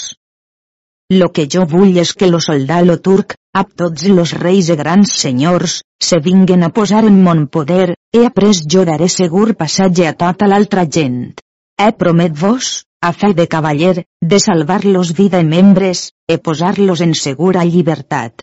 Lo 1.15 1.29
que 1.33 1.45
jo 1.53 1.63
vull 1.65 1.97
és 2.03 2.11
que 2.13 2.27
lo 2.29 2.41
soldalo 2.45 2.97
turc, 3.05 3.37
ab 3.61 3.71
tots 3.83 4.09
los 4.17 4.33
reis 4.41 4.69
i 4.75 4.77
grans 4.81 5.13
senyors, 5.23 5.77
se 6.09 6.19
vinguen 6.25 6.67
a 6.67 6.73
posar 6.79 7.05
en 7.07 7.23
mon 7.23 7.47
poder, 7.47 7.95
he 8.13 8.25
après 8.27 8.65
jo 8.75 8.85
daré 8.89 9.09
segur 9.15 9.55
passatge 9.63 10.09
a 10.09 10.17
tota 10.25 10.51
l'altra 10.51 10.85
gent. 10.99 11.39
He 11.79 11.89
promet 12.03 12.35
vos, 12.43 12.73
a 13.01 13.13
fe 13.13 13.33
de 13.39 13.47
cavaller, 13.47 14.05
de 14.21 14.43
salvar-los 14.43 15.15
vida 15.23 15.41
i 15.41 15.47
membres, 15.47 16.11
e 16.27 16.39
posar-los 16.39 17.01
en 17.07 17.15
segura 17.15 17.65
llibertat. 17.65 18.43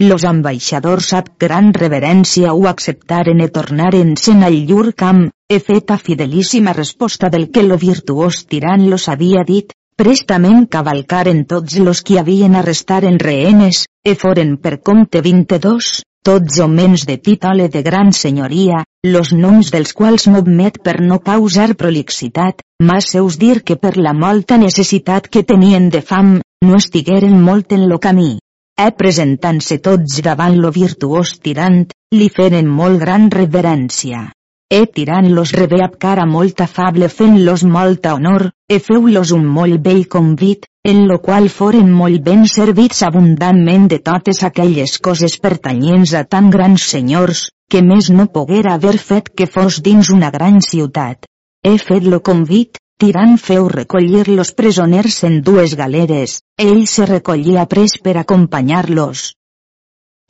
Los 0.00 0.24
ambaixadors 0.24 1.10
ab 1.12 1.26
gran 1.42 1.66
reverència 1.76 2.54
ho 2.56 2.62
acceptaren 2.68 3.42
e 3.44 3.48
tornaren-se'n 3.56 4.46
al 4.46 4.54
llur 4.70 4.94
camp, 5.02 5.26
he 5.52 5.58
fet 5.66 5.92
a 5.92 5.98
fidelíssima 6.00 6.72
resposta 6.72 7.28
del 7.28 7.44
que 7.52 7.64
lo 7.66 7.76
virtuós 7.82 8.38
tirant 8.48 8.86
los 8.88 9.10
havia 9.12 9.44
dit, 9.44 9.76
prestament 10.00 10.64
cavalcaren 10.72 11.44
tots 11.52 11.76
los 11.84 12.00
qui 12.00 12.16
havien 12.16 12.56
arrestar 12.56 13.02
en 13.04 13.20
rehenes, 13.26 13.82
e 14.00 14.16
foren 14.24 14.56
per 14.56 14.80
compte 14.80 15.20
22, 15.20 15.92
tots 16.24 16.64
homens 16.64 17.04
de 17.04 17.20
títol 17.20 17.66
de 17.68 17.86
gran 17.92 18.16
senyoria, 18.16 18.82
los 19.04 19.36
noms 19.36 19.68
dels 19.68 19.92
quals 19.92 20.30
no 20.32 20.40
admet 20.40 20.80
per 20.80 21.02
no 21.04 21.20
causar 21.20 21.74
prolixitat, 21.76 22.64
mas 22.80 23.12
seus 23.12 23.36
dir 23.36 23.58
que 23.60 23.76
per 23.76 23.98
la 23.98 24.16
molta 24.16 24.56
necessitat 24.56 25.28
que 25.28 25.44
tenien 25.44 25.90
de 25.92 26.00
fam, 26.00 26.38
no 26.64 26.80
estigueren 26.80 27.36
molt 27.36 27.76
en 27.76 27.90
lo 27.92 28.00
camí. 28.00 28.38
E 28.80 28.90
presentant-se 29.02 29.80
tots 29.86 30.20
davant 30.24 30.58
lo 30.64 30.74
virtuós 30.80 31.36
tirant, 31.46 31.80
li 32.16 32.28
feren 32.40 32.68
molt 32.80 33.02
gran 33.06 33.32
reverència 33.40 34.28
e 34.70 34.86
tirant-los 34.86 35.50
rebé 35.58 35.80
ab 35.82 35.96
cara 35.98 36.24
molt 36.32 36.60
afable 36.62 37.08
fent-los 37.10 37.64
molta 37.76 38.12
honor, 38.14 38.44
e 38.70 38.78
feu-los 38.78 39.32
un 39.34 39.48
molt 39.56 39.80
bell 39.86 40.04
convit, 40.06 40.68
en 40.86 41.00
lo 41.08 41.16
qual 41.24 41.48
foren 41.50 41.90
molt 41.90 42.22
ben 42.28 42.46
servits 42.46 43.02
abundantment 43.08 43.88
de 43.90 43.98
totes 43.98 44.44
aquelles 44.46 44.94
coses 45.08 45.34
pertanyents 45.46 46.14
a 46.14 46.22
tan 46.22 46.52
grans 46.54 46.86
senyors, 46.92 47.48
que 47.70 47.82
més 47.82 48.12
no 48.14 48.28
poguera 48.36 48.76
haver 48.78 48.96
fet 49.08 49.32
que 49.34 49.50
fos 49.50 49.80
dins 49.82 50.12
una 50.14 50.30
gran 50.30 50.62
ciutat. 50.62 51.26
He 51.66 51.74
fet 51.82 52.06
lo 52.06 52.22
convit, 52.22 52.78
tirant 53.00 53.36
feu 53.48 53.66
recollir 53.72 54.28
los 54.28 54.52
presoners 54.52 55.24
en 55.24 55.42
dues 55.42 55.74
galeres, 55.82 56.38
ell 56.68 56.86
se 56.86 57.08
recollia 57.08 57.66
pres 57.74 57.98
per 58.04 58.18
acompanyar-los, 58.20 59.30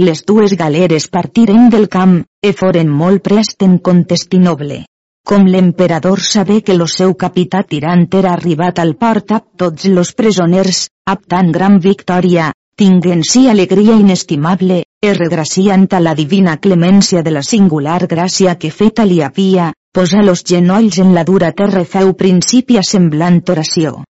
les 0.00 0.22
dues 0.24 0.54
galeres 0.56 1.08
partiren 1.12 1.66
del 1.72 1.86
camp, 1.94 2.14
e 2.40 2.54
foren 2.56 2.88
molt 3.00 3.20
prest 3.26 3.64
en 3.66 3.74
contestinoble. 3.88 4.78
Com 5.28 5.44
l'emperador 5.54 6.22
sabé 6.26 6.62
que 6.64 6.76
lo 6.78 6.86
seu 6.88 7.12
capità 7.22 7.60
tirant 7.72 8.06
era 8.20 8.30
arribat 8.32 8.80
al 8.80 8.94
port 9.02 9.34
amb 9.36 9.50
tots 9.62 9.84
los 9.96 10.14
presoners, 10.16 10.86
amb 11.04 11.26
tan 11.34 11.52
gran 11.52 11.76
victòria, 11.84 12.46
tinguen 12.80 13.20
si 13.32 13.44
alegria 13.52 13.98
inestimable, 14.00 14.80
e 15.04 15.12
regraciant 15.18 15.84
a 15.92 16.00
la 16.00 16.16
divina 16.16 16.56
clemència 16.56 17.20
de 17.20 17.36
la 17.36 17.44
singular 17.44 18.00
gràcia 18.08 18.56
que 18.56 18.72
feta 18.80 19.04
li 19.04 19.20
havia, 19.20 19.68
posa 19.92 20.22
los 20.22 20.44
genolls 20.44 20.98
en 20.98 21.14
la 21.14 21.24
dura 21.24 21.50
terra 21.52 21.84
feu 21.84 22.12
principi 22.14 22.76
a 22.78 22.82
semblant 22.86 23.40
oració. 23.50 24.04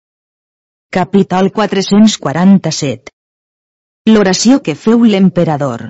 Capítol 0.91 1.51
447 1.55 3.13
L'oració 4.09 4.59
que 4.65 4.75
feu 4.75 5.05
l'emperador. 5.05 5.89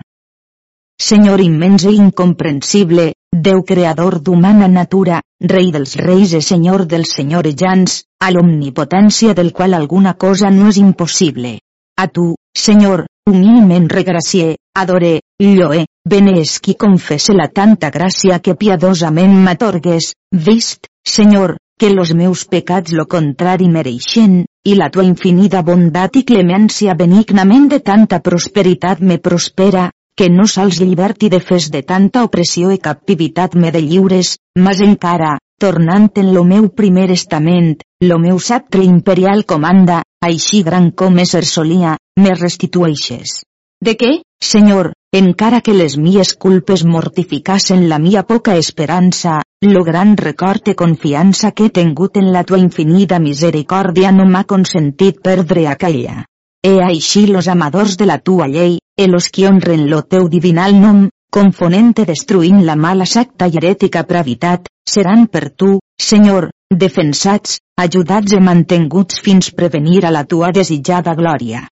Senyor 1.00 1.42
immens 1.42 1.88
i 1.90 1.96
incomprensible, 1.96 3.14
Déu 3.30 3.62
creador 3.64 4.20
d'humana 4.26 4.68
natura, 4.68 5.22
Rei 5.52 5.70
dels 5.72 5.96
reis 5.96 6.34
i 6.34 6.42
Senyor 6.42 6.86
dels 6.92 7.14
senyorejans, 7.16 8.00
a 8.26 8.32
l'omnipotència 8.34 9.36
del 9.38 9.54
qual 9.54 9.78
alguna 9.78 10.16
cosa 10.24 10.50
no 10.50 10.68
és 10.74 10.80
impossible. 10.82 11.60
A 11.98 12.08
tu, 12.08 12.34
Senyor, 12.58 13.06
humilment 13.30 13.88
regracie, 13.94 14.58
adore, 14.76 15.22
lloe, 15.40 15.86
benesqui 16.10 16.76
confesse 16.76 17.34
la 17.38 17.48
tanta 17.60 17.90
gràcia 17.94 18.40
que 18.44 18.56
piadosament 18.58 19.36
m'atorgues, 19.46 20.14
vist, 20.32 20.90
Senyor, 21.06 21.58
que 21.80 21.90
los 21.94 22.14
meus 22.14 22.46
pecats 22.46 22.92
lo 22.92 23.06
contrari 23.08 23.70
mereixen, 23.72 24.44
i 24.68 24.76
la 24.76 24.90
tua 24.92 25.06
infinida 25.08 25.62
bondat 25.64 26.18
i 26.20 26.26
clemència 26.28 26.96
benignament 27.00 27.70
de 27.72 27.80
tanta 27.80 28.20
prosperitat 28.26 29.00
me 29.00 29.18
prospera, 29.18 29.86
que 30.20 30.28
no 30.30 30.44
sols 30.52 30.82
lliberti 30.84 31.30
de 31.32 31.40
fes 31.40 31.70
de 31.72 31.82
tanta 31.88 32.26
opressió 32.28 32.74
i 32.76 32.82
captivitat 32.84 33.56
me 33.56 33.72
de 33.72 33.80
lliures, 33.86 34.34
mas 34.60 34.82
encara, 34.84 35.38
tornant 35.64 36.10
en 36.20 36.34
lo 36.36 36.44
meu 36.44 36.68
primer 36.82 37.08
estament, 37.16 37.78
lo 38.04 38.20
meu 38.20 38.40
sceptre 38.40 38.84
imperial 38.84 39.46
comanda, 39.46 40.02
així 40.20 40.64
gran 40.68 40.92
com 40.92 41.24
ésser 41.24 41.46
solia, 41.48 41.96
me 42.20 42.36
restitueixes. 42.36 43.44
De 43.80 43.96
què, 43.96 44.18
Senyor, 44.44 44.92
encara 45.18 45.62
que 45.66 45.74
les 45.74 45.96
mies 45.98 46.36
culpes 46.38 46.84
mortificassen 46.86 47.88
la 47.90 47.98
mia 47.98 48.24
poca 48.24 48.56
esperança, 48.58 49.42
lo 49.66 49.84
gran 49.84 50.16
record 50.18 50.64
de 50.64 50.76
confiança 50.76 51.52
que 51.52 51.66
he 51.66 51.70
tingut 51.70 52.18
en 52.18 52.32
la 52.32 52.44
tua 52.44 52.60
infinida 52.60 53.18
misericòrdia 53.20 54.12
no 54.12 54.28
m'ha 54.30 54.44
consentit 54.44 55.18
perdre 55.24 55.66
aquella. 55.68 56.26
E 56.62 56.78
així 56.84 57.26
los 57.28 57.48
amadors 57.48 57.98
de 57.98 58.06
la 58.06 58.20
tua 58.20 58.48
llei, 58.48 58.78
e 58.98 59.08
los 59.08 59.30
qui 59.30 59.48
honren 59.48 59.90
lo 59.90 60.04
teu 60.04 60.30
divinal 60.30 60.78
nom, 60.80 61.08
confonente 61.32 62.06
destruint 62.06 62.62
la 62.66 62.76
mala 62.76 63.06
secta 63.06 63.48
i 63.48 63.58
herètica 63.58 64.04
pravitat, 64.04 64.70
seran 64.86 65.26
per 65.28 65.50
tu, 65.50 65.80
Senyor, 66.00 66.52
defensats, 66.70 67.58
ajudats 67.82 68.38
i 68.38 68.40
mantenguts 68.40 69.20
fins 69.26 69.52
prevenir 69.52 70.06
a 70.06 70.12
la 70.16 70.24
tua 70.24 70.54
desitjada 70.56 71.16
glòria. 71.16 71.66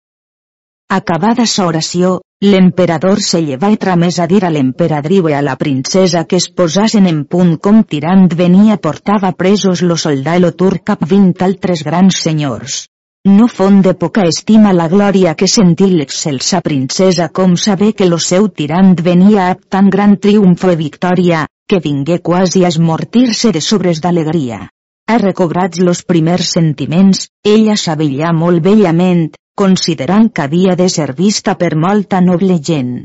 Acabada 0.92 1.46
sa 1.50 1.66
oració, 1.66 2.20
l'emperador 2.44 3.20
se 3.26 3.40
lleva 3.42 3.70
i 3.72 3.78
tramés 3.84 4.18
a 4.20 4.26
dir 4.30 4.42
a 4.44 4.50
l'emperadriu 4.54 5.28
i 5.30 5.34
a 5.34 5.40
la 5.42 5.56
princesa 5.56 6.24
que 6.28 6.36
es 6.36 6.48
posasen 6.60 7.06
en 7.10 7.22
punt 7.24 7.54
com 7.66 7.82
tirant 7.94 8.26
venia 8.40 8.76
portava 8.76 9.32
presos 9.32 9.82
lo 9.82 9.96
soldalo 9.96 10.52
turc 10.52 10.84
cap 10.90 11.06
vint 11.12 11.32
altres 11.46 11.82
grans 11.88 12.20
senyors. 12.26 12.84
No 13.24 13.48
fon 13.48 13.80
de 13.80 13.94
poca 13.94 14.26
estima 14.28 14.74
la 14.76 14.86
glòria 14.92 15.32
que 15.34 15.48
sentí 15.48 15.86
l'excelsa 15.90 16.60
princesa 16.60 17.30
com 17.38 17.56
saber 17.56 17.94
que 17.94 18.08
lo 18.10 18.18
seu 18.18 18.50
tirant 18.60 18.92
venia 19.06 19.46
a 19.50 19.54
tan 19.56 19.88
gran 19.94 20.18
triomfo 20.26 20.74
i 20.74 20.76
victòria, 20.76 21.46
que 21.66 21.80
vingué 21.80 22.18
quasi 22.20 22.64
a 22.64 22.68
esmortir-se 22.68 23.52
de 23.56 23.62
sobres 23.64 24.02
d'alegria. 24.04 24.68
Ha 25.08 25.16
recobrats 25.22 25.80
los 25.80 26.04
primers 26.04 26.52
sentiments, 26.58 27.24
ella 27.42 27.78
s'avellà 27.80 28.34
molt 28.36 28.62
bellament, 28.68 29.30
considerant 29.54 30.30
que 30.32 30.42
havia 30.42 30.74
de 30.76 30.88
ser 30.88 31.14
vista 31.14 31.54
per 31.58 31.74
molta 31.76 32.20
noble 32.20 32.58
gent. 32.70 32.96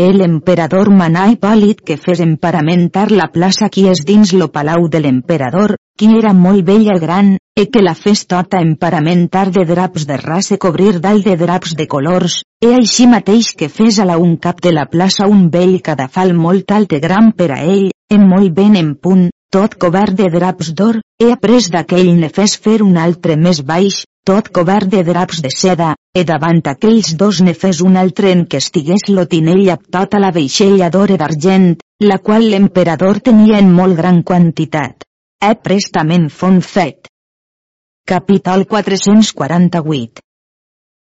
El 0.00 0.22
emperador 0.24 0.88
manà 0.94 1.26
Hipòlit 1.32 1.80
que 1.84 1.96
fes 1.98 2.20
emparamentar 2.24 3.08
la 3.10 3.26
plaça 3.34 3.68
qui 3.68 3.88
és 3.90 4.04
dins 4.06 4.32
lo 4.32 4.46
palau 4.54 4.86
de 4.88 5.00
l'emperador, 5.00 5.74
qui 5.98 6.08
era 6.16 6.32
molt 6.32 6.64
bella 6.64 6.96
gran, 7.02 7.34
e 7.58 7.66
que 7.68 7.82
la 7.82 7.96
fes 7.98 8.22
tota 8.30 8.60
emparamentar 8.64 9.50
de 9.50 9.64
draps 9.68 10.06
de 10.06 10.16
raça 10.16 10.56
cobrir 10.62 11.00
dalt 11.00 11.26
de 11.26 11.34
draps 11.36 11.74
de 11.76 11.86
colors, 11.86 12.38
e 12.62 12.70
així 12.76 13.08
mateix 13.10 13.50
que 13.58 13.68
fes 13.68 13.98
a 13.98 14.06
la 14.08 14.16
un 14.16 14.36
cap 14.36 14.62
de 14.64 14.72
la 14.72 14.86
plaça 14.86 15.26
un 15.26 15.48
vell 15.50 15.80
cadafal 15.82 16.32
molt 16.38 16.72
alt 16.72 16.94
i 16.96 17.02
gran 17.02 17.32
per 17.36 17.50
a 17.56 17.60
ell, 17.64 17.90
en 18.14 18.24
molt 18.30 18.54
ben 18.54 18.78
en 18.80 18.94
punt, 18.94 19.28
tot 19.50 19.74
cobert 19.74 20.14
de 20.14 20.30
draps 20.30 20.70
d'or, 20.78 21.00
e 21.18 21.32
après 21.34 21.68
d'aquell 21.74 22.14
ne 22.16 22.30
fes 22.30 22.56
fer 22.56 22.78
un 22.86 22.96
altre 22.96 23.36
més 23.36 23.60
baix, 23.66 24.04
tot 24.24 24.48
cobert 24.52 24.90
de 24.92 25.02
draps 25.04 25.40
de 25.42 25.50
seda, 25.54 25.94
e 26.14 26.24
davant 26.28 26.60
aquells 26.72 27.14
dos 27.20 27.40
ne 27.46 27.54
fes 27.54 27.80
un 27.86 27.96
altre 28.00 28.32
en 28.34 28.44
què 28.46 28.60
estigués 28.62 29.08
lo 29.08 29.26
tinell 29.26 29.68
amb 29.74 29.86
tota 29.96 30.20
la 30.22 30.32
veixella 30.36 30.90
d'or 30.94 31.14
d'argent, 31.20 31.70
la 32.04 32.18
qual 32.18 32.48
l'emperador 32.52 33.20
tenia 33.28 33.58
en 33.58 33.70
molt 33.72 33.96
gran 33.96 34.22
quantitat. 34.22 35.06
E 35.40 35.54
prestament 35.68 36.28
fon 36.28 36.60
fet. 36.60 37.08
Capítol 38.06 38.66
448 38.66 40.24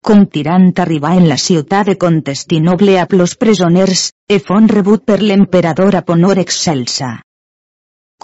Com 0.06 0.26
tirant 0.30 0.72
arribar 0.82 1.16
en 1.18 1.28
la 1.30 1.38
ciutat 1.42 1.92
de 1.92 1.98
Contestinoble 1.98 3.00
a 3.02 3.06
plos 3.10 3.36
presoners, 3.36 4.10
e 4.30 4.40
fon 4.40 4.70
rebut 4.70 5.06
per 5.06 5.22
l'emperador 5.22 5.98
a 5.98 6.04
honor 6.14 6.42
excelsa 6.42 7.25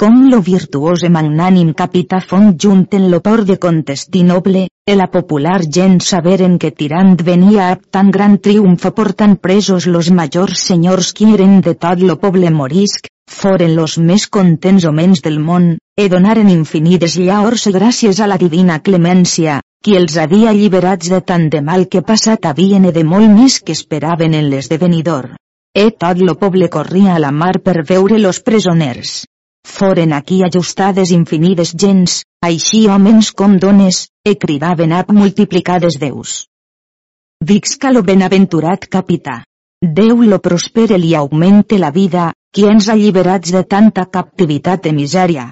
com 0.01 0.15
lo 0.31 0.39
virtuós 0.41 1.03
e 1.05 1.09
magnànim 1.13 1.73
capità 1.77 2.19
font 2.29 2.55
junt 2.63 2.87
en 2.97 3.03
lo 3.11 3.19
port 3.21 3.45
de 3.45 3.57
Contestinoble, 3.61 4.63
e 4.91 4.95
la 4.95 5.05
popular 5.13 5.59
gent 5.77 5.99
saberen 6.01 6.57
que 6.57 6.71
Tirant 6.71 7.19
venia 7.21 7.67
a 7.69 7.75
tan 7.77 8.09
gran 8.09 8.39
triomf 8.39 8.87
portant 8.97 9.35
presos 9.37 9.85
los 9.85 10.09
majors 10.09 10.63
senyors 10.69 11.11
qui 11.13 11.27
eren 11.35 11.61
de 11.61 11.75
tot 11.75 12.01
lo 12.01 12.15
poble 12.17 12.49
morisc, 12.49 13.05
foren 13.29 13.75
los 13.75 13.99
més 13.99 14.25
contents 14.27 14.87
homens 14.89 15.21
del 15.21 15.37
món, 15.39 15.77
e 15.95 16.09
donaren 16.09 16.49
infinides 16.49 17.19
llaors 17.21 17.67
gràcies 17.69 18.19
a 18.19 18.27
la 18.31 18.41
divina 18.41 18.79
clemència, 18.81 19.59
qui 19.85 19.97
els 20.01 20.17
havia 20.17 20.49
alliberats 20.49 21.13
de 21.13 21.21
tant 21.21 21.45
de 21.53 21.61
mal 21.61 21.85
que 21.85 22.01
passat 22.01 22.49
havien 22.49 22.89
e 22.89 22.91
de 22.91 23.03
molt 23.03 23.29
més 23.29 23.61
que 23.61 23.77
esperaven 23.77 24.33
en 24.33 24.49
l'esdevenidor. 24.49 25.35
E 25.77 25.91
tot 25.91 26.17
lo 26.19 26.35
poble 26.41 26.73
corria 26.73 27.15
a 27.15 27.21
la 27.21 27.31
mar 27.31 27.59
per 27.61 27.83
veure 27.85 28.17
los 28.17 28.41
presoners. 28.41 29.21
Foren 29.81 30.11
aquí 30.13 30.43
ajustades 30.45 31.11
infinides 31.15 31.71
gens, 31.83 32.21
així 32.47 32.81
homes 32.87 33.31
com 33.31 33.55
dones, 33.57 34.09
e 34.23 34.35
cridaven 34.43 34.91
ap 34.93 35.09
multiplicades 35.19 35.97
deus. 36.03 36.33
Vixca 37.51 37.89
lo 37.91 38.03
benaventurat 38.09 38.85
capità. 38.97 39.39
Déu 39.81 40.21
lo 40.21 40.37
prospere 40.37 40.99
li 41.01 41.15
augmente 41.15 41.79
la 41.79 41.89
vida, 41.89 42.27
qui 42.53 42.67
ens 42.69 42.91
alliberats 42.93 43.55
de 43.57 43.63
tanta 43.73 44.05
captivitat 44.05 44.85
i 44.85 44.93
misèria. 44.99 45.47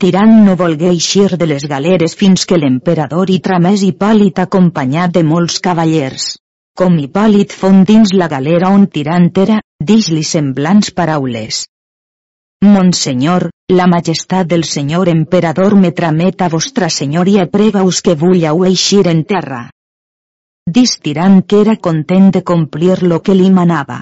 Tirant 0.00 0.34
no 0.48 0.56
volgué 0.56 0.88
eixir 0.94 1.36
de 1.36 1.52
les 1.52 1.68
galeres 1.68 2.14
fins 2.16 2.48
que 2.48 2.56
l'emperador 2.56 3.28
i 3.34 3.40
tramès 3.44 3.84
Hipòlit 3.84 4.38
acompanyat 4.48 5.16
de 5.16 5.24
molts 5.34 5.58
cavallers. 5.60 6.36
Com 6.78 6.96
Hipòlit 7.02 7.52
fon 7.52 7.82
dins 7.84 8.14
la 8.14 8.28
galera 8.32 8.70
on 8.70 8.86
Tirant 8.86 9.32
era, 9.44 9.58
dix-li 9.92 10.22
semblants 10.22 10.94
paraules. 10.94 11.66
Monsenyor, 12.60 13.50
la 13.70 13.86
majestat 13.86 14.48
del 14.50 14.64
senyor 14.64 15.08
emperador 15.08 15.76
me 15.78 15.92
tramet 15.92 16.40
a 16.42 16.48
vostra 16.50 16.88
senyoria 16.90 17.44
prega-us 17.46 18.00
que 18.02 18.16
vullau 18.18 18.64
eixir 18.66 19.04
en 19.06 19.20
terra. 19.32 19.60
Distirant 20.78 21.44
que 21.46 21.60
era 21.64 21.76
content 21.76 22.32
de 22.34 22.42
complir 22.42 22.96
lo 23.02 23.20
que 23.22 23.36
li 23.38 23.50
manava. 23.50 24.00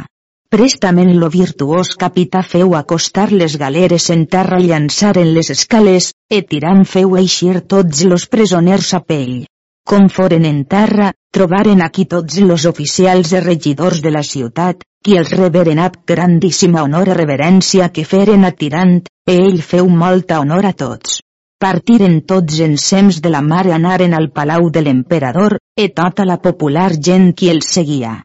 Prestament 0.49 1.13
lo 1.21 1.29
virtuós 1.29 1.93
capità 2.01 2.41
feu 2.43 2.73
acostar 2.79 3.29
les 3.33 3.59
galeres 3.61 4.09
en 4.15 4.25
terra 4.25 4.63
i 4.63 4.71
llançaren 4.71 5.35
les 5.37 5.53
escales, 5.53 6.15
e 6.31 6.41
tirant 6.41 6.85
feu 6.89 7.17
eixir 7.21 7.61
tots 7.75 8.05
los 8.09 8.27
presoners 8.27 8.95
a 8.95 9.03
pell. 9.05 9.45
Com 9.85 10.09
foren 10.09 10.49
en 10.49 10.65
terra, 10.65 11.13
trobaren 11.31 11.85
aquí 11.85 12.07
tots 12.07 12.41
los 12.41 12.65
oficials 12.65 13.37
i 13.37 13.45
regidors 13.45 14.01
de 14.01 14.17
la 14.17 14.25
ciutat, 14.25 14.81
qui 15.07 15.15
els 15.21 15.31
reberen 15.39 15.79
amb 15.79 16.01
grandíssima 16.11 16.83
honor 16.83 17.13
i 17.13 17.15
reverència 17.15 17.93
que 17.95 18.03
feren 18.03 18.43
a 18.43 18.51
Tirant, 18.51 18.97
e 19.31 19.37
ell 19.39 19.61
feu 19.63 19.87
molta 19.87 20.41
honor 20.43 20.67
a 20.67 20.73
tots. 20.75 21.21
Partiren 21.63 22.17
tots 22.27 22.59
ensems 22.65 23.21
de 23.23 23.31
la 23.31 23.41
mar 23.41 23.69
anaren 23.77 24.19
al 24.19 24.33
palau 24.35 24.67
de 24.75 24.83
l'emperador, 24.83 25.61
e 25.79 25.93
tota 25.95 26.27
la 26.27 26.41
popular 26.43 26.91
gent 26.99 27.31
qui 27.39 27.53
els 27.55 27.71
seguia. 27.79 28.17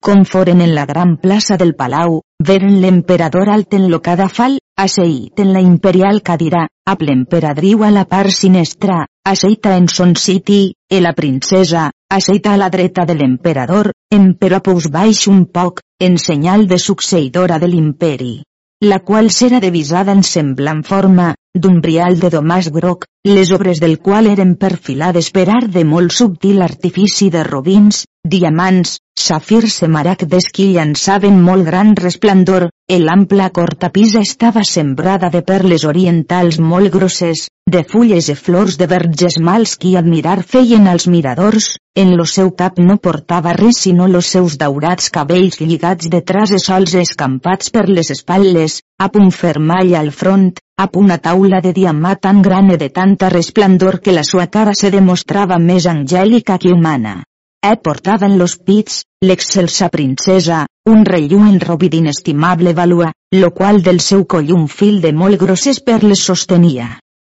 Com 0.00 0.22
foren 0.24 0.60
en 0.62 0.74
la 0.76 0.86
gran 0.86 1.16
plaça 1.18 1.56
del 1.60 1.74
palau, 1.74 2.20
veren 2.48 2.76
l'emperador 2.80 3.50
alt 3.50 3.74
en 3.74 3.88
lo 3.90 3.98
cadafal, 4.00 4.54
asseït 4.78 5.40
en 5.42 5.50
la 5.52 5.60
imperial 5.60 6.20
cadira, 6.22 6.62
amb 6.86 7.02
l'emperadriu 7.02 7.82
a 7.84 7.90
la 7.90 8.04
part 8.06 8.30
sinestra, 8.32 9.02
asseita 9.26 9.74
en 9.76 9.88
son 9.92 10.14
siti, 10.16 10.60
e 10.88 11.00
la 11.02 11.12
princesa, 11.18 11.90
asseita 12.08 12.54
a 12.54 12.60
la 12.62 12.70
dreta 12.70 13.04
de 13.04 13.18
l'emperador, 13.18 13.90
emperò 14.14 14.62
pous 14.62 14.86
baix 14.88 15.26
un 15.26 15.44
poc, 15.44 15.82
en 16.00 16.16
senyal 16.16 16.68
de 16.70 16.78
succeïdora 16.78 17.58
de 17.58 17.68
l'imperi. 17.68 18.36
La 18.80 19.00
qual 19.00 19.32
serà 19.34 19.58
devisada 19.58 20.14
en 20.14 20.22
semblant 20.22 20.84
forma, 20.86 21.32
d'un 21.52 21.80
brial 21.82 22.20
de 22.22 22.30
domàs 22.30 22.70
groc, 22.70 23.08
les 23.26 23.50
obres 23.50 23.80
del 23.82 23.98
qual 23.98 24.30
eren 24.30 24.54
perfilades 24.54 25.32
per 25.34 25.48
art 25.50 25.72
de 25.74 25.82
molt 25.84 26.14
subtil 26.14 26.62
artifici 26.62 27.28
de 27.34 27.42
robins, 27.42 28.04
diamants, 28.22 29.00
safirs 29.20 29.76
i 29.82 29.88
maragdes 29.92 30.46
que 30.54 30.70
llançaven 30.74 31.36
molt 31.42 31.66
gran 31.66 31.94
resplendor, 31.96 32.68
l'ampla 33.04 33.50
cortapisa 33.50 34.22
estava 34.24 34.62
sembrada 34.64 35.28
de 35.34 35.42
perles 35.50 35.84
orientals 35.84 36.58
molt 36.58 36.90
grosses, 36.94 37.42
de 37.68 37.82
fulles 37.84 38.30
i 38.32 38.36
flors 38.38 38.78
de 38.80 38.88
verges 38.88 39.36
mals 39.48 39.76
que 39.76 39.92
admirar 40.00 40.38
feien 40.42 40.88
als 40.88 41.06
miradors, 41.06 41.68
en 41.94 42.14
lo 42.16 42.24
seu 42.24 42.50
cap 42.62 42.78
no 42.78 42.96
portava 42.96 43.52
res 43.58 43.82
sinó 43.84 44.08
los 44.08 44.32
seus 44.34 44.56
daurats 44.56 45.10
cabells 45.10 45.60
lligats 45.60 46.08
de 46.08 46.22
trases 46.32 46.64
sols 46.70 46.94
escampats 47.02 47.68
per 47.74 47.88
les 47.88 48.10
espatlles, 48.16 48.80
a 48.98 49.10
un 49.20 49.30
fermall 49.30 49.94
al 49.94 50.12
front, 50.12 50.52
a 50.78 50.88
una 50.96 51.18
taula 51.18 51.60
de 51.60 51.74
diamà 51.76 52.14
tan 52.16 52.40
gran 52.40 52.70
i 52.72 52.76
de 52.80 52.88
tanta 52.88 53.28
resplendor 53.28 54.00
que 54.00 54.16
la 54.16 54.24
sua 54.24 54.46
cara 54.46 54.72
se 54.72 54.90
demostrava 54.94 55.58
més 55.58 55.86
angèlica 55.86 56.56
que 56.58 56.72
humana. 56.72 57.24
E 57.60 57.74
portava 57.76 58.26
en 58.26 58.38
los 58.38 58.54
pits, 58.56 59.00
l'excelsa 59.20 59.88
princesa, 59.90 60.58
un 60.86 61.04
rellu 61.04 61.40
en 61.42 61.58
robi 61.58 61.88
d'inestimable 61.90 62.72
valua, 62.72 63.10
lo 63.34 63.50
qual 63.50 63.82
del 63.82 63.98
seu 63.98 64.24
coll 64.34 64.52
un 64.54 64.68
fil 64.68 65.00
de 65.02 65.12
molt 65.12 65.40
grosses 65.42 65.80
perles 65.82 66.22
sostenia. 66.30 66.86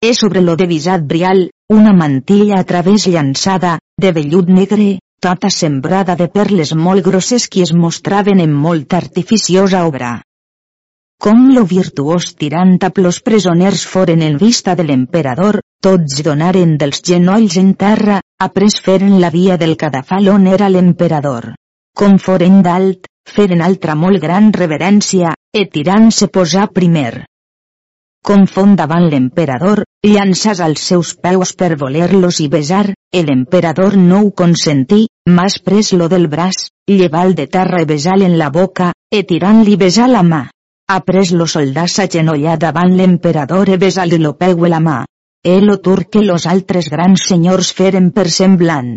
És 0.01 0.23
sobre 0.23 0.41
lo 0.47 0.55
devisat 0.57 1.03
brial, 1.03 1.49
una 1.75 1.93
mantilla 1.93 2.61
a 2.61 2.69
través 2.71 3.09
llançada, 3.11 3.79
de 3.99 4.13
vellut 4.13 4.49
negre, 4.49 4.99
tota 5.21 5.51
sembrada 5.51 6.15
de 6.15 6.29
perles 6.29 6.75
molt 6.75 7.05
grosses 7.05 7.49
que 7.49 7.63
es 7.67 7.75
mostraven 7.75 8.39
en 8.41 8.55
molta 8.55 9.03
artificiosa 9.03 9.87
obra. 9.87 10.21
Com 11.23 11.43
lo 11.55 11.63
virtuós 11.71 12.33
tirant 12.35 12.79
a 12.83 12.89
plos 12.91 13.21
presoners 13.23 13.83
foren 13.87 14.23
en 14.27 14.39
vista 14.41 14.73
de 14.75 14.83
l'emperador, 14.87 15.61
tots 15.87 16.23
donaren 16.27 16.73
dels 16.81 16.99
genolls 17.09 17.59
en 17.61 17.69
terra, 17.79 18.17
après 18.43 18.75
feren 18.87 19.21
la 19.23 19.29
via 19.31 19.57
del 19.61 19.77
cadafal 19.79 20.31
on 20.33 20.49
era 20.51 20.69
l'emperador. 20.69 21.53
Com 21.95 22.17
foren 22.19 22.57
dalt, 22.67 23.07
feren 23.37 23.63
altra 23.63 23.95
molt 23.95 24.19
gran 24.25 24.51
reverència, 24.57 25.37
e 25.55 25.63
tirant 25.71 26.11
se 26.17 26.27
posà 26.27 26.67
primer 26.79 27.23
confon 28.27 28.75
davant 28.79 29.07
l'emperador, 29.13 29.83
llançàs 30.07 30.61
als 30.67 30.83
seus 30.91 31.13
peus 31.27 31.53
per 31.59 31.77
voler-los 31.79 32.41
i 32.43 32.49
besar, 32.49 32.87
l'emperador 33.15 33.97
no 33.99 34.25
ho 34.25 34.33
consentí, 34.43 35.07
mas 35.39 35.59
pres 35.59 35.93
lo 35.93 36.09
del 36.09 36.27
braç, 36.35 36.67
lleval 36.87 37.35
de 37.35 37.47
terra 37.47 37.83
i 37.83 37.89
besal 37.95 38.23
en 38.23 38.39
la 38.39 38.51
boca, 38.51 38.91
e 39.11 39.23
tirant-li 39.23 39.77
besar 39.77 40.09
la 40.11 40.23
mà. 40.23 40.43
Après 40.93 41.31
lo 41.33 41.47
soldà 41.47 41.87
s'agenollar 41.89 42.59
davant 42.61 42.91
l'emperador 42.97 43.71
e 43.73 43.77
besar-li 43.81 44.19
lo 44.21 44.33
peu 44.37 44.67
la 44.69 44.81
mà. 44.87 44.99
El 45.43 45.71
tur 45.85 46.05
que 46.13 46.21
los 46.21 46.45
altres 46.47 46.91
grans 46.93 47.23
senyors 47.31 47.71
feren 47.79 48.11
per 48.17 48.29
semblant. 48.35 48.91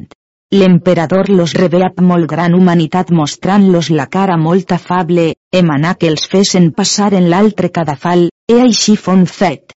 L'emperador 0.59 1.29
los 1.37 1.53
rebé 1.61 1.81
amb 1.87 2.01
molt 2.09 2.27
gran 2.33 2.57
humanitat 2.57 3.13
mostrant-los 3.19 3.89
la 3.99 4.07
cara 4.15 4.35
molt 4.37 4.75
afable, 4.75 5.25
emanà 5.61 5.95
que 5.95 6.11
els 6.11 6.27
fessen 6.33 6.67
passar 6.81 7.13
en 7.13 7.29
l'altre 7.31 7.71
cadafal, 7.77 8.27
e 8.51 8.59
així 8.65 8.97
fon 9.07 9.23
fet. 9.25 9.71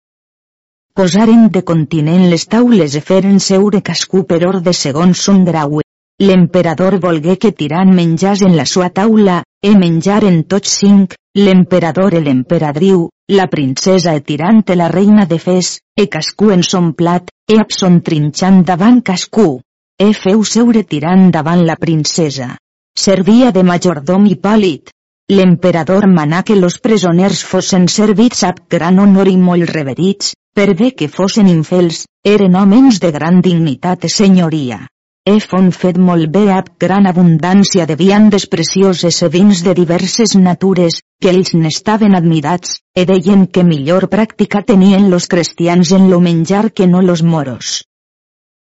Posaren 0.96 1.50
de 1.52 1.66
continent 1.74 2.30
les 2.32 2.48
taules 2.48 2.96
e 2.96 3.04
feren 3.12 3.44
seure 3.50 3.84
cascú 3.92 4.24
per 4.24 4.40
ordre 4.48 4.74
segons 4.74 5.28
son 5.28 5.44
grau. 5.52 5.82
L'emperador 6.24 6.96
volgué 7.04 7.34
que 7.36 7.52
tirant 7.52 7.90
menjars 7.92 8.42
en 8.48 8.54
la 8.56 8.64
sua 8.66 8.88
taula, 8.90 9.42
e 9.60 9.74
menjaren 9.76 10.46
tots 10.48 10.78
cinc, 10.80 11.18
l'emperador 11.36 12.16
e 12.16 12.22
l'emperadriu, 12.24 13.10
la 13.36 13.48
princesa 13.52 14.14
e 14.16 14.22
tirant 14.22 14.64
e 14.72 14.78
la 14.80 14.88
reina 14.88 15.26
de 15.26 15.40
fes, 15.40 15.82
e 15.92 16.08
cascú 16.08 16.54
en 16.56 16.64
son 16.64 16.94
plat, 16.94 17.28
e 17.52 17.60
abson 17.60 18.00
trinxant 18.00 18.64
davant 18.64 19.02
cascú. 19.02 19.60
E 20.00 20.14
feu 20.14 20.44
seure 20.44 20.84
tirant 20.84 21.32
davant 21.32 21.66
la 21.66 21.76
princesa. 21.76 22.56
servia 22.96 23.52
de 23.52 23.62
majordom 23.68 24.26
i 24.32 24.36
pàl·lid. 24.40 24.88
L'emperador 25.36 26.08
manà 26.08 26.44
que 26.48 26.56
los 26.56 26.80
presoners 26.80 27.44
fossin 27.44 27.90
servits 27.92 28.44
amb 28.48 28.62
gran 28.70 29.00
honor 29.04 29.28
i 29.28 29.36
molt 29.36 29.68
reverits, 29.76 30.32
per 30.56 30.72
bé 30.80 30.92
que 30.96 31.12
fossin 31.12 31.52
infels, 31.52 32.06
eren 32.24 32.56
homes 32.56 33.02
de 33.04 33.12
gran 33.12 33.42
dignitat 33.42 34.08
i 34.08 34.10
senyoria. 34.10 34.86
E 35.26 35.36
fon 35.42 35.72
fet 35.74 35.98
molt 35.98 36.30
bé 36.34 36.44
ab 36.54 36.72
gran 36.80 37.10
abundància 37.10 37.88
de 37.90 37.98
viandes 38.02 38.46
precioses 38.56 39.22
i 39.26 39.30
vins 39.36 39.64
de 39.66 39.74
diverses 39.74 40.36
natures, 40.38 41.02
que 41.22 41.32
ells 41.34 41.56
n'estaven 41.58 42.14
admirats, 42.16 42.80
e 42.94 43.06
deien 43.10 43.48
que 43.48 43.66
millor 43.66 44.10
pràctica 44.16 44.62
tenien 44.62 45.10
los 45.10 45.28
cristians 45.28 45.92
en 45.98 46.10
lo 46.12 46.22
menjar 46.22 46.72
que 46.72 46.86
no 46.88 47.02
los 47.02 47.24
moros. 47.24 47.80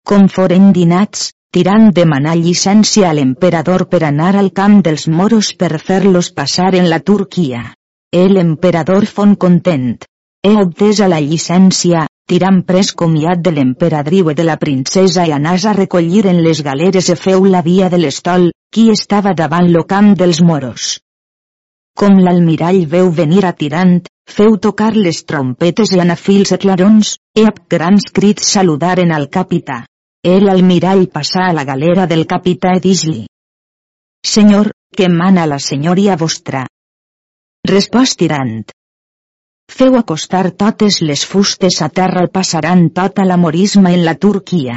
Com 0.03 0.27
foren 0.29 0.73
dinats, 0.75 1.31
Tirant 1.57 1.89
demanar 1.91 2.37
llicència 2.39 3.09
a 3.09 3.15
l'emperador 3.19 3.83
per 3.93 3.99
anar 4.07 4.35
al 4.39 4.53
camp 4.59 4.77
dels 4.87 5.09
moros 5.11 5.49
per 5.63 5.81
fer-los 5.87 6.29
passar 6.37 6.69
en 6.81 6.87
la 6.93 7.01
Turquia. 7.11 7.63
El 8.19 8.39
emperador 8.43 9.07
fon 9.17 9.33
content. 9.45 9.89
He 10.47 10.53
obtès 10.61 11.01
a 11.03 11.09
la 11.11 11.19
llicència, 11.25 12.05
Tirant 12.31 12.61
pres 12.63 12.93
comiat 12.95 13.41
de 13.43 13.51
l'emperadriu 13.51 14.29
i 14.31 14.37
de 14.39 14.45
la 14.47 14.55
princesa 14.65 15.25
i 15.27 15.33
anàs 15.35 15.65
a 15.67 15.73
recollir 15.75 16.21
en 16.31 16.37
les 16.45 16.61
galeres 16.63 17.09
e 17.11 17.17
feu 17.19 17.49
la 17.55 17.63
via 17.67 17.89
de 17.91 17.99
l'estol, 17.99 18.45
qui 18.71 18.85
estava 18.93 19.33
davant 19.41 19.73
lo 19.75 19.83
camp 19.93 20.13
dels 20.21 20.39
moros. 20.51 20.93
Com 21.99 22.23
l'almirall 22.23 22.85
veu 22.95 23.11
venir 23.19 23.43
a 23.49 23.53
Tirant, 23.65 23.99
feu 24.37 24.57
tocar 24.69 24.93
les 24.95 25.25
trompetes 25.27 25.91
i 25.97 25.99
anafils 26.07 26.55
e 26.55 26.63
clarons, 26.63 27.17
e 27.35 27.49
amb 27.51 27.61
grans 27.75 28.07
crits 28.15 28.55
saludaren 28.55 29.11
al 29.11 29.27
capità. 29.29 29.83
El 30.23 30.47
almirall 30.55 31.09
passà 31.11 31.49
a 31.49 31.55
la 31.57 31.67
galera 31.67 32.07
del 32.07 32.29
capità 32.31 32.77
i 32.79 32.85
dis-li. 32.87 33.25
Senyor, 34.23 34.71
que 34.97 35.09
mana 35.11 35.51
la 35.51 35.59
senyoria 35.59 36.15
vostra. 36.21 36.69
Respost 37.67 38.23
tirant. 38.23 38.71
Feu 39.71 39.95
acostar 39.97 40.51
totes 40.61 40.99
les 41.01 41.23
fustes 41.33 41.77
a 41.87 41.89
terra 41.89 42.25
i 42.27 42.31
passaran 42.37 42.89
tota 42.97 43.25
la 43.25 43.37
morisma 43.41 43.93
en 43.97 44.03
la 44.05 44.17
Turquia. 44.25 44.77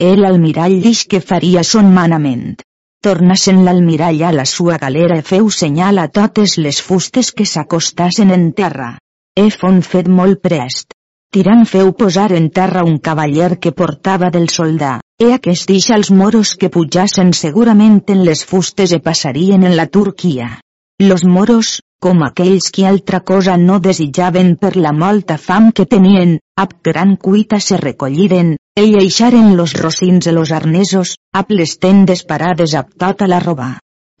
El 0.00 0.24
almirall 0.24 0.80
dix 0.82 1.04
que 1.10 1.20
faria 1.20 1.62
son 1.70 1.92
manament. 1.98 2.56
Tornasen 3.04 3.60
l'almirall 3.66 4.22
a 4.24 4.32
la 4.32 4.46
sua 4.48 4.78
galera 4.80 5.20
i 5.20 5.26
feu 5.28 5.50
senyal 5.52 6.00
a 6.00 6.08
totes 6.08 6.56
les 6.66 6.80
fustes 6.82 7.30
que 7.36 7.44
s'acostassen 7.44 8.32
en 8.32 8.50
terra. 8.60 8.90
He 9.36 9.50
fon 9.52 9.82
fet 9.92 10.08
molt 10.08 10.40
prest. 10.48 10.96
Tirant 11.34 11.64
feu 11.68 11.92
posar 11.92 12.30
en 12.32 12.48
terra 12.56 12.84
un 12.88 12.98
cavaller 12.98 13.58
que 13.60 13.76
portava 13.76 14.30
del 14.34 14.48
soldà, 14.56 14.98
e 15.20 15.32
aquest 15.36 15.68
dix 15.68 15.90
als 15.90 16.10
moros 16.10 16.56
que 16.56 16.70
pujassen 16.70 17.32
segurament 17.36 18.00
en 18.14 18.24
les 18.24 18.44
fustes 18.48 18.96
e 18.96 19.00
passarien 19.08 19.62
en 19.68 19.76
la 19.76 19.86
Turquia. 19.86 20.54
Los 20.98 21.24
moros, 21.24 21.80
com 22.04 22.20
aquells 22.20 22.66
que 22.68 22.82
altra 22.84 23.22
cosa 23.24 23.54
no 23.56 23.78
desitjaven 23.84 24.50
per 24.60 24.74
la 24.76 24.90
molta 24.92 25.38
fam 25.40 25.70
que 25.72 25.86
tenien, 25.88 26.34
ab 26.60 26.74
gran 26.84 27.14
cuita 27.16 27.60
se 27.66 27.78
recolliren, 27.80 28.50
e 28.76 28.82
lleixaren 28.90 29.54
los 29.56 29.72
rocins 29.72 30.28
e 30.28 30.34
los 30.36 30.52
arnesos, 30.52 31.14
ab 31.32 31.54
les 31.56 31.78
tendes 31.80 32.26
parades 32.28 32.74
ab 32.76 32.92
tota 33.00 33.30
la 33.32 33.40
roba. 33.40 33.70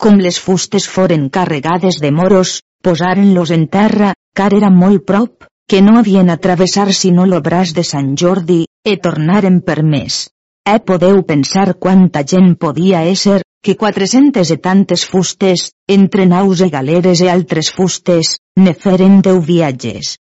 Com 0.00 0.16
les 0.16 0.40
fustes 0.40 0.88
foren 0.88 1.28
carregades 1.28 2.00
de 2.00 2.10
moros, 2.10 2.62
posaren-los 2.80 3.52
en 3.52 3.68
terra, 3.68 4.14
car 4.32 4.54
era 4.56 4.72
molt 4.72 5.04
prop, 5.04 5.44
que 5.68 5.84
no 5.84 5.98
havien 6.00 6.32
a 6.32 6.40
travessar 6.40 6.88
sinó 6.94 7.28
lo 7.28 7.44
braç 7.44 7.76
de 7.76 7.84
Sant 7.84 8.14
Jordi, 8.16 8.62
e 8.80 8.96
tornaren 8.96 9.60
per 9.60 9.82
més. 9.84 10.30
E 10.64 10.80
podeu 10.80 11.20
pensar 11.28 11.74
quanta 11.76 12.24
gent 12.24 12.54
podia 12.56 13.04
ésser, 13.04 13.42
que 13.64 13.78
400 13.80 14.50
e 14.52 14.58
tantes 14.60 15.06
fustes, 15.08 15.72
entre 15.88 16.26
naus 16.28 16.60
e 16.60 16.68
galeres 16.68 17.24
e 17.24 17.30
altres 17.32 17.72
fustes, 17.72 18.36
ne 18.60 18.74
feren 18.76 19.22
deu 19.24 19.40
viatges. 19.40 20.18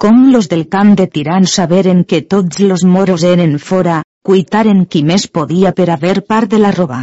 Com 0.00 0.30
los 0.32 0.48
del 0.48 0.64
camp 0.72 0.94
de 0.96 1.06
Tirant 1.12 1.44
saberen 1.44 2.04
que 2.08 2.22
tots 2.22 2.60
los 2.64 2.84
moros 2.88 3.22
eren 3.22 3.58
fora, 3.58 3.98
cuitaren 4.24 4.86
qui 4.86 5.02
més 5.04 5.26
podia 5.28 5.74
per 5.76 5.90
haver 5.92 6.22
part 6.24 6.48
de 6.48 6.60
la 6.62 6.70
roba. 6.72 7.00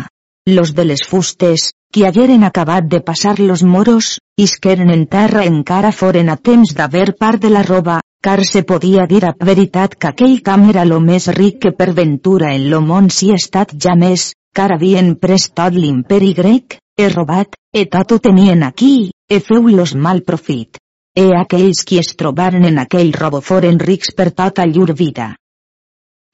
Los 0.49 0.73
de 0.73 0.85
les 0.85 1.03
fustes, 1.11 1.73
qui 1.93 2.05
hagueren 2.05 2.43
acabat 2.43 2.87
de 2.89 3.01
passar 3.01 3.39
los 3.39 3.61
moros, 3.63 4.17
isqueren 4.37 4.89
en 4.89 5.05
terra 5.05 5.43
encara 5.45 5.91
foren 5.91 6.29
a 6.33 6.37
temps 6.37 6.73
d'haver 6.73 7.13
part 7.19 7.41
de 7.41 7.51
la 7.53 7.61
roba, 7.61 7.99
car 8.25 8.41
se 8.45 8.63
podia 8.63 9.05
dir 9.05 9.21
a 9.25 9.35
veritat 9.37 9.93
que 9.93 10.09
aquell 10.09 10.41
camp 10.41 10.69
era 10.73 10.85
lo 10.85 10.97
més 10.99 11.29
ric 11.37 11.61
que 11.67 11.71
per 11.77 11.93
ventura 11.93 12.55
en 12.55 12.69
lo 12.71 12.81
món 12.81 13.11
si 13.13 13.29
estat 13.35 13.77
ja 13.77 13.93
més, 13.93 14.31
car 14.55 14.71
havien 14.75 15.13
pres 15.19 15.49
tot 15.59 15.75
l'imperi 15.75 16.31
grec, 16.37 16.77
he 16.97 17.09
robat, 17.11 17.57
e 17.75 17.85
tot 17.91 18.15
ho 18.15 18.19
tenien 18.23 18.63
aquí, 18.63 19.11
e 19.27 19.39
feu-los 19.43 19.95
mal 19.95 20.21
profit. 20.23 20.79
E 21.15 21.25
aquells 21.35 21.83
qui 21.87 21.99
es 21.99 22.13
trobaren 22.19 22.65
en 22.69 22.79
aquell 22.79 23.11
robo 23.15 23.41
foren 23.41 23.79
rics 23.79 24.13
per 24.15 24.31
tota 24.31 24.65
llur 24.67 24.93
vida. 24.95 25.33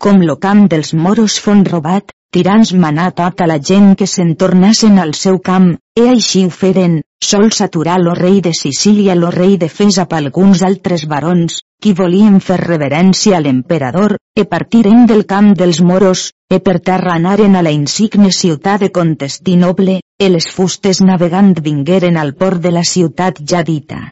Com 0.01 0.21
lo 0.25 0.37
camp 0.41 0.67
dels 0.69 0.93
moros 0.97 1.37
fon 1.41 1.65
robat, 1.65 2.13
tirans 2.33 2.71
manà 2.73 3.09
tota 3.17 3.45
la 3.49 3.59
gent 3.69 3.95
que 3.97 4.07
se'n 4.09 4.35
tornassen 4.43 4.97
al 5.01 5.13
seu 5.17 5.37
camp, 5.49 5.73
e 5.97 6.07
així 6.13 6.45
ho 6.45 6.53
feren, 6.61 7.01
sols 7.31 7.61
aturar 7.65 7.99
lo 8.01 8.15
rei 8.17 8.39
de 8.41 8.53
Sicília 8.57 9.17
lo 9.17 9.29
rei 9.35 9.57
de 9.61 9.69
Fes 9.69 9.99
amb 10.01 10.13
alguns 10.17 10.63
altres 10.69 11.05
barons, 11.13 11.59
qui 11.81 11.93
volien 11.97 12.37
fer 12.45 12.59
reverència 12.61 13.37
a 13.37 13.41
l'emperador, 13.41 14.15
e 14.37 14.45
partiren 14.45 15.07
del 15.09 15.25
camp 15.33 15.51
dels 15.57 15.81
moros, 15.81 16.27
e 16.47 16.61
per 16.61 16.77
terra 16.79 17.17
anaren 17.17 17.57
a 17.57 17.65
la 17.65 17.73
insigne 17.73 18.31
ciutat 18.31 18.85
de 18.85 18.91
Contestinoble, 18.99 19.99
e 20.21 20.29
les 20.29 20.47
fustes 20.53 21.01
navegant 21.01 21.55
vingueren 21.67 22.21
al 22.21 22.35
port 22.37 22.61
de 22.61 22.71
la 22.77 22.85
ciutat 22.93 23.41
ja 23.43 23.65
dita. 23.73 24.07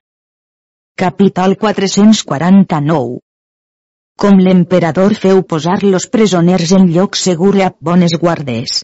Capítol 0.97 1.55
449 1.55 3.19
com 4.19 4.35
l'emperador 4.43 5.13
feu 5.15 5.45
posar 5.47 5.77
los 5.83 6.05
presoners 6.11 6.73
en 6.75 6.89
lloc 6.91 7.15
segur 7.15 7.53
a 7.63 7.69
bones 7.79 8.17
guardes. 8.19 8.81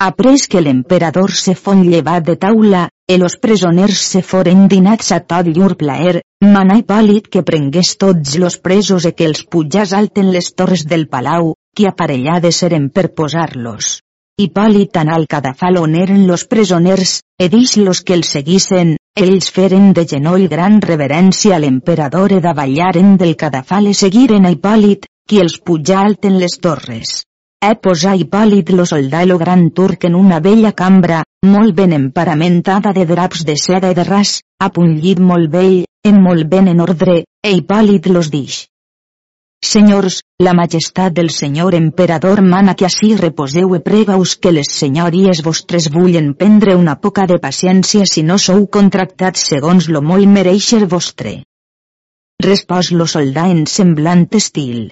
Après 0.00 0.46
que 0.48 0.62
l'emperador 0.64 1.34
se 1.36 1.52
fon 1.54 1.82
llevat 1.84 2.24
de 2.24 2.38
taula, 2.40 2.86
e 3.10 3.18
los 3.18 3.36
presoners 3.36 3.98
se 3.98 4.22
foren 4.22 4.68
dinats 4.68 5.08
a 5.10 5.16
tot 5.30 5.48
llur 5.50 5.72
plaer, 5.74 6.20
manà 6.46 6.76
pàl·lid 6.86 7.24
que 7.26 7.40
prengués 7.42 7.96
tots 7.98 8.36
los 8.38 8.56
presos 8.66 9.06
e 9.08 9.10
que 9.18 9.26
els 9.26 9.40
pujàs 9.50 9.90
alten 9.98 10.28
les 10.30 10.52
torres 10.54 10.84
del 10.86 11.08
palau, 11.10 11.48
que 11.74 11.88
aparellades 11.90 12.60
eren 12.68 12.84
per 12.94 13.08
posar-los. 13.18 13.96
Hipòlit 14.38 14.92
tan 14.94 15.10
al 15.10 15.26
cadafal 15.26 15.80
on 15.80 15.96
eren 15.98 16.28
los 16.28 16.44
presoners, 16.52 17.16
e 17.34 17.48
dix 17.50 17.74
los 17.82 18.02
que 18.06 18.14
els 18.14 18.30
seguissen, 18.36 18.94
ells 19.18 19.50
feren 19.56 19.90
de 19.92 20.04
genoll 20.12 20.46
gran 20.52 20.78
reverència 20.78 21.56
a 21.56 21.58
l'emperador 21.58 22.36
e 22.36 22.38
davallaren 22.44 23.16
del 23.18 23.34
cadafal 23.34 23.90
e 23.90 23.96
seguiren 24.04 24.46
a 24.46 24.54
Hipòlit, 24.54 25.10
qui 25.26 25.42
els 25.42 25.58
pujà 25.58 26.04
alt 26.04 26.30
en 26.30 26.38
les 26.38 26.54
torres. 26.62 27.24
E 27.58 27.74
posà 27.74 28.14
Hipòlit 28.14 28.70
lo 28.70 28.86
soldà 28.86 29.26
lo 29.26 29.36
gran 29.42 29.66
turc 29.74 30.06
en 30.06 30.14
una 30.14 30.38
vella 30.38 30.70
cambra, 30.78 31.24
molt 31.42 31.74
ben 31.74 31.92
emparamentada 31.92 32.92
de 32.92 33.06
draps 33.06 33.44
de 33.48 33.56
seda 33.56 33.90
i 33.90 33.94
de 33.94 34.04
ras, 34.04 34.40
a 34.60 34.68
un 34.76 34.98
llit 35.00 35.20
molt 35.20 35.50
vell, 35.52 35.86
en 36.04 36.20
molt 36.22 36.46
ben 36.48 36.68
en 36.68 36.80
ordre, 36.80 37.24
e 37.42 37.52
Hipòlit 37.56 38.06
los 38.06 38.30
dix. 38.30 38.66
Senyors, 39.64 40.22
la 40.40 40.54
majestat 40.56 41.12
del 41.12 41.28
senyor 41.30 41.74
emperador 41.74 42.40
mana 42.40 42.74
que 42.74 42.86
així 42.88 43.14
reposeu 43.16 43.74
e 43.76 43.80
prega-us 43.88 44.36
que 44.36 44.52
les 44.52 44.70
senyories 44.82 45.42
vostres 45.44 45.90
vullen 45.92 46.32
prendre 46.34 46.76
una 46.76 46.96
poca 46.96 47.26
de 47.26 47.38
paciència 47.38 48.08
si 48.08 48.22
no 48.22 48.38
sou 48.38 48.66
contractats 48.78 49.44
segons 49.52 49.88
lo 49.88 50.00
molt 50.00 50.28
mereixer 50.28 50.86
vostre. 50.86 51.42
Respòs 52.40 52.92
lo 52.92 53.06
soldà 53.06 53.50
en 53.52 53.66
semblant 53.66 54.26
estil. 54.32 54.88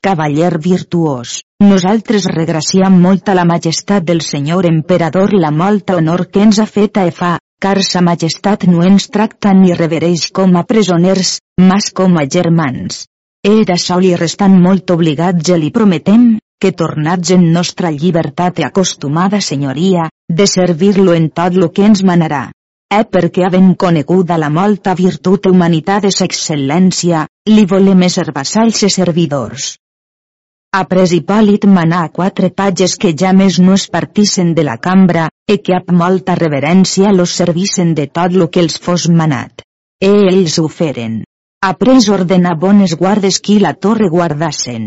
Cavaller 0.00 0.56
virtuós, 0.64 1.30
nosaltres 1.60 2.24
regraciem 2.32 2.94
molt 3.02 3.26
a 3.28 3.34
la 3.36 3.42
majestat 3.44 4.04
del 4.10 4.22
senyor 4.24 4.64
emperador 4.64 5.34
la 5.36 5.50
molta 5.52 5.96
honor 5.98 6.22
que 6.32 6.40
ens 6.40 6.60
ha 6.62 6.64
feta 6.64 7.02
e 7.04 7.10
fa, 7.12 7.34
car 7.60 7.82
sa 7.84 8.00
majestat 8.00 8.64
no 8.70 8.80
ens 8.86 9.10
tracta 9.12 9.52
ni 9.52 9.74
revereix 9.76 10.30
com 10.38 10.56
a 10.56 10.62
presoners, 10.70 11.34
mas 11.60 11.90
com 11.92 12.16
a 12.16 12.24
germans. 12.36 13.02
Era 13.44 13.76
sol 13.76 14.06
i 14.08 14.14
restant 14.22 14.56
molt 14.62 14.94
obligats 14.94 15.52
i 15.52 15.58
li 15.60 15.68
prometem, 15.74 16.24
que 16.60 16.72
tornats 16.72 17.34
en 17.36 17.44
nostra 17.58 17.92
llibertat 17.92 18.64
acostumada 18.70 19.42
senyoria, 19.44 20.08
de 20.40 20.46
servir-lo 20.46 21.12
en 21.12 21.28
tot 21.28 21.60
lo 21.60 21.68
que 21.76 21.84
ens 21.90 22.00
manarà. 22.12 22.46
Eh 22.88 23.04
perquè 23.04 23.44
havent 23.44 23.76
coneguda 23.76 24.40
la 24.40 24.48
molta 24.48 24.96
virtut 24.96 25.52
humanitat 25.52 26.08
sa 26.08 26.24
excel·lència, 26.24 27.26
li 27.52 27.68
volem 27.68 28.08
ser 28.08 28.30
vassalls 28.32 28.82
i 28.88 28.92
servidors. 28.96 29.74
Après 30.78 31.10
Hipòlit 31.10 31.64
manà 31.66 32.04
a 32.06 32.10
quatre 32.16 32.48
patges 32.58 32.92
que 33.02 33.10
ja 33.22 33.32
més 33.34 33.56
no 33.58 33.72
es 33.74 33.88
partissen 33.90 34.52
de 34.54 34.62
la 34.62 34.76
cambra, 34.78 35.24
e 35.50 35.56
que 35.58 35.74
amb 35.74 35.90
molta 36.02 36.36
reverència 36.38 37.10
los 37.10 37.34
servissen 37.40 37.90
de 37.98 38.06
tot 38.06 38.36
lo 38.38 38.46
que 38.54 38.62
els 38.62 38.78
fos 38.84 39.08
manat. 39.20 39.64
E 39.98 40.10
ells 40.30 40.60
ho 40.62 40.68
feren. 40.70 41.24
Après 41.66 42.06
ordena 42.18 42.54
bones 42.54 42.94
guardes 43.00 43.40
qui 43.40 43.58
la 43.58 43.74
torre 43.74 44.08
guardassen. 44.14 44.86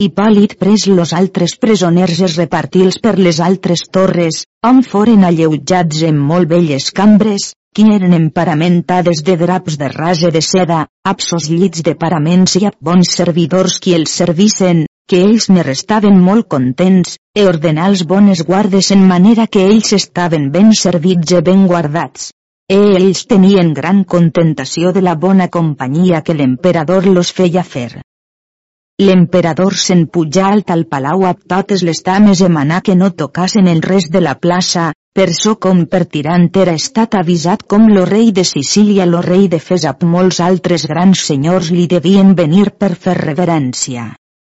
Hipòlit 0.00 0.56
pres 0.58 0.88
los 0.88 1.12
altres 1.12 1.58
presoners 1.60 2.24
es 2.26 2.38
repartils 2.40 2.96
per 2.98 3.18
les 3.18 3.44
altres 3.44 3.84
torres, 3.92 4.46
on 4.64 4.80
foren 4.82 5.28
alleujats 5.28 6.00
en 6.08 6.16
molt 6.32 6.48
belles 6.48 6.88
cambres, 6.96 7.52
que 7.74 7.84
eren 7.96 8.12
emparamentades 8.12 9.22
de 9.24 9.36
draps 9.40 9.78
de 9.80 9.88
rase 9.88 10.30
de 10.30 10.42
seda, 10.44 10.86
absos 11.04 11.48
llits 11.48 11.82
de 11.86 11.94
paraments 11.96 12.56
i 12.60 12.66
ab 12.68 12.76
bons 12.80 13.14
servidors 13.16 13.78
qui 13.80 13.94
els 13.96 14.12
servissen, 14.20 14.84
que 15.08 15.22
ells 15.24 15.48
ne 15.48 15.64
restaven 15.64 16.20
molt 16.20 16.48
contents, 16.52 17.16
e 17.34 17.46
ordenar 17.48 17.88
els 17.92 18.04
bones 18.12 18.44
guardes 18.44 18.92
en 18.92 19.02
manera 19.08 19.46
que 19.46 19.64
ells 19.70 19.92
estaven 19.96 20.50
ben 20.52 20.72
servits 20.76 21.32
i 21.32 21.40
ben 21.40 21.66
guardats. 21.66 22.30
E 22.68 22.78
ells 23.00 23.26
tenien 23.26 23.72
gran 23.74 24.04
contentació 24.04 24.92
de 24.92 25.02
la 25.02 25.16
bona 25.26 25.48
companyia 25.48 26.22
que 26.22 26.36
l'emperador 26.36 27.08
los 27.08 27.32
feia 27.32 27.64
fer. 27.64 27.90
L'emperador 29.02 29.74
se'n 29.74 30.06
pujà 30.14 30.52
al 30.52 30.84
palau 30.86 31.24
amb 31.26 31.40
totes 31.48 31.82
les 31.82 32.02
dames 32.04 32.40
i 32.40 32.48
manà 32.48 32.82
que 32.86 32.94
no 32.94 33.10
tocassen 33.10 33.66
el 33.66 33.80
res 33.82 34.10
de 34.12 34.20
la 34.20 34.36
plaça, 34.38 34.92
per 35.12 35.28
so 35.36 35.58
com 35.60 35.82
per 35.92 36.06
tirant 36.12 36.46
era 36.60 36.72
estat 36.78 37.14
avisat 37.18 37.66
com 37.68 37.90
lo 37.92 38.04
rei 38.08 38.30
de 38.32 38.44
Sicília 38.48 39.04
lo 39.04 39.20
rei 39.26 39.44
de 39.54 39.58
Fes 39.60 39.84
amb 39.90 40.06
molts 40.08 40.38
altres 40.40 40.86
grans 40.88 41.24
senyors 41.28 41.68
li 41.70 41.84
devien 41.90 42.32
venir 42.38 42.70
per 42.80 42.94
fer 42.94 43.18
reverència. 43.18 44.06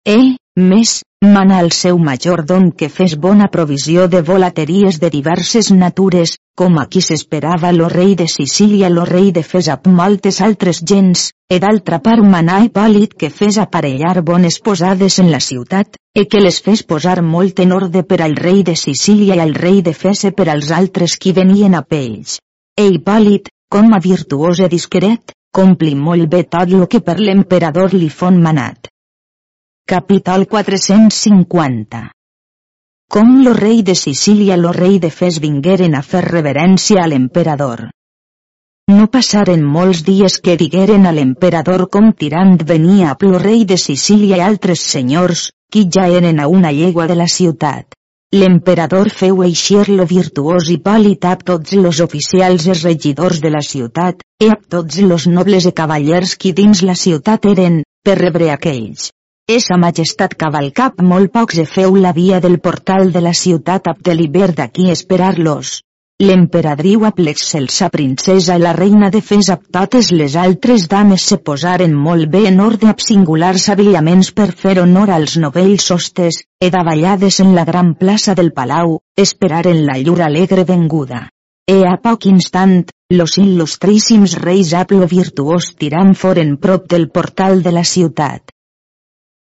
E, 0.07 0.16
més, 0.56 1.01
mana 1.24 1.58
al 1.60 1.72
seu 1.72 1.97
majordom 1.97 2.70
que 2.78 2.89
fes 2.89 3.16
bona 3.18 3.47
provisió 3.49 4.08
de 4.08 4.22
volateries 4.22 4.99
de 4.99 5.10
diverses 5.10 5.72
natures, 5.72 6.36
com 6.56 6.78
aquí 6.78 7.01
s'esperava 7.01 7.72
lo 7.72 7.88
rei 7.89 8.14
de 8.16 8.28
Sicília 8.28 8.89
lo 8.89 9.06
rei 9.10 9.32
de 9.32 9.41
fes 9.41 9.70
amb 9.74 9.88
moltes 9.88 10.41
altres 10.41 10.84
gens, 10.86 11.32
e 11.49 11.60
d'altra 11.60 11.99
part 12.06 12.22
manà 12.22 12.60
Hipòlit 12.66 13.18
que 13.18 13.32
fes 13.32 13.58
aparellar 13.58 14.22
bones 14.22 14.60
posades 14.60 15.18
en 15.20 15.32
la 15.32 15.39
ciutat, 15.39 15.97
e 16.14 16.28
que 16.30 16.43
les 16.43 16.62
fes 16.62 16.84
posar 16.84 17.24
molt 17.24 17.60
en 17.60 17.74
orde 17.74 18.04
per 18.04 18.22
al 18.22 18.36
rei 18.36 18.62
de 18.64 18.76
Sicília 18.76 19.36
i 19.36 19.41
al 19.41 19.56
rei 19.56 19.82
de 19.82 19.93
Fese 19.93 20.32
per 20.32 20.49
als 20.49 20.70
altres 20.72 21.18
qui 21.18 21.34
venien 21.34 21.74
a 21.74 21.82
pells. 21.82 22.38
E 22.78 22.89
Hipòlit, 22.93 23.49
com 23.74 23.93
a 23.93 23.99
virtuós 23.99 24.62
e 24.62 24.70
discret, 24.70 25.34
compli 25.51 25.95
molt 25.95 26.30
bé 26.30 26.43
tot 26.43 26.70
lo 26.70 26.86
que 26.86 27.01
per 27.01 27.18
l'emperador 27.20 27.93
li 27.97 28.10
fon 28.10 28.38
manat. 28.41 28.92
Capítol 29.86 30.45
450 30.47 32.11
Com 33.11 33.31
lo 33.43 33.53
rei 33.53 33.81
de 33.84 33.95
Sicília 33.95 34.55
lo 34.55 34.71
rei 34.71 34.97
de 34.97 35.09
Fes 35.11 35.39
vingueren 35.43 35.97
a 35.99 36.01
fer 36.01 36.21
reverència 36.23 37.01
a 37.03 37.07
l'emperador. 37.11 37.89
No 38.88 39.09
passaren 39.15 39.65
molts 39.73 40.05
dies 40.07 40.38
que 40.45 40.55
digueren 40.61 41.03
a 41.05 41.11
l'emperador 41.11 41.84
com 41.95 42.13
tirant 42.21 42.55
venia 42.69 43.09
a 43.11 43.17
lo 43.27 43.41
rei 43.43 43.65
de 43.65 43.75
Sicília 43.75 44.38
i 44.39 44.43
altres 44.45 44.86
senyors, 44.93 45.41
qui 45.69 45.84
ja 45.97 46.05
eren 46.07 46.39
a 46.39 46.47
una 46.47 46.71
llegua 46.71 47.07
de 47.11 47.17
la 47.19 47.27
ciutat. 47.27 47.97
L'emperador 48.31 49.09
feu 49.09 49.43
eixir 49.43 49.89
lo 49.89 50.05
virtuós 50.05 50.69
i 50.71 50.77
pàl·lid 50.86 51.27
a 51.27 51.34
tots 51.36 51.73
los 51.73 51.99
oficials 51.99 52.69
i 52.71 52.77
regidors 52.79 53.41
de 53.43 53.51
la 53.51 53.61
ciutat, 53.71 54.23
e 54.39 54.47
a 54.47 54.55
tots 54.77 55.01
los 55.11 55.27
nobles 55.27 55.67
i 55.67 55.75
cavallers 55.81 56.38
qui 56.38 56.53
dins 56.53 56.86
la 56.88 56.95
ciutat 56.95 57.51
eren, 57.51 57.84
per 58.01 58.17
rebre 58.21 58.49
aquells. 58.55 59.11
Esa 59.51 59.75
majestat 59.75 60.37
cavalcap 60.39 61.01
molt 61.03 61.33
pocs 61.33 61.57
e 61.59 61.63
feu 61.67 61.97
la 61.99 62.13
via 62.15 62.37
del 62.39 62.61
portal 62.63 63.09
de 63.11 63.19
la 63.19 63.33
ciutat 63.35 63.89
ab 63.91 63.97
de 63.99 64.13
l'hivern 64.15 64.55
d'aquí 64.55 64.85
esperar-los. 64.89 65.81
L'emperadriu 66.23 67.03
ab 67.03 67.19
l'excelsa 67.19 67.89
princesa 67.91 68.55
i 68.55 68.61
la 68.63 68.71
reina 68.77 69.09
de 69.11 69.19
Fes 69.19 69.49
ab 69.51 69.65
totes 69.77 70.13
les 70.13 70.37
altres 70.39 70.85
dames 70.87 71.25
se 71.31 71.37
posaren 71.49 71.91
molt 72.05 72.29
bé 72.31 72.45
en 72.47 72.61
ordre 72.67 72.87
ab 72.93 73.03
singulars 73.03 73.67
avillaments 73.75 74.31
per 74.31 74.47
fer 74.63 74.77
honor 74.79 75.11
als 75.11 75.35
novells 75.35 75.89
hostes, 75.91 76.39
e 76.63 76.71
davallades 76.71 77.41
en 77.43 77.53
la 77.53 77.67
gran 77.67 77.95
plaça 77.99 78.37
del 78.39 78.53
palau, 78.53 79.01
esperaren 79.17 79.83
la 79.83 79.99
llur 79.99 80.21
alegre 80.21 80.63
venguda. 80.63 81.27
E 81.67 81.81
a 81.83 81.97
poc 81.99 82.31
instant, 82.31 82.87
los 83.11 83.35
il·lustríssims 83.43 84.39
reis 84.39 84.71
ab 84.71 84.95
lo 84.95 85.11
virtuós 85.19 85.73
tirant 85.75 86.15
foren 86.15 86.55
prop 86.55 86.87
del 86.87 87.09
portal 87.09 87.61
de 87.61 87.75
la 87.75 87.83
ciutat. 87.83 88.53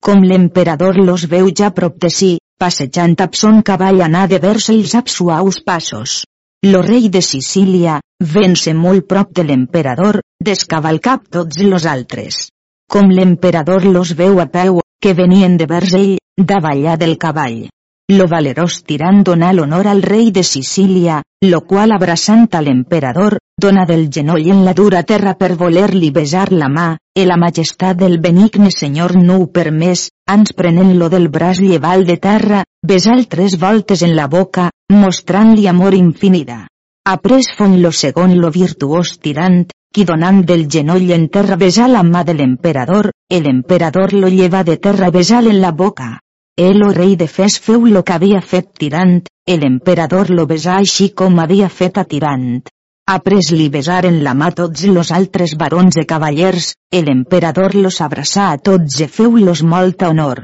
Com 0.04 0.24
l'emperador 0.24 0.98
los 0.98 1.28
veu 1.32 1.50
ja 1.60 1.72
prop 1.76 1.98
de 2.04 2.10
si, 2.10 2.38
passejant 2.60 3.16
ab 3.26 3.36
son 3.36 3.62
cavall 3.62 4.02
anà 4.06 4.26
de 4.32 4.40
vers-els 4.40 4.96
ab 5.00 5.10
suaus 5.12 5.62
passos. 5.66 6.24
Lo 6.66 6.82
rei 6.82 7.10
de 7.14 7.22
Sicília, 7.22 8.00
vence 8.34 8.74
molt 8.74 9.08
prop 9.08 9.34
de 9.40 9.44
l'emperador, 9.46 10.22
descavalcap 10.44 11.28
tots 11.30 11.62
los 11.64 11.86
altres. 11.86 12.48
Com 12.90 13.12
l'emperador 13.12 13.86
los 13.86 14.14
veu 14.16 14.40
a 14.40 14.48
peu, 14.48 14.80
que 15.02 15.14
venien 15.14 15.58
de 15.58 15.68
vers 15.70 15.94
ell, 15.94 16.18
davallar 16.38 16.98
del 16.98 17.18
cavall. 17.18 17.68
Lo 18.10 18.28
valerós 18.32 18.82
tirant 18.88 19.24
donà 19.28 19.52
l'honor 19.54 19.88
al 19.92 20.02
rei 20.02 20.32
de 20.32 20.44
Sicília, 20.44 21.22
lo 21.44 21.62
qual 21.68 21.92
abraçant 21.92 22.48
a 22.54 22.62
l'emperador, 22.62 23.38
dona 23.60 23.86
del 23.90 24.10
genoll 24.14 24.48
en 24.54 24.60
la 24.66 24.74
dura 24.78 25.02
terra 25.02 25.34
per 25.34 25.56
voler-li 25.58 26.12
besar 26.14 26.52
la 26.52 26.68
mà, 26.70 26.90
e 27.18 27.26
la 27.26 27.38
majestat 27.42 27.98
del 27.98 28.20
benigne 28.22 28.70
senyor 28.70 29.16
no 29.18 29.40
ho 29.42 29.48
permès, 29.50 30.12
ans 30.30 30.54
prenent-lo 30.54 31.10
del 31.10 31.26
braç 31.34 31.62
lleval 31.66 32.06
de 32.06 32.18
terra, 32.18 32.62
besal 32.86 33.26
tres 33.28 33.58
voltes 33.58 34.04
en 34.06 34.14
la 34.16 34.28
boca, 34.28 34.70
mostrant-li 34.94 35.66
amor 35.68 35.98
infinida. 35.98 36.68
Après 37.10 37.50
fon 37.58 37.82
lo 37.82 37.92
segon 37.92 38.38
lo 38.38 38.52
virtuós 38.52 39.18
tirant, 39.18 39.66
qui 39.92 40.06
donant 40.06 40.44
del 40.46 40.68
genoll 40.70 41.10
en 41.18 41.28
terra 41.28 41.58
besar 41.58 41.90
la 41.90 42.04
mà 42.04 42.24
de 42.24 42.38
l'emperador, 42.38 43.10
e 43.28 43.42
l'emperador 43.42 44.14
lo 44.14 44.28
lleva 44.28 44.64
de 44.64 44.78
terra 44.78 45.10
besal 45.10 45.48
en 45.48 45.62
la 45.62 45.72
boca. 45.72 46.20
El 46.56 46.84
o 46.84 46.94
rei 46.94 47.16
de 47.16 47.28
Fes 47.28 47.60
feu 47.60 47.86
lo 47.86 48.04
que 48.04 48.14
havia 48.14 48.42
fet 48.42 48.70
Tirant, 48.78 49.24
el 49.48 49.66
emperador 49.66 50.30
lo 50.30 50.46
besà 50.46 50.78
així 50.78 51.10
com 51.10 51.40
havia 51.40 51.70
fet 51.70 51.98
a 51.98 52.04
Tirant. 52.04 52.68
Après 53.08 53.54
li 53.56 53.70
besaren 53.72 54.18
la 54.24 54.34
mà 54.36 54.50
tots 54.52 54.82
los 54.92 55.14
altres 55.16 55.54
barons 55.60 55.96
e 55.96 56.04
cavallers, 56.06 56.74
el 56.92 57.08
emperador 57.08 57.76
los 57.76 58.02
abraçà 58.04 58.50
a 58.52 58.58
tots 58.60 59.00
e 59.00 59.08
feu-los 59.08 59.62
molta 59.64 60.10
honor. 60.12 60.42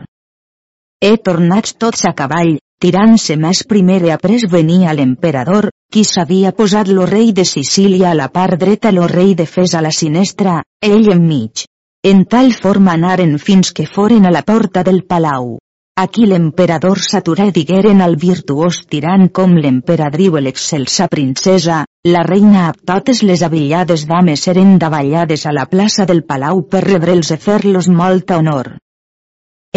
He 1.03 1.17
tornats 1.19 1.75
tots 1.75 2.05
a 2.07 2.13
cavall, 2.15 2.53
tirant-se 2.79 3.35
més 3.35 3.65
primer 3.67 3.99
e 4.07 4.13
après 4.15 4.47
venia 4.55 4.95
l'emperador, 4.95 5.67
qui 5.91 6.05
s'havia 6.07 6.53
posat 6.55 6.87
lo 6.87 7.05
rei 7.05 7.33
de 7.35 7.43
Sicília 7.43 8.11
a 8.11 8.15
la 8.15 8.29
part 8.31 8.55
dreta 8.63 8.95
lo 8.95 9.11
rei 9.11 9.35
de 9.35 9.45
Fes 9.45 9.75
a 9.75 9.83
la 9.83 9.91
sinestra, 9.91 10.61
ell 10.79 11.11
enmig. 11.11 11.65
En 12.07 12.23
tal 12.23 12.53
forma 12.53 12.95
anaren 12.95 13.37
fins 13.39 13.75
que 13.75 13.91
foren 13.91 14.25
a 14.25 14.31
la 14.31 14.47
porta 14.47 14.87
del 14.87 15.03
palau. 15.03 15.57
Aquí 15.99 16.25
l'emperador 16.25 17.03
s'aturà 17.03 17.51
digueren 17.51 17.99
al 18.01 18.15
virtuós 18.15 18.85
tirant 18.87 19.27
com 19.35 19.51
l'emperadriu 19.59 20.39
l'excelsa 20.39 21.11
princesa, 21.11 21.83
la 22.11 22.21
reina 22.27 22.63
totes 22.89 23.21
les 23.23 23.41
avillades 23.47 24.01
dames 24.07 24.41
eren 24.51 24.71
davallades 24.79 25.45
a 25.47 25.53
la 25.57 25.63
plaça 25.73 26.05
del 26.09 26.23
palau 26.31 26.63
per 26.73 26.81
rebre'ls 26.83 27.29
e 27.31 27.37
fer-los 27.45 27.87
molta 27.99 28.39
honor. 28.41 28.73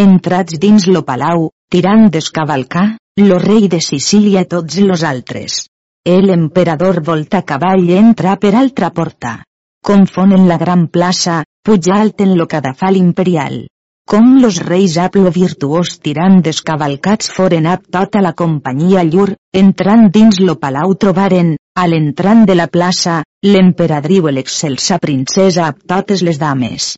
Entrats 0.05 0.59
dins 0.65 0.89
lo 0.89 1.05
palau, 1.11 1.51
tirant 1.71 2.09
descavalcar, 2.17 2.89
lo 3.29 3.39
rei 3.39 3.69
de 3.69 3.81
Sicília 3.81 4.45
tots 4.45 4.81
los 4.89 5.05
altres. 5.05 5.69
El 6.05 6.31
emperador 6.31 7.01
volta 7.03 7.43
cavall 7.43 7.89
entra 8.01 8.35
per 8.43 8.55
altra 8.57 8.91
porta. 8.91 9.39
Confon 9.81 10.35
en 10.35 10.49
la 10.49 10.59
gran 10.59 10.89
plaça, 10.89 11.45
puja 11.63 12.03
alt 12.03 12.21
en 12.27 12.37
lo 12.37 12.49
cadafal 12.51 12.97
imperial 12.97 13.67
com 14.07 14.39
los 14.41 14.59
reis 14.63 14.95
lo 15.15 15.31
virtuós 15.35 15.99
tirant 15.99 16.41
descavalcats 16.41 17.31
foren 17.37 17.67
ap 17.67 17.83
tota 17.91 18.21
la 18.23 18.33
companyia 18.33 19.03
llur, 19.03 19.35
entrant 19.53 20.11
dins 20.15 20.39
lo 20.41 20.55
palau 20.63 20.95
trobaren, 20.95 21.57
a 21.75 21.87
l'entrant 21.87 22.47
de 22.47 22.55
la 22.55 22.69
plaça, 22.69 23.25
l'emperadriu 23.43 24.29
l'excelsa 24.29 24.99
princesa 24.99 25.67
ap 25.67 25.83
totes 25.87 26.23
les 26.23 26.39
dames. 26.39 26.95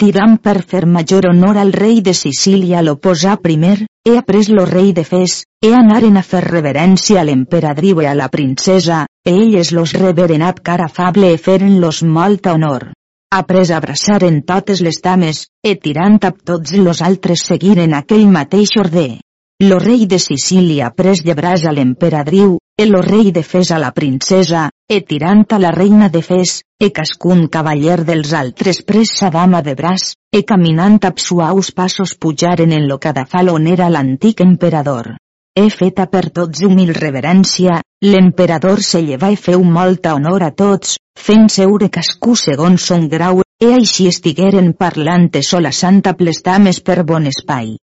Tirant 0.00 0.38
per 0.42 0.62
fer 0.64 0.86
major 0.86 1.28
honor 1.30 1.56
al 1.56 1.72
rei 1.72 2.00
de 2.00 2.14
Sicília 2.14 2.82
lo 2.82 2.96
posà 2.96 3.36
primer, 3.36 3.86
he 4.04 4.16
après 4.18 4.48
lo 4.48 4.64
rei 4.66 4.92
de 4.92 5.04
Fes, 5.04 5.44
e 5.62 5.74
anaren 5.76 6.16
a 6.16 6.22
fer 6.22 6.42
reverència 6.44 7.20
a 7.20 7.24
l'emperadriu 7.24 8.00
i 8.00 8.06
a 8.06 8.14
la 8.14 8.28
princesa, 8.28 9.06
e 9.24 9.30
elles 9.30 9.70
los 9.76 9.92
reveren 9.92 10.42
ap 10.42 10.64
cara 10.64 10.88
afable 10.90 11.30
e 11.34 11.38
feren-los 11.38 12.02
molta 12.02 12.54
honor. 12.54 12.90
Après 13.32 13.70
abraçaren 13.70 14.40
totes 14.42 14.80
les 14.82 14.96
dames, 15.02 15.44
e 15.62 15.76
tirant 15.78 16.16
ab 16.26 16.40
tots 16.50 16.72
los 16.74 17.00
altres 17.08 17.44
seguiren 17.46 17.92
aquell 17.94 18.26
mateix 18.26 18.72
orde. 18.82 19.20
Lo 19.62 19.78
rei 19.78 20.02
de 20.10 20.18
Sicília 20.18 20.88
pres 20.96 21.22
llebràs 21.22 21.62
a 21.62 21.70
l'emperadriu, 21.76 22.56
e 22.74 22.88
lo 22.90 23.04
rei 23.06 23.30
de 23.30 23.44
Fes 23.46 23.70
a 23.70 23.78
la 23.78 23.92
princesa, 23.92 24.64
e 24.88 24.98
tirant 25.06 25.46
a 25.54 25.60
la 25.62 25.70
reina 25.70 26.08
de 26.08 26.24
Fes, 26.26 26.56
e 26.80 26.90
cascun 26.90 27.46
cavaller 27.46 28.00
dels 28.02 28.34
altres 28.34 28.82
pres 28.82 29.14
sa 29.22 29.30
dama 29.30 29.62
de 29.62 29.76
braç, 29.78 30.16
e 30.34 30.42
caminant 30.42 30.98
ab 31.06 31.22
suaus 31.22 31.70
passos 31.70 32.18
pujaren 32.18 32.72
en 32.72 32.90
lo 32.90 32.98
cadafal 32.98 33.54
on 33.54 33.70
era 33.70 33.92
l'antic 33.94 34.40
emperador. 34.40 35.19
He 35.58 35.66
feta 35.74 36.04
per 36.06 36.28
tots 36.30 36.60
humil 36.62 36.92
reverència, 36.94 37.80
l'emperador 38.06 38.82
se 38.86 39.00
lleva 39.02 39.32
i 39.34 39.36
feu 39.36 39.64
molta 39.76 40.14
honor 40.14 40.44
a 40.46 40.50
tots, 40.54 40.94
fent 41.18 41.48
seure 41.50 41.88
cascú 41.96 42.36
segons 42.38 42.86
son 42.92 43.08
grau, 43.10 43.42
e 43.58 43.72
així 43.74 44.06
estigueren 44.06 44.72
parlant 44.84 45.26
sola 45.42 45.72
santa 45.72 46.14
plestames 46.14 46.80
per 46.80 47.02
bon 47.02 47.26
espai. 47.32 47.74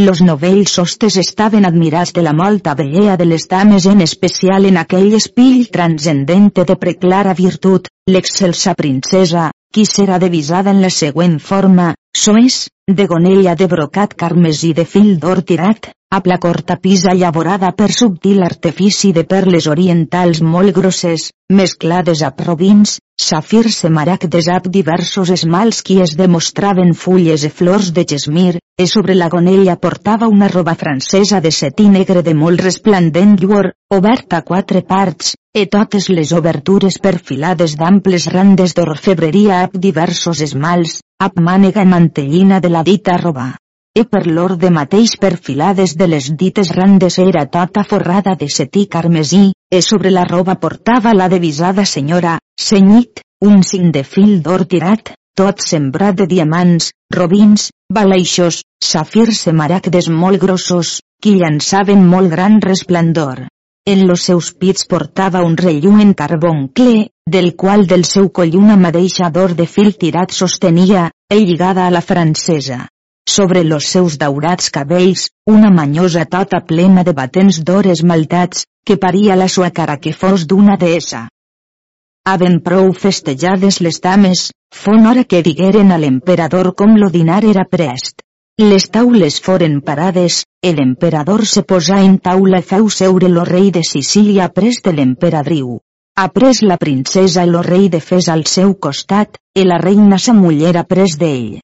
Los 0.00 0.22
novells 0.24 0.78
hostes 0.78 1.18
estaven 1.20 1.66
admirats 1.68 2.14
de 2.16 2.22
la 2.22 2.32
molta 2.32 2.74
bellea 2.74 3.18
de 3.20 3.26
les 3.26 3.46
dames 3.48 3.84
en 3.84 4.00
especial 4.00 4.64
en 4.64 4.78
aquell 4.80 5.12
espill 5.12 5.68
transcendente 5.68 6.64
de 6.64 6.76
preclara 6.76 7.34
virtut, 7.34 7.90
l'excelsa 8.08 8.72
princesa, 8.74 9.50
qui 9.70 9.84
serà 9.84 10.18
devisada 10.18 10.72
en 10.72 10.80
la 10.80 10.88
següent 10.88 11.38
forma, 11.38 11.92
soes, 12.16 12.70
de 12.88 13.06
gonella 13.06 13.54
de 13.54 13.68
brocat 13.68 14.14
carmesí 14.16 14.72
de 14.72 14.86
fil 14.86 15.18
d'or 15.20 15.42
tirat, 15.44 15.92
amb 16.12 16.26
la 16.28 16.36
cortapisa 16.36 17.14
llavorada 17.16 17.70
per 17.72 17.88
subtil 17.96 18.42
artifici 18.44 19.12
de 19.16 19.22
perles 19.24 19.66
orientals 19.74 20.42
molt 20.44 20.74
grosses, 20.76 21.30
mesclades 21.48 22.20
a 22.26 22.28
provins, 22.36 22.98
safirs 23.26 23.78
semaragdes 23.84 24.50
amb 24.52 24.68
diversos 24.74 25.30
esmals 25.32 25.80
qui 25.86 25.96
es 26.04 26.12
demostraven 26.18 26.92
fulles 27.04 27.46
i 27.48 27.50
flors 27.60 27.88
de 27.96 28.04
gesmir, 28.10 28.58
e 28.76 28.86
sobre 28.92 29.16
la 29.16 29.30
gonella 29.32 29.78
portava 29.86 30.28
una 30.28 30.50
roba 30.52 30.74
francesa 30.82 31.40
de 31.40 31.54
setí 31.60 31.88
negre 31.88 32.20
de 32.28 32.36
molt 32.42 32.60
resplendent 32.60 33.38
lluor, 33.40 33.70
oberta 33.88 34.42
a 34.42 34.46
quatre 34.52 34.84
parts, 34.92 35.32
e 35.56 35.64
totes 35.64 36.10
les 36.12 36.36
obertures 36.36 37.00
perfilades 37.00 37.78
d'amples 37.80 38.28
randes 38.36 38.76
d'orfebreria 38.76 39.64
amb 39.64 39.80
diversos 39.88 40.44
esmals, 40.44 41.00
amb 41.24 41.40
mànega 41.40 41.88
mantellina 41.88 42.60
de 42.60 42.68
la 42.68 42.84
dita 42.84 43.16
roba 43.16 43.54
e 43.94 44.04
per 44.08 44.26
l'orde 44.26 44.70
mateix 44.72 45.16
perfilades 45.20 45.96
de 46.00 46.06
les 46.08 46.30
dites 46.40 46.70
randes 46.76 47.18
era 47.20 47.44
tota 47.46 47.84
forrada 47.84 48.34
de 48.40 48.48
setí 48.48 48.86
carmesí, 48.86 49.52
e 49.70 49.82
sobre 49.82 50.10
la 50.10 50.24
roba 50.24 50.56
portava 50.56 51.12
la 51.12 51.28
devisada 51.28 51.84
senyora, 51.84 52.38
senyit, 52.58 53.20
un 53.44 53.62
cinc 53.62 53.92
de 53.92 54.04
fil 54.04 54.40
d'or 54.42 54.64
tirat, 54.64 55.12
tot 55.36 55.60
sembrat 55.60 56.16
de 56.16 56.26
diamants, 56.26 56.92
robins, 57.12 57.70
baleixos, 57.92 58.62
safirs 58.80 59.46
maragdes 59.52 60.08
molt 60.08 60.40
grossos, 60.40 61.00
que 61.20 61.36
llançaven 61.36 62.06
molt 62.08 62.30
gran 62.30 62.60
resplendor. 62.60 63.48
En 63.84 64.06
los 64.06 64.22
seus 64.22 64.52
pits 64.54 64.86
portava 64.86 65.42
un 65.42 65.56
rellu 65.56 65.98
en 66.00 66.14
carboncle, 66.14 67.08
del 67.26 67.56
qual 67.56 67.86
del 67.86 68.04
seu 68.04 68.30
coll 68.30 68.56
una 68.56 68.76
madeixa 68.76 69.30
d'or 69.30 69.56
de 69.58 69.66
fil 69.66 69.96
tirat 69.98 70.30
sostenia, 70.30 71.10
e 71.28 71.40
lligada 71.40 71.86
a 71.86 71.90
la 71.90 72.00
francesa. 72.00 72.86
Sobre 73.28 73.62
los 73.64 73.86
seus 73.86 74.18
daurats 74.18 74.70
cabells, 74.70 75.30
una 75.46 75.70
manyosa 75.70 76.24
tota 76.24 76.60
plena 76.66 77.04
de 77.04 77.12
batents 77.12 77.60
d'or 77.62 77.86
esmaltats, 77.86 78.66
que 78.84 78.96
paria 78.96 79.36
la 79.36 79.48
sua 79.48 79.70
cara 79.70 79.96
que 79.96 80.12
fos 80.12 80.46
d'una 80.46 80.76
deessa. 80.76 81.28
Haben 82.26 82.60
prou 82.66 82.92
festejades 82.92 83.80
les 83.80 84.00
dames, 84.00 84.50
fon 84.74 85.06
hora 85.06 85.24
que 85.24 85.42
digueren 85.42 85.92
a 85.92 85.98
l'emperador 85.98 86.74
com 86.74 86.98
lo 86.98 87.08
dinar 87.10 87.44
era 87.44 87.64
prest. 87.64 88.22
Les 88.60 88.84
taules 88.90 89.40
foren 89.40 89.80
parades, 89.80 90.42
el 90.62 90.78
emperador 90.82 91.46
se 91.46 91.62
posà 91.62 92.02
en 92.04 92.18
taula 92.18 92.60
i 92.60 92.68
feu 92.74 92.90
seure 92.90 93.30
lo 93.32 93.46
rei 93.48 93.70
de 93.74 93.82
Sicília 93.82 94.50
pres 94.58 94.82
de 94.84 94.92
l'emperadriu. 94.92 95.80
Après 96.14 96.60
la 96.62 96.76
princesa 96.76 97.46
i 97.46 97.50
lo 97.50 97.62
rei 97.62 97.88
de 97.88 98.00
Fes 98.00 98.28
al 98.28 98.44
seu 98.44 98.74
costat, 98.74 99.38
i 99.56 99.64
la 99.64 99.78
reina 99.80 100.18
sa 100.18 100.34
muller 100.36 100.74
pres 100.84 101.16
d'ell. 101.18 101.60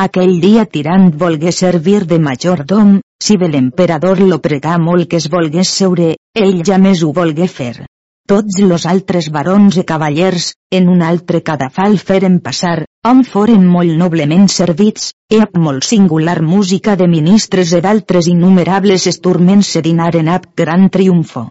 Aquell 0.00 0.38
dia 0.40 0.62
Tirant 0.64 1.10
volgué 1.20 1.50
servir 1.52 2.06
de 2.10 2.16
majordom, 2.18 2.94
si 3.22 3.36
bé 3.36 3.48
l'emperador 3.52 4.22
lo 4.24 4.38
pregà 4.46 4.78
molt 4.80 5.08
que 5.10 5.18
es 5.20 5.26
volgués 5.28 5.68
seure, 5.68 6.14
ell 6.34 6.62
ja 6.64 6.78
més 6.80 7.02
ho 7.04 7.10
volgué 7.12 7.46
fer. 7.46 7.84
Tots 8.26 8.62
los 8.64 8.86
altres 8.86 9.28
barons 9.34 9.76
i 9.76 9.84
cavallers, 9.84 10.54
en 10.78 10.88
un 10.88 11.02
altre 11.02 11.42
cadafal 11.44 11.98
feren 11.98 12.38
passar, 12.40 12.86
on 13.04 13.20
foren 13.22 13.66
molt 13.68 13.92
noblement 14.02 14.48
servits, 14.48 15.10
e 15.28 15.42
amb 15.44 15.58
molt 15.66 15.84
singular 15.84 16.38
música 16.40 16.94
de 16.96 17.08
ministres 17.14 17.74
e 17.76 17.82
d'altres 17.84 18.30
innumerables 18.32 19.06
esturments 19.12 19.74
se 19.76 19.82
dinaren 19.82 20.30
ab 20.38 20.46
gran 20.56 20.88
triomfo. 20.88 21.50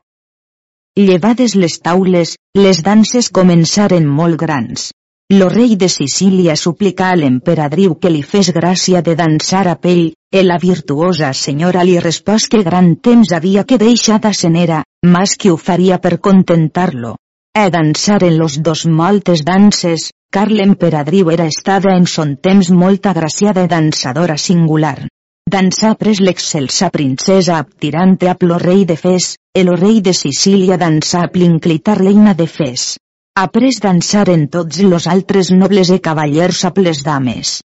Llevades 0.98 1.54
les 1.56 1.78
taules, 1.80 2.34
les 2.58 2.82
danses 2.82 3.30
començaren 3.30 4.10
molt 4.10 4.42
grans. 4.42 4.90
Lo 5.32 5.48
rei 5.48 5.78
de 5.78 5.88
Sicília 5.88 6.58
suplicà 6.60 7.14
a 7.14 7.16
l'emperadriu 7.16 7.94
que 8.04 8.10
li 8.12 8.20
fes 8.32 8.50
gràcia 8.52 9.00
de 9.00 9.14
dansar 9.16 9.62
a 9.72 9.76
pell, 9.80 10.10
e 10.28 10.42
la 10.44 10.58
virtuosa 10.60 11.30
senyora 11.42 11.86
li 11.88 11.94
respòs 12.04 12.50
que 12.52 12.60
gran 12.66 12.90
temps 13.00 13.32
havia 13.38 13.64
que 13.64 13.78
deixar 13.80 14.18
de 14.26 14.34
senera, 14.36 14.82
mas 15.08 15.38
que 15.40 15.54
ho 15.54 15.56
faria 15.56 16.02
per 16.04 16.18
contentar-lo. 16.20 17.14
E 17.56 17.64
dansar 17.72 18.26
en 18.28 18.36
los 18.42 18.58
dos 18.60 18.84
moltes 18.86 19.46
danses, 19.48 20.10
car 20.36 20.50
l'emperadriu 20.52 21.32
era 21.32 21.48
estada 21.48 21.96
en 21.96 22.10
son 22.16 22.36
temps 22.36 22.68
molt 22.82 23.08
agraciada 23.08 23.64
e 23.64 23.70
dansadora 23.72 24.36
singular. 24.36 25.08
Dansà 25.48 25.94
pres 25.96 26.20
l'excelsa 26.20 26.90
princesa 26.90 27.56
abtirante 27.56 28.28
a 28.28 28.36
lo 28.42 28.58
rei 28.60 28.84
de 28.84 29.00
Fes, 29.00 29.38
el 29.56 29.72
rei 29.78 30.02
de 30.02 30.12
Sicília 30.12 30.76
dansà 30.76 31.24
l'inclitar 31.34 31.98
reina 32.04 32.34
de 32.34 32.48
Fes. 32.48 32.98
Après 33.40 33.78
dansaren 33.80 34.50
tots 34.52 34.82
los 34.84 35.06
altres 35.08 35.52
nobles 35.56 35.90
e 35.90 36.02
cavallers 36.04 36.66
a 36.68 36.72
les 36.76 37.00
dames. 37.02 37.62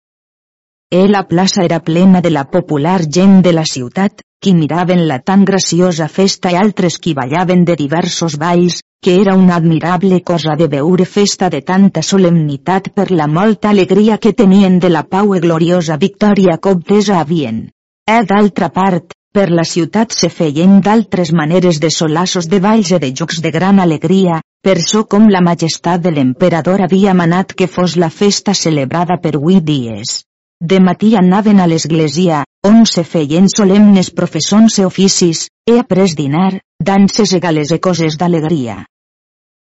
E 0.93 1.07
la 1.07 1.23
plaça 1.27 1.63
era 1.63 1.79
plena 1.79 2.21
de 2.21 2.29
la 2.29 2.43
popular 2.45 3.01
gent 3.09 3.41
de 3.41 3.51
la 3.51 3.65
ciutat, 3.65 4.21
qui 4.39 4.53
miraven 4.53 5.07
la 5.07 5.17
tan 5.19 5.43
graciosa 5.43 6.07
festa 6.07 6.51
i 6.51 6.55
altres 6.55 6.99
qui 6.99 7.15
ballaven 7.15 7.65
de 7.65 7.75
diversos 7.75 8.37
balls, 8.37 8.83
que 9.01 9.19
era 9.21 9.33
una 9.33 9.55
admirable 9.55 10.21
cosa 10.21 10.55
de 10.55 10.67
veure 10.67 11.05
festa 11.05 11.49
de 11.49 11.63
tanta 11.63 12.03
solemnitat 12.03 12.93
per 12.93 13.09
la 13.09 13.25
molta 13.25 13.71
alegria 13.71 14.19
que 14.19 14.33
tenien 14.33 14.77
de 14.79 14.89
la 14.89 15.03
pau 15.03 15.33
e 15.33 15.39
gloriosa 15.39 15.97
victòria 15.97 16.59
que 16.61 16.77
obtesa 16.77 17.19
havien. 17.19 17.71
E 18.05 18.21
d'altra 18.23 18.69
part, 18.69 19.17
per 19.35 19.49
la 19.51 19.65
ciutat 19.67 20.13
se 20.15 20.29
feien 20.31 20.77
d'altres 20.83 21.33
maneres 21.35 21.81
de 21.83 21.89
solassos 21.91 22.47
de 22.51 22.61
balls 22.63 22.93
i 22.95 22.99
de 23.03 23.09
jocs 23.19 23.41
de 23.43 23.51
gran 23.51 23.81
alegria, 23.83 24.39
per 24.63 24.77
so 24.81 25.03
com 25.11 25.27
la 25.33 25.41
majestat 25.43 26.05
de 26.05 26.13
l'emperador 26.15 26.85
havia 26.85 27.13
manat 27.13 27.51
que 27.51 27.67
fos 27.67 27.97
la 28.03 28.09
festa 28.21 28.55
celebrada 28.55 29.19
per 29.25 29.35
huit 29.35 29.67
dies. 29.67 30.21
De 30.63 30.79
matí 30.79 31.11
anaven 31.19 31.59
a 31.59 31.67
l'església, 31.67 32.45
on 32.63 32.85
se 32.87 33.03
feien 33.03 33.51
solemnes 33.51 34.13
professons 34.21 34.79
e 34.79 34.87
oficis, 34.87 35.45
e 35.67 35.79
après 35.83 36.15
dinar, 36.15 36.61
danses 36.79 37.35
e 37.35 37.43
gales 37.43 37.75
e 37.75 37.79
coses 37.83 38.15
d'alegria. 38.15 38.85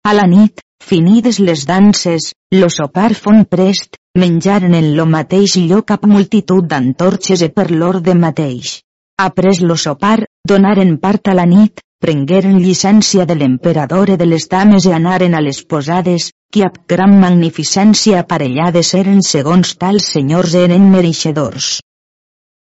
A 0.05 0.13
la 0.13 0.29
nit, 0.29 0.61
finides 0.79 1.41
les 1.41 1.65
danses, 1.65 2.31
lo 2.53 2.69
sopar 2.69 3.15
fon 3.17 3.47
prest, 3.49 3.97
menjaren 4.15 4.77
en 4.77 4.93
lo 4.95 5.09
mateix 5.09 5.57
lloc 5.65 5.97
amb 5.97 6.11
multitud 6.13 6.69
d'antorxes 6.69 7.41
e 7.41 7.49
per 7.49 7.71
l'orde 7.73 8.13
mateix. 8.13 8.83
Après 9.19 9.59
lo 9.61 9.75
sopar, 9.81 10.25
donaren 10.47 10.97
part 11.01 11.27
a 11.31 11.33
la 11.33 11.45
nit, 11.49 11.81
prengueren 11.99 12.59
llicència 12.61 13.25
de 13.25 13.33
l'emperador 13.39 14.11
i 14.13 14.17
de 14.21 14.27
les 14.29 14.45
dames 14.51 14.85
i 14.85 14.93
anaren 14.93 15.33
a 15.33 15.41
les 15.41 15.63
posades, 15.65 16.27
que 16.53 16.61
amb 16.67 16.77
gran 16.93 17.15
magnificència 17.23 18.19
aparellades 18.21 18.93
eren 18.99 19.23
segons 19.25 19.73
tals 19.81 20.11
senyors 20.13 20.53
eren 20.59 20.85
mereixedors. 20.93 21.79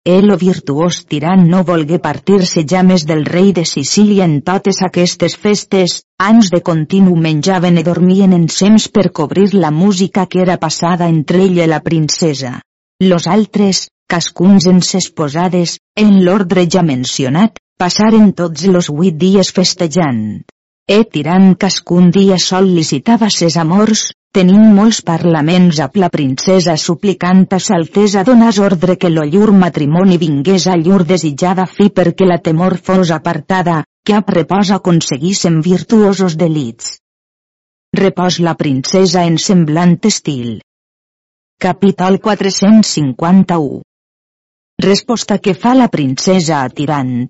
El 0.06 0.30
o 0.30 0.38
virtuós 0.38 1.00
tirant 1.10 1.48
no 1.50 1.64
volgué 1.66 1.98
partir-se 1.98 2.62
ja 2.74 2.84
més 2.86 3.08
del 3.10 3.26
rei 3.26 3.50
de 3.58 3.66
Sicília 3.66 4.28
en 4.30 4.36
totes 4.46 4.84
aquestes 4.86 5.34
festes, 5.48 5.96
anys 6.22 6.52
de 6.54 6.62
continu 6.62 7.16
menjaven 7.26 7.82
i 7.82 7.86
dormien 7.90 8.38
ensems 8.38 8.86
per 8.94 9.08
cobrir 9.10 9.48
la 9.56 9.74
música 9.74 10.28
que 10.30 10.46
era 10.46 10.60
passada 10.62 11.10
entre 11.10 11.42
ell 11.48 11.58
i 11.58 11.66
la 11.74 11.82
princesa. 11.82 12.60
Los 13.02 13.26
altres, 13.26 13.88
cascuns 14.08 14.70
en 14.72 14.82
ses 14.82 15.12
posades, 15.12 15.80
en 15.98 16.18
l'ordre 16.24 16.68
ja 16.70 16.84
mencionat, 16.86 17.60
Passaren 17.76 18.30
tots 18.40 18.70
los 18.72 18.88
huit 18.88 19.16
dies 19.20 19.50
festejant. 19.56 20.20
E 20.88 20.98
tirant 21.14 21.48
cascun 21.60 22.06
dia 22.18 22.38
sol 22.40 22.70
licitava 22.72 23.28
ses 23.38 23.58
amors, 23.64 24.04
tenint 24.38 24.70
molts 24.78 25.02
parlaments 25.10 25.82
amb 25.84 25.98
la 26.00 26.08
princesa 26.14 26.78
suplicant 26.84 27.42
a 27.58 27.60
s'altesa 27.66 28.22
donàs 28.30 28.60
ordre 28.68 28.96
que 29.02 29.12
lo 29.12 29.26
llur 29.34 29.50
matrimoni 29.64 30.20
vingués 30.22 30.68
a 30.72 30.76
llur 30.84 31.02
desitjada 31.10 31.66
fi 31.72 31.90
perquè 31.98 32.30
la 32.30 32.38
temor 32.46 32.78
fos 32.90 33.12
apartada, 33.12 33.82
que 34.06 34.16
a 34.16 34.22
repòs 34.38 34.72
aconseguissin 34.78 35.60
virtuosos 35.66 36.38
delits. 36.44 36.94
Repòs 38.04 38.40
la 38.48 38.56
princesa 38.62 39.26
en 39.32 39.36
semblant 39.48 39.98
estil. 40.12 40.62
Capítol 41.68 42.22
451 42.24 43.84
Resposta 44.84 45.38
que 45.40 45.54
fa 45.56 45.74
la 45.74 45.88
princesa 45.88 46.62
a 46.62 46.70
Tirant 46.70 47.30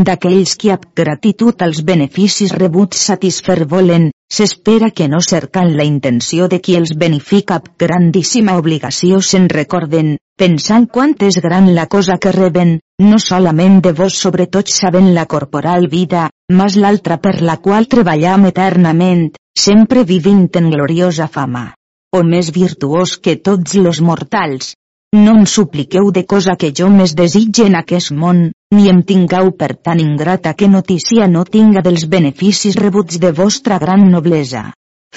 d'aquells 0.00 0.54
qui 0.56 0.70
amb 0.72 0.86
gratitud 0.96 1.62
als 1.66 1.82
beneficis 1.84 2.54
rebuts 2.56 3.02
satisfer 3.08 3.66
volen, 3.68 4.06
s'espera 4.32 4.88
que 4.90 5.08
no 5.12 5.20
cercant 5.20 5.74
la 5.76 5.84
intenció 5.84 6.46
de 6.48 6.60
qui 6.64 6.76
els 6.78 6.94
benefica 7.02 7.58
amb 7.60 7.68
grandíssima 7.84 8.54
obligació 8.62 9.20
se'n 9.30 9.50
recorden, 9.52 10.14
pensant 10.40 10.86
quant 10.88 11.12
és 11.28 11.36
gran 11.44 11.68
la 11.76 11.84
cosa 11.96 12.16
que 12.16 12.32
reben, 12.32 12.78
no 13.04 13.18
solament 13.26 13.82
de 13.84 13.92
vos 14.00 14.16
sobretot 14.16 14.72
sabent 14.72 15.12
la 15.18 15.26
corporal 15.26 15.88
vida, 15.92 16.30
mas 16.60 16.80
l'altra 16.80 17.20
per 17.20 17.42
la 17.42 17.58
qual 17.58 17.90
treballam 17.96 18.48
eternament, 18.48 19.28
sempre 19.66 20.08
vivint 20.14 20.48
en 20.56 20.72
gloriosa 20.72 21.28
fama. 21.28 21.74
o 22.10 22.24
més 22.26 22.48
virtuós 22.50 23.18
que 23.22 23.36
tots 23.48 23.76
los 23.78 24.00
mortals. 24.02 24.72
No 25.16 25.32
em 25.36 25.46
supliqueu 25.50 26.10
de 26.16 26.22
cosa 26.32 26.52
que 26.58 26.68
jo 26.78 26.88
més 26.96 27.12
desitge 27.18 27.64
en 27.66 27.76
aquest 27.78 28.12
món, 28.18 28.42
ni 28.76 28.84
em 28.92 29.00
tingueu 29.08 29.50
per 29.62 29.68
tan 29.88 29.98
ingrata 30.02 30.52
que 30.54 30.68
notícia 30.74 31.26
no 31.32 31.42
tinga 31.56 31.82
dels 31.86 32.04
beneficis 32.12 32.78
rebuts 32.78 33.18
de 33.24 33.32
vostra 33.40 33.78
gran 33.84 34.06
noblesa. 34.12 34.62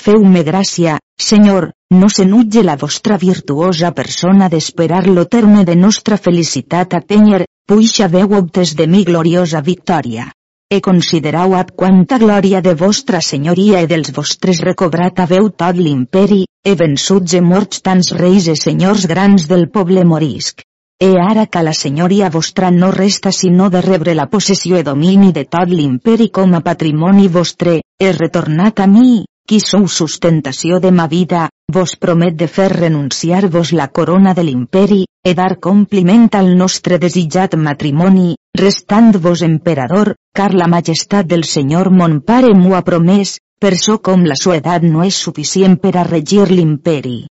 Feu-me 0.06 0.42
gràcia, 0.48 0.98
Senyor, 1.30 1.70
no 1.94 2.10
s'enutge 2.10 2.64
la 2.66 2.76
vostra 2.84 3.20
virtuosa 3.22 3.92
persona 3.94 4.50
d'esperar 4.50 5.06
lo 5.08 5.28
terme 5.38 5.64
de 5.70 5.76
nostra 5.76 6.18
felicitat 6.18 6.96
a 6.98 7.02
tenyer, 7.14 7.44
puixa 7.70 8.08
veu 8.08 8.34
obtes 8.42 8.74
de 8.80 8.88
mi 8.88 9.04
gloriosa 9.04 9.62
victòria. 9.62 10.32
E 10.74 10.82
considerau 10.82 11.52
ab 11.54 11.68
quanta 11.78 12.18
glòria 12.18 12.60
de 12.66 12.72
vostra 12.74 13.20
senyoria 13.22 13.82
i 13.84 13.88
dels 13.92 14.10
vostres 14.16 14.62
recobrat 14.66 15.20
haveu 15.22 15.52
tot 15.62 15.78
l'imperi, 15.78 16.40
e 16.70 16.72
vençuts 16.80 17.36
e 17.38 17.42
morts 17.50 17.84
tants 17.86 18.10
reis 18.22 18.48
e 18.50 18.56
senyors 18.58 19.06
grans 19.12 19.46
del 19.52 19.68
poble 19.76 20.02
morisc. 20.12 20.64
E 20.98 21.12
ara 21.26 21.46
que 21.46 21.62
la 21.68 21.76
senyoria 21.78 22.32
vostra 22.34 22.72
no 22.72 22.90
resta 22.90 23.32
sinó 23.32 23.70
de 23.70 23.84
rebre 23.86 24.16
la 24.18 24.26
possessió 24.34 24.80
e 24.80 24.88
domini 24.90 25.30
de 25.38 25.44
tot 25.46 25.70
l'imperi 25.70 26.32
com 26.40 26.58
a 26.58 26.64
patrimoni 26.66 27.28
vostre, 27.38 27.76
he 28.02 28.12
retornat 28.18 28.82
a 28.82 28.90
mi, 28.90 29.14
qui 29.48 29.60
sou 29.60 29.88
sustentació 29.88 30.80
de 30.80 30.92
ma 30.92 31.08
vida, 31.12 31.50
vos 31.72 31.96
promet 32.00 32.36
de 32.40 32.48
fer 32.48 32.70
renunciar-vos 32.72 33.74
la 33.74 33.88
corona 33.88 34.34
de 34.34 34.44
l'imperi, 34.48 35.04
e 35.24 35.34
dar 35.34 35.60
compliment 35.60 36.30
al 36.40 36.54
nostre 36.58 37.00
desitjat 37.00 37.56
matrimoni, 37.56 38.36
restant-vos 38.60 39.44
emperador, 39.48 40.16
car 40.36 40.54
la 40.54 40.68
majestat 40.68 41.28
del 41.28 41.44
Senyor 41.44 41.92
mon 41.92 42.20
pare 42.22 42.54
m'ho 42.56 42.76
ha 42.76 42.84
promès, 42.88 43.38
per 43.60 43.78
so 43.80 44.00
com 44.00 44.26
la 44.28 44.36
sua 44.36 44.58
edat 44.60 44.84
no 44.84 45.04
és 45.08 45.16
suficient 45.16 45.78
per 45.80 45.96
a 45.98 46.04
regir 46.04 46.50
l'imperi. 46.52 47.24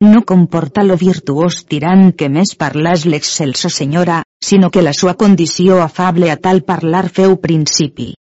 No 0.00 0.22
comporta 0.24 0.84
lo 0.84 0.96
virtuós 1.00 1.64
tirant 1.68 2.12
que 2.16 2.30
més 2.32 2.54
parlàs 2.56 3.04
l'excelsa 3.04 3.68
senyora, 3.68 4.22
sinó 4.40 4.70
que 4.70 4.84
la 4.84 4.94
sua 4.96 5.14
condició 5.14 5.82
afable 5.84 6.30
a 6.32 6.36
tal 6.36 6.62
parlar 6.64 7.08
feu 7.08 7.36
principi. 7.36 8.14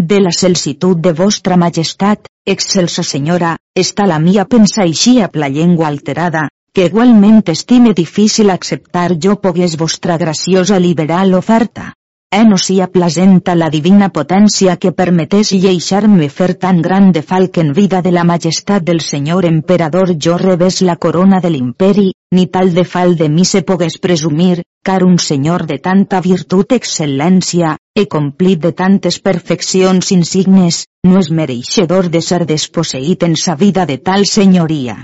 De 0.00 0.20
la 0.20 0.30
celsitud 0.30 0.96
de 0.96 1.12
vostra 1.12 1.56
majestat, 1.56 2.28
excelsa 2.46 3.02
senyora, 3.02 3.56
està 3.74 4.06
la 4.06 4.20
mia 4.22 4.44
pensa 4.44 4.84
així 4.84 5.18
a 5.20 5.28
la 5.34 5.48
llengua 5.48 5.88
alterada, 5.88 6.46
que 6.72 6.86
igualment 6.86 7.42
estime 7.50 7.92
difícil 7.98 8.50
acceptar 8.54 9.18
jo 9.18 9.40
pogués 9.42 9.76
vostra 9.76 10.16
graciosa 10.16 10.78
liberal 10.78 11.34
oferta. 11.34 11.94
Eh 12.30 12.44
no 12.44 12.58
sia 12.58 12.88
la 12.94 13.70
divina 13.70 14.10
potència 14.10 14.76
que 14.76 14.92
permetés 14.92 15.50
lleixar-me 15.50 16.28
fer 16.28 16.54
tan 16.54 16.82
gran 16.82 17.10
de 17.10 17.22
falc 17.22 17.58
en 17.58 17.72
vida 17.72 18.00
de 18.00 18.12
la 18.12 18.22
majestat 18.22 18.84
del 18.84 19.00
senyor 19.00 19.46
emperador 19.46 20.14
jo 20.16 20.38
revés 20.38 20.82
la 20.82 20.96
corona 20.96 21.40
de 21.40 21.50
l'imperi, 21.50 22.12
ni 22.30 22.46
tal 22.46 22.74
de 22.74 22.84
fal 22.84 23.16
de 23.16 23.28
mi 23.28 23.44
se 23.44 23.62
pogués 23.62 23.98
presumir, 23.98 24.62
car 24.84 25.04
un 25.04 25.18
senyor 25.18 25.66
de 25.66 25.78
tanta 25.78 26.20
virtut 26.20 26.72
excel·lència, 26.72 27.76
e 27.98 28.06
complit 28.06 28.60
de 28.62 28.70
tantes 28.80 29.16
perfeccions 29.18 30.12
insignes, 30.14 30.84
no 31.08 31.18
és 31.18 31.28
mereixedor 31.34 32.06
de 32.14 32.20
ser 32.22 32.44
desposseït 32.46 33.24
en 33.26 33.34
sa 33.44 33.56
vida 33.58 33.86
de 33.90 33.96
tal 34.08 34.26
senyoria. 34.32 35.00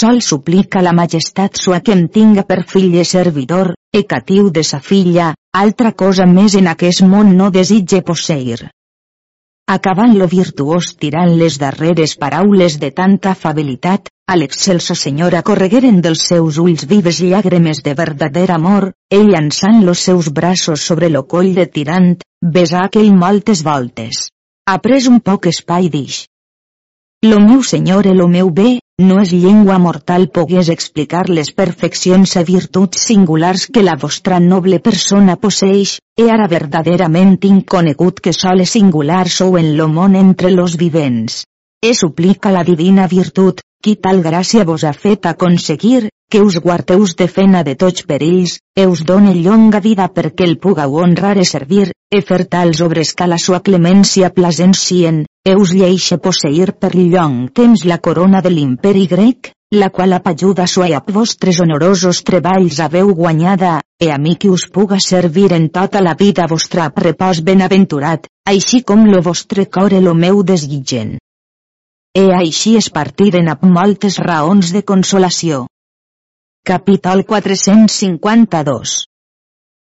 Sol 0.00 0.20
suplica 0.22 0.82
la 0.86 0.92
majestat 0.98 1.58
sua 1.58 1.80
que 1.80 1.96
em 1.96 2.06
tinga 2.18 2.44
per 2.46 2.60
fill 2.70 2.94
i 2.94 3.04
servidor, 3.04 3.72
e 3.90 4.04
catiu 4.12 4.50
de 4.50 4.62
sa 4.70 4.78
filla, 4.78 5.32
altra 5.64 5.92
cosa 6.04 6.26
més 6.38 6.54
en 6.54 6.70
aquest 6.70 7.02
món 7.02 7.34
no 7.36 7.50
desitge 7.50 8.02
posseir. 8.06 8.68
Acabant 9.66 10.12
lo 10.14 10.26
virtuós 10.30 10.92
tirant 10.94 11.32
les 11.38 11.56
darreres 11.58 12.12
paraules 12.20 12.76
de 12.78 12.92
tanta 12.94 13.32
afabilitat, 13.32 14.06
a 14.30 14.36
l'excelsa 14.38 14.94
senyora 14.94 15.40
corregueren 15.48 15.98
dels 16.04 16.22
seus 16.28 16.60
ulls 16.62 16.84
vives 16.92 17.18
llàgrimes 17.18 17.82
de 17.82 17.96
verdader 17.98 18.46
amor, 18.54 18.92
ell 19.10 19.26
llançant 19.32 19.82
los 19.88 20.04
seus 20.06 20.30
braços 20.36 20.86
sobre 20.86 21.10
lo 21.10 21.24
coll 21.26 21.50
de 21.58 21.66
tirant, 21.66 22.14
besà 22.58 22.84
aquell 22.86 23.10
moltes 23.24 23.64
voltes. 23.66 24.28
Ha 24.70 24.78
pres 24.86 25.10
un 25.10 25.18
poc 25.18 25.50
espai 25.50 25.90
d'ix. 25.90 26.22
Lo 27.26 27.42
meu 27.42 27.66
senyor 27.66 28.06
e 28.06 28.14
lo 28.14 28.28
meu 28.30 28.54
bé, 28.54 28.78
no 28.98 29.18
és 29.20 29.30
llengua 29.36 29.76
mortal 29.78 30.22
pogués 30.36 30.68
explicar 30.72 31.26
les 31.28 31.50
perfeccions 31.58 32.30
i 32.40 32.44
virtuts 32.48 33.02
singulars 33.08 33.66
que 33.74 33.82
la 33.84 33.96
vostra 34.04 34.38
noble 34.40 34.78
persona 34.86 35.34
posseix, 35.42 35.98
e 36.16 36.30
ara 36.32 36.46
verdaderament 36.48 37.36
inconegut 37.48 38.22
que 38.24 38.32
sole 38.32 38.64
singular 38.64 39.28
sou 39.28 39.58
en 39.60 39.76
lo 39.76 39.88
món 39.88 40.16
entre 40.16 40.50
los 40.50 40.78
vivents. 40.80 41.44
E 41.84 41.92
suplica 41.92 42.54
la 42.56 42.64
divina 42.64 43.06
virtut, 43.06 43.60
qui 43.84 43.98
tal 44.00 44.22
gràcia 44.24 44.64
vos 44.64 44.82
ha 44.84 44.94
fet 44.96 45.28
aconseguir, 45.28 46.08
que 46.30 46.40
us 46.40 46.56
guardeus 46.58 47.14
de 47.20 47.28
fena 47.28 47.62
de 47.62 47.76
tots 47.76 48.08
perills, 48.08 48.58
e 48.74 48.86
us 48.86 49.04
done 49.04 49.36
llonga 49.36 49.80
vida 49.84 50.08
perquè 50.08 50.48
el 50.48 50.56
pugau 50.56 50.96
honrar 51.04 51.36
e 51.36 51.44
servir, 51.44 51.92
e 52.10 52.22
fer 52.22 52.46
tals 52.48 52.80
obres 52.80 53.12
que 53.12 53.28
la 53.28 53.38
sua 53.38 53.60
clemència 53.60 54.32
plasencien, 54.32 55.25
Eus 55.46 55.70
lleixe 55.70 56.16
posseir 56.18 56.72
per 56.74 56.88
llong 56.98 57.34
temps 57.54 57.84
la 57.86 58.00
corona 58.02 58.40
de 58.42 58.50
l'imperi 58.50 59.04
grec, 59.06 59.52
la 59.80 59.90
qual 59.94 60.16
apajuda 60.16 60.66
sua 60.66 60.88
a 60.98 61.00
vostres 61.18 61.60
honorosos 61.62 62.24
treballs 62.26 62.80
haveu 62.82 63.14
guanyada, 63.14 63.76
e 64.02 64.10
a 64.10 64.18
mi 64.18 64.34
qui 64.34 64.50
us 64.50 64.66
puga 64.66 64.98
servir 64.98 65.52
en 65.52 65.68
tota 65.70 66.02
la 66.02 66.16
vida 66.18 66.48
vostra 66.50 66.88
repòs 66.96 67.44
benaventurat, 67.46 68.26
així 68.44 68.82
com 68.82 69.06
lo 69.06 69.22
vostre 69.22 69.70
cor 69.70 69.94
e 69.94 70.02
lo 70.02 70.14
meu 70.14 70.42
desguigen. 70.42 71.16
E 72.10 72.26
així 72.42 72.76
es 72.82 72.90
partiren 72.90 73.46
amb 73.46 73.62
moltes 73.70 74.18
raons 74.18 74.74
de 74.74 74.82
consolació. 74.82 75.66
Capítol 76.66 77.22
452 77.22 79.06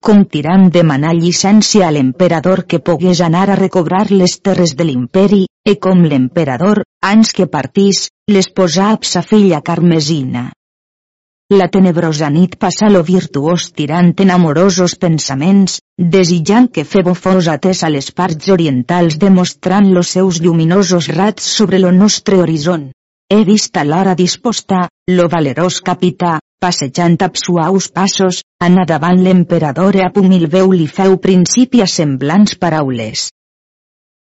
com 0.07 0.21
Tiran 0.31 0.69
demanà 0.71 1.11
llicència 1.19 1.89
a 1.89 1.93
l'emperador 1.95 2.61
que 2.71 2.79
pogués 2.89 3.21
anar 3.27 3.49
a 3.51 3.57
recobrar 3.59 4.05
les 4.13 4.37
terres 4.39 4.77
de 4.79 4.85
l'imperi, 4.87 5.41
e 5.67 5.75
com 5.83 6.05
l'emperador, 6.07 6.85
ans 7.03 7.33
que 7.35 7.49
partís, 7.51 8.05
les 8.31 8.47
posà 8.61 8.93
a 8.95 9.01
sa 9.03 9.23
filla 9.27 9.59
Carmesina. 9.67 10.45
La 11.59 11.67
tenebrosa 11.75 12.31
nit 12.31 12.55
passa 12.63 12.87
lo 12.91 13.03
virtuós 13.09 13.67
tirant 13.75 14.13
en 14.23 14.31
amorosos 14.37 14.95
pensaments, 14.95 15.81
desitjant 15.99 16.71
que 16.71 16.87
Febo 16.87 17.15
fos 17.15 17.51
atès 17.51 17.83
a 17.83 17.91
les 17.91 18.13
parts 18.15 18.51
orientals 18.55 19.19
demostrant 19.19 19.91
los 19.91 20.15
seus 20.15 20.39
lluminosos 20.39 21.11
rats 21.19 21.51
sobre 21.59 21.83
lo 21.83 21.91
nostre 21.91 22.39
horitzon. 22.39 22.93
He 23.27 23.43
vist 23.43 23.75
a 23.77 23.83
l'hora 23.83 24.15
disposta, 24.15 24.87
lo 25.11 25.27
valerós 25.27 25.83
capità, 25.83 26.39
passejant 26.63 27.17
amb 27.27 27.39
suaus 27.39 27.89
passos, 27.93 28.43
anà 28.63 28.85
davant 28.89 29.23
l'emperador 29.23 29.97
e 29.97 30.05
a 30.07 30.11
humil 30.17 30.47
veu 30.53 30.73
li 30.73 30.87
feu 30.87 31.17
principi 31.17 31.83
a 31.83 31.87
semblants 31.87 32.57
paraules. 32.61 33.29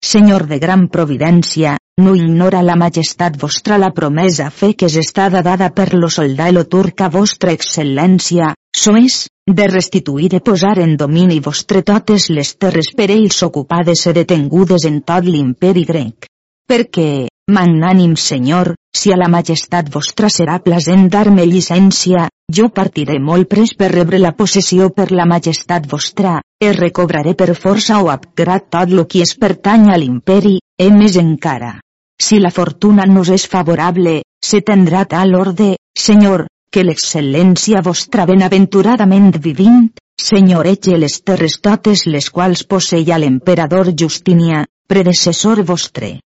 Senyor 0.02 0.46
de 0.50 0.58
gran 0.58 0.88
providència, 0.88 1.76
no 2.02 2.14
ignora 2.18 2.62
la 2.62 2.74
majestat 2.74 3.36
vostra 3.38 3.76
la 3.78 3.92
promesa 3.94 4.48
fe 4.50 4.72
que 4.74 4.88
és 4.90 4.96
estada 4.96 5.42
dada 5.46 5.68
per 5.70 5.92
lo 5.94 6.08
soldà 6.10 6.48
turca 6.64 7.08
vostra 7.08 7.52
excel·lència, 7.52 8.54
sois, 8.74 9.28
de 9.46 9.66
restituir 9.68 10.32
i 10.34 10.40
posar 10.40 10.78
en 10.78 10.96
domini 10.96 11.38
vostre 11.40 11.82
totes 11.82 12.30
les 12.30 12.54
terres 12.56 12.90
per 12.96 13.10
ells 13.10 13.42
ocupades 13.42 14.06
i 14.06 14.12
detengudes 14.12 14.86
en 14.90 15.02
tot 15.02 15.24
l'imperi 15.24 15.84
grec. 15.84 16.26
Perquè, 16.66 17.28
magnànim 17.50 18.14
senyor, 18.16 18.74
si 18.94 19.12
a 19.12 19.16
la 19.16 19.28
majestat 19.28 19.88
vostra 19.92 20.28
serà 20.30 20.58
plasent 20.62 21.08
dar-me 21.10 21.44
llicència, 21.48 22.28
jo 22.52 22.68
partiré 22.68 23.18
molt 23.18 23.48
pres 23.48 23.72
per 23.78 23.90
rebre 23.92 24.18
la 24.20 24.32
possessió 24.36 24.90
per 24.90 25.10
la 25.10 25.26
majestat 25.26 25.88
vostra, 25.90 26.40
e 26.60 26.72
recobraré 26.72 27.34
per 27.34 27.54
força 27.54 28.02
o 28.02 28.10
abgrat 28.12 28.68
tot 28.76 28.92
lo 28.92 29.06
qui 29.06 29.22
es 29.22 29.34
pertany 29.34 29.90
a 29.90 29.96
l'imperi, 29.96 30.58
e 30.78 30.90
més 30.90 31.16
encara. 31.16 31.78
Si 32.22 32.38
la 32.38 32.50
fortuna 32.50 33.06
nos 33.06 33.32
és 33.34 33.48
favorable, 33.50 34.20
se 34.44 34.60
tendrà 34.60 35.06
tal 35.08 35.34
orde, 35.34 35.76
senyor, 35.98 36.46
que 36.72 36.84
l'excel·lència 36.84 37.82
vostra 37.84 38.26
benaventuradament 38.26 39.32
vivint, 39.42 39.88
senyorege 40.20 40.98
les 40.98 41.18
terres 41.26 41.58
totes 41.60 42.06
les 42.06 42.28
quals 42.30 42.62
posseia 42.64 43.18
l'emperador 43.18 43.90
Justinià, 44.02 44.66
predecessor 44.88 45.64
vostre. 45.64 46.20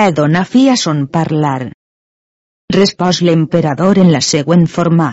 He 0.00 0.10
dona 0.16 0.40
fi 0.48 0.60
a 0.72 0.74
son 0.80 1.00
parlar. 1.14 1.70
Respòs 2.74 3.18
l'emperador 3.28 3.98
en 4.00 4.08
la 4.12 4.20
següent 4.24 4.62
forma. 4.74 5.08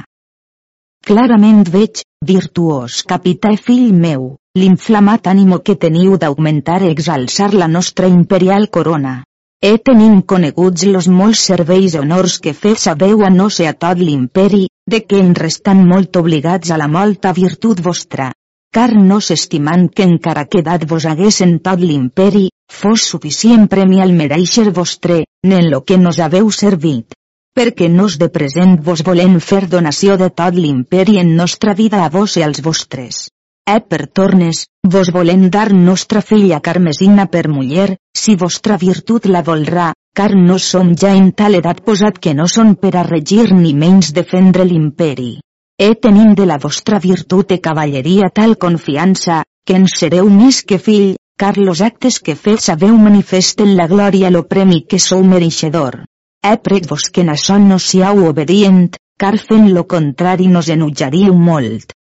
Clarament 1.09 1.65
veig, 1.73 1.99
virtuós 2.29 3.01
capità 3.09 3.51
i 3.51 3.57
fill 3.65 3.89
meu, 4.05 4.23
l'inflamat 4.61 5.27
ànimo 5.31 5.57
que 5.67 5.75
teniu 5.81 6.15
d'augmentar 6.21 6.77
i 6.85 6.91
exalçar 6.95 7.49
la 7.53 7.67
nostra 7.67 8.07
imperial 8.07 8.69
corona. 8.77 9.17
He 9.59 9.73
tenim 9.89 10.21
coneguts 10.33 10.85
los 10.87 11.09
molts 11.11 11.41
serveis 11.49 11.97
i 11.97 11.99
honors 11.99 12.37
que 12.39 12.53
fet 12.61 12.79
sabeu 12.79 13.25
a 13.27 13.29
no 13.35 13.49
ser 13.55 13.67
a 13.67 13.73
tot 13.85 13.99
l'imperi, 13.99 14.61
de 14.87 15.01
que 15.03 15.19
en 15.19 15.33
restan 15.35 15.83
molt 15.89 16.15
obligats 16.21 16.71
a 16.71 16.77
la 16.79 16.87
molta 16.87 17.33
virtut 17.41 17.83
vostra, 17.89 18.29
car 18.71 18.93
no 18.95 19.19
s'estimant 19.19 19.89
que 19.91 20.07
encara 20.07 20.47
quedat 20.47 20.87
vos 20.87 21.09
haguessin 21.11 21.59
tot 21.67 21.83
l'imperi, 21.83 22.47
fos 22.69 23.03
suficient 23.11 23.67
premi 23.67 24.01
al 24.01 24.13
mereixer 24.13 24.69
vostre, 24.71 25.23
nen 25.43 25.69
lo 25.71 25.83
que 25.83 25.97
nos 25.97 26.19
haveu 26.19 26.51
servit. 26.51 27.15
perquè 27.59 27.89
nos 27.91 28.13
de 28.21 28.29
present 28.31 28.77
vos 28.85 29.01
volem 29.03 29.33
fer 29.43 29.65
donació 29.67 30.15
de 30.21 30.29
tot 30.29 30.55
l'imperi 30.55 31.17
en 31.19 31.33
nostra 31.35 31.73
vida 31.75 32.05
a 32.05 32.09
vos 32.13 32.37
i 32.37 32.43
als 32.45 32.61
vostres. 32.63 33.27
E 33.67 33.81
per 33.89 34.07
tornes, 34.07 34.61
vos 34.93 35.11
volem 35.11 35.49
dar 35.55 35.73
nostra 35.73 36.21
filla 36.21 36.61
Carmesina 36.67 37.25
per 37.33 37.49
muller, 37.49 37.97
si 38.15 38.37
vostra 38.39 38.77
virtut 38.77 39.27
la 39.27 39.43
volrà, 39.49 39.89
car 40.15 40.31
no 40.37 40.57
som 40.57 40.95
ja 40.95 41.11
en 41.15 41.33
tal 41.41 41.59
edat 41.59 41.83
posat 41.83 42.17
que 42.23 42.33
no 42.33 42.47
són 42.47 42.73
per 42.75 42.95
a 42.95 43.03
regir 43.03 43.51
ni 43.51 43.75
menys 43.83 44.13
defendre 44.15 44.65
l'imperi. 44.65 45.33
E 45.77 45.93
tenim 45.95 46.33
de 46.39 46.47
la 46.47 46.57
vostra 46.63 46.99
virtut 46.99 47.51
e 47.51 47.59
cavalleria 47.59 48.31
tal 48.33 48.57
confiança, 48.57 49.43
que 49.65 49.77
ens 49.77 49.99
sereu 49.99 50.31
més 50.33 50.63
que 50.63 50.79
fill, 50.79 51.13
car 51.39 51.57
los 51.57 51.79
actes 51.79 52.19
que 52.19 52.35
feu 52.35 52.57
sabeu 52.59 52.95
manifesten 52.99 53.77
la 53.79 53.85
glòria 53.87 54.29
lo 54.35 54.41
premi 54.51 54.79
que 54.89 54.99
sou 54.99 55.21
mereixedor. 55.23 56.03
He 56.43 56.55
prec 56.65 56.89
vos 56.91 57.05
que 57.13 57.23
na 57.23 57.37
son 57.39 57.69
no 57.71 57.77
siau 57.79 58.25
obedient, 58.31 58.97
car 59.21 59.37
fent 59.47 59.69
lo 59.75 59.85
contrari 59.93 60.49
nos 60.51 60.67
enutjaríeu 60.75 61.37
molt. 61.49 61.95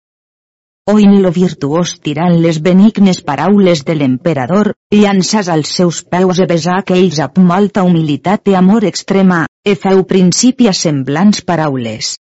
Oin 0.90 1.18
lo 1.22 1.32
virtuós 1.36 2.00
tirant 2.02 2.40
les 2.42 2.58
benignes 2.66 3.22
paraules 3.30 3.86
de 3.86 3.96
l'emperador, 4.00 4.72
llançàs 4.96 5.54
als 5.54 5.76
seus 5.80 6.02
peus 6.02 6.42
e 6.42 6.50
besar 6.50 6.80
aquells 6.82 7.22
amb 7.26 7.38
molta 7.52 7.84
humilitat 7.84 8.50
i 8.50 8.58
amor 8.58 8.90
extrema, 8.90 9.44
e 9.62 9.76
feu 9.76 10.06
principi 10.14 10.72
a 10.72 10.74
semblants 10.74 11.44
paraules. 11.46 12.16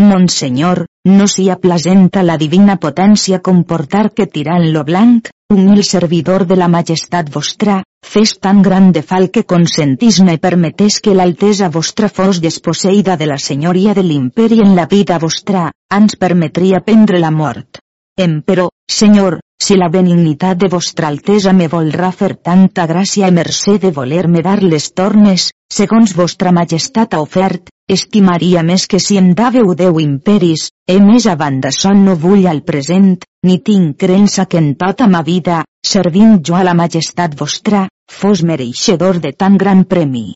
Monsenyor, 0.00 0.86
no 1.18 1.26
sia 1.26 1.58
placenta 1.60 2.22
la 2.22 2.38
divina 2.38 2.78
potència 2.80 3.42
comportar 3.42 4.10
que 4.14 4.26
tirant 4.26 4.70
lo 4.74 4.84
blanc, 4.84 5.32
humil 5.52 5.84
servidor 5.84 6.46
de 6.46 6.56
la 6.56 6.68
majestat 6.68 7.28
vostra, 7.32 7.82
fes 8.02 8.34
tan 8.40 8.62
gran 8.62 8.90
de 8.92 9.02
fal 9.02 9.28
que 9.30 9.44
consentisme 9.44 10.38
permetés 10.38 10.98
que 11.00 11.14
l'altesa 11.14 11.68
vostra 11.68 12.08
fos 12.08 12.40
desposseïda 12.40 13.16
de 13.20 13.28
la 13.30 13.38
senyoria 13.38 13.94
de 13.94 14.02
l'imperi 14.02 14.60
en 14.64 14.74
la 14.76 14.86
vida 14.86 15.18
vostra, 15.22 15.70
ans 15.90 16.16
permetria 16.16 16.80
prendre 16.80 17.20
la 17.20 17.30
mort. 17.30 17.78
Emperò, 18.18 18.68
senyor, 18.90 19.38
si 19.62 19.76
la 19.78 19.88
benignitat 19.88 20.58
de 20.58 20.68
vostra 20.68 21.08
altesa 21.08 21.52
me 21.52 21.68
volrà 21.70 22.10
fer 22.10 22.34
tanta 22.34 22.86
gràcia 22.90 23.28
i 23.30 23.34
mercè 23.36 23.78
de 23.78 23.92
voler-me 23.94 24.42
dar 24.42 24.58
les 24.62 24.90
tornes, 24.92 25.50
segons 25.72 26.12
vostra 26.16 26.52
majestat 26.52 27.14
ha 27.14 27.20
ofert, 27.24 27.70
estimaria 27.88 28.62
més 28.62 28.84
que 28.86 29.00
si 29.00 29.16
em 29.20 29.32
dàveu 29.38 29.72
deu 29.78 30.00
imperis, 30.02 30.68
e 30.88 30.98
més 31.00 31.26
a 31.26 31.36
banda 31.40 31.72
son 31.72 32.04
no 32.06 32.16
vull 32.16 32.46
al 32.50 32.60
present, 32.68 33.14
ni 33.46 33.58
tinc 33.64 33.96
creença 34.04 34.46
que 34.46 34.60
en 34.60 34.74
tota 34.82 35.08
ma 35.08 35.22
vida, 35.24 35.62
servint 35.94 36.38
jo 36.44 36.58
a 36.58 36.62
la 36.68 36.76
majestat 36.78 37.34
vostra, 37.38 37.86
fos 38.20 38.44
mereixedor 38.44 39.20
de 39.24 39.32
tan 39.32 39.56
gran 39.56 39.84
premi. 39.88 40.32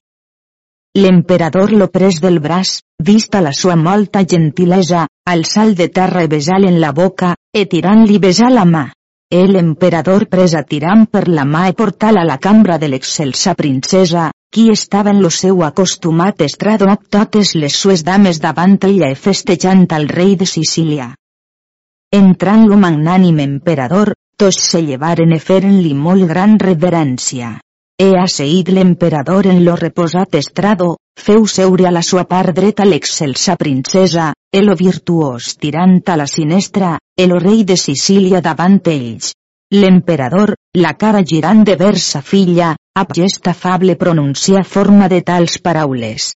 L'emperador 0.97 1.73
lo 1.77 1.91
pres 1.93 2.23
del 2.25 2.39
braç, 2.41 2.81
vista 3.05 3.43
la 3.45 3.53
sua 3.53 3.77
molta 3.77 4.25
gentilesa, 4.25 5.07
al 5.29 5.45
sal 5.45 5.75
de 5.77 5.91
terra 5.93 6.23
i 6.25 6.31
besal 6.33 6.65
en 6.65 6.81
la 6.81 6.93
boca, 6.97 7.35
e 7.53 7.67
tirant-li 7.69 8.17
besar 8.19 8.49
la 8.53 8.65
mà. 8.65 8.87
El 9.29 9.59
emperador 9.61 10.25
pres 10.33 10.55
a 10.55 10.63
tirant 10.63 11.05
per 11.13 11.27
la 11.29 11.45
mà 11.45 11.67
i 11.69 11.75
portal 11.77 12.17
a 12.17 12.25
la 12.25 12.39
cambra 12.39 12.79
de 12.79 12.89
l'excelsa 12.89 13.57
princesa, 13.59 14.31
qui 14.57 14.71
estava 14.73 15.11
en 15.13 15.19
lo 15.21 15.29
seu 15.29 15.59
acostumat 15.67 16.39
estrado 16.41 16.87
totes 17.13 17.51
les 17.61 17.75
sues 17.77 18.03
dames 18.05 18.39
davant 18.41 18.79
ella 18.89 19.11
e 19.13 19.17
festejant 19.25 19.83
al 19.93 20.07
rei 20.09 20.33
de 20.41 20.47
Sicília. 20.49 21.09
Entrant 22.19 22.65
lo 22.71 22.79
magnànim 22.81 23.43
emperador, 23.45 24.15
tots 24.41 24.63
se 24.71 24.81
llevaren 24.81 25.35
e 25.37 25.41
feren-li 25.49 25.93
molt 25.93 26.25
gran 26.31 26.57
reverència. 26.63 27.51
He 28.01 28.09
asseït 28.17 28.71
l'emperador 28.73 29.51
en 29.53 29.61
lo 29.67 29.77
reposat 29.77 30.41
estrado, 30.41 30.89
feu 31.21 31.45
seure 31.45 31.91
a 31.91 31.93
la 31.93 32.01
sua 32.01 32.25
part 32.25 32.57
dreta 32.57 32.89
princesa, 33.59 34.33
el 34.55 34.75
virtuós 34.75 35.59
tirant 35.61 36.01
a 36.07 36.17
la 36.17 36.27
sinestra, 36.27 36.97
el 37.19 37.39
rei 37.45 37.63
de 37.65 37.77
Sicília 37.77 38.41
davant 38.41 38.81
ells. 38.87 39.35
L'emperador, 39.71 40.55
la 40.73 40.95
cara 40.95 41.23
girant 41.23 41.63
de 41.63 41.77
vers 41.77 42.03
sa 42.15 42.23
filla, 42.23 42.75
a 42.97 43.05
gest 43.13 43.47
afable 43.47 43.95
pronuncia 43.95 44.65
forma 44.65 45.07
de 45.13 45.21
tals 45.21 45.59
paraules. 45.59 46.33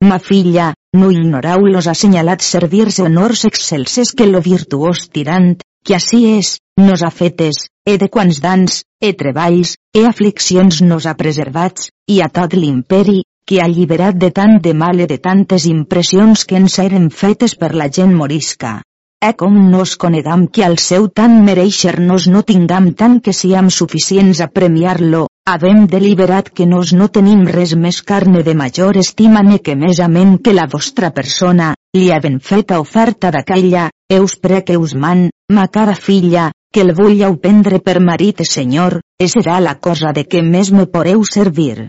Ma 0.00 0.16
filla, 0.18 0.72
no 0.96 1.10
ignorau 1.12 1.66
los 1.68 1.86
assenyalats 1.92 2.48
servirs 2.54 3.00
honors 3.04 3.44
excelses 3.44 4.14
que 4.16 4.26
lo 4.30 4.40
virtuós 4.40 5.10
tirant, 5.12 5.58
que 5.84 5.98
així 5.98 6.22
és, 6.38 6.54
nos 6.80 7.04
ha 7.04 7.10
fetes, 7.10 7.68
e 7.84 7.98
de 8.00 8.08
quants 8.08 8.40
dans, 8.40 8.80
e 8.96 9.12
treballs, 9.12 9.76
e 9.92 10.06
afliccions 10.08 10.80
nos 10.88 11.04
ha 11.04 11.16
preservats, 11.20 11.92
i 12.08 12.22
a 12.24 12.32
tot 12.32 12.56
l'imperi, 12.56 13.20
que 13.44 13.60
ha 13.60 13.68
alliberat 13.68 14.16
de 14.16 14.32
tant 14.32 14.56
de 14.64 14.72
mal 14.72 15.04
e 15.04 15.06
de 15.06 15.20
tantes 15.20 15.68
impressions 15.68 16.48
que 16.48 16.56
ens 16.56 16.80
eren 16.80 17.10
fetes 17.12 17.58
per 17.60 17.74
la 17.76 17.92
gent 17.92 18.16
morisca. 18.16 18.78
E 19.20 19.34
com 19.36 19.52
nos 19.68 19.98
conegam 20.00 20.46
que 20.48 20.64
al 20.64 20.78
seu 20.80 21.10
tant 21.12 21.42
mereixer-nos 21.44 22.28
no 22.32 22.40
tingam 22.40 22.94
tant 22.94 23.20
que 23.20 23.36
siam 23.36 23.68
suficients 23.68 24.40
a 24.40 24.46
premiar-lo, 24.48 25.26
havem 25.48 25.86
deliberat 25.88 26.50
que 26.52 26.66
nos 26.66 26.90
no 26.92 27.06
tenim 27.08 27.46
res 27.48 27.72
més 27.84 28.02
carne 28.10 28.42
de 28.44 28.54
major 28.54 28.98
estima 29.00 29.40
ne 29.46 29.58
que 29.64 29.76
més 29.82 30.00
amén 30.04 30.36
que 30.44 30.52
la 30.52 30.66
vostra 30.74 31.08
persona, 31.18 31.70
li 31.96 32.10
havent 32.12 32.36
feta 32.48 32.80
oferta 32.82 33.30
d'aquella, 33.32 33.86
eus 34.12 34.36
prec 34.36 34.74
eus 34.76 34.92
man, 35.04 35.28
ma 35.52 35.64
cara 35.72 35.94
filla, 35.94 36.50
que 36.72 36.84
el 36.84 36.92
vulleu 36.98 37.38
prendre 37.40 37.80
per 37.80 37.96
marit 38.10 38.44
e 38.44 38.48
senyor, 38.50 38.98
e 39.16 39.30
serà 39.32 39.56
la 39.64 39.78
cosa 39.88 40.12
de 40.12 40.26
què 40.28 40.44
més 40.44 40.70
me 40.70 40.84
poreu 40.84 41.24
servir. 41.24 41.88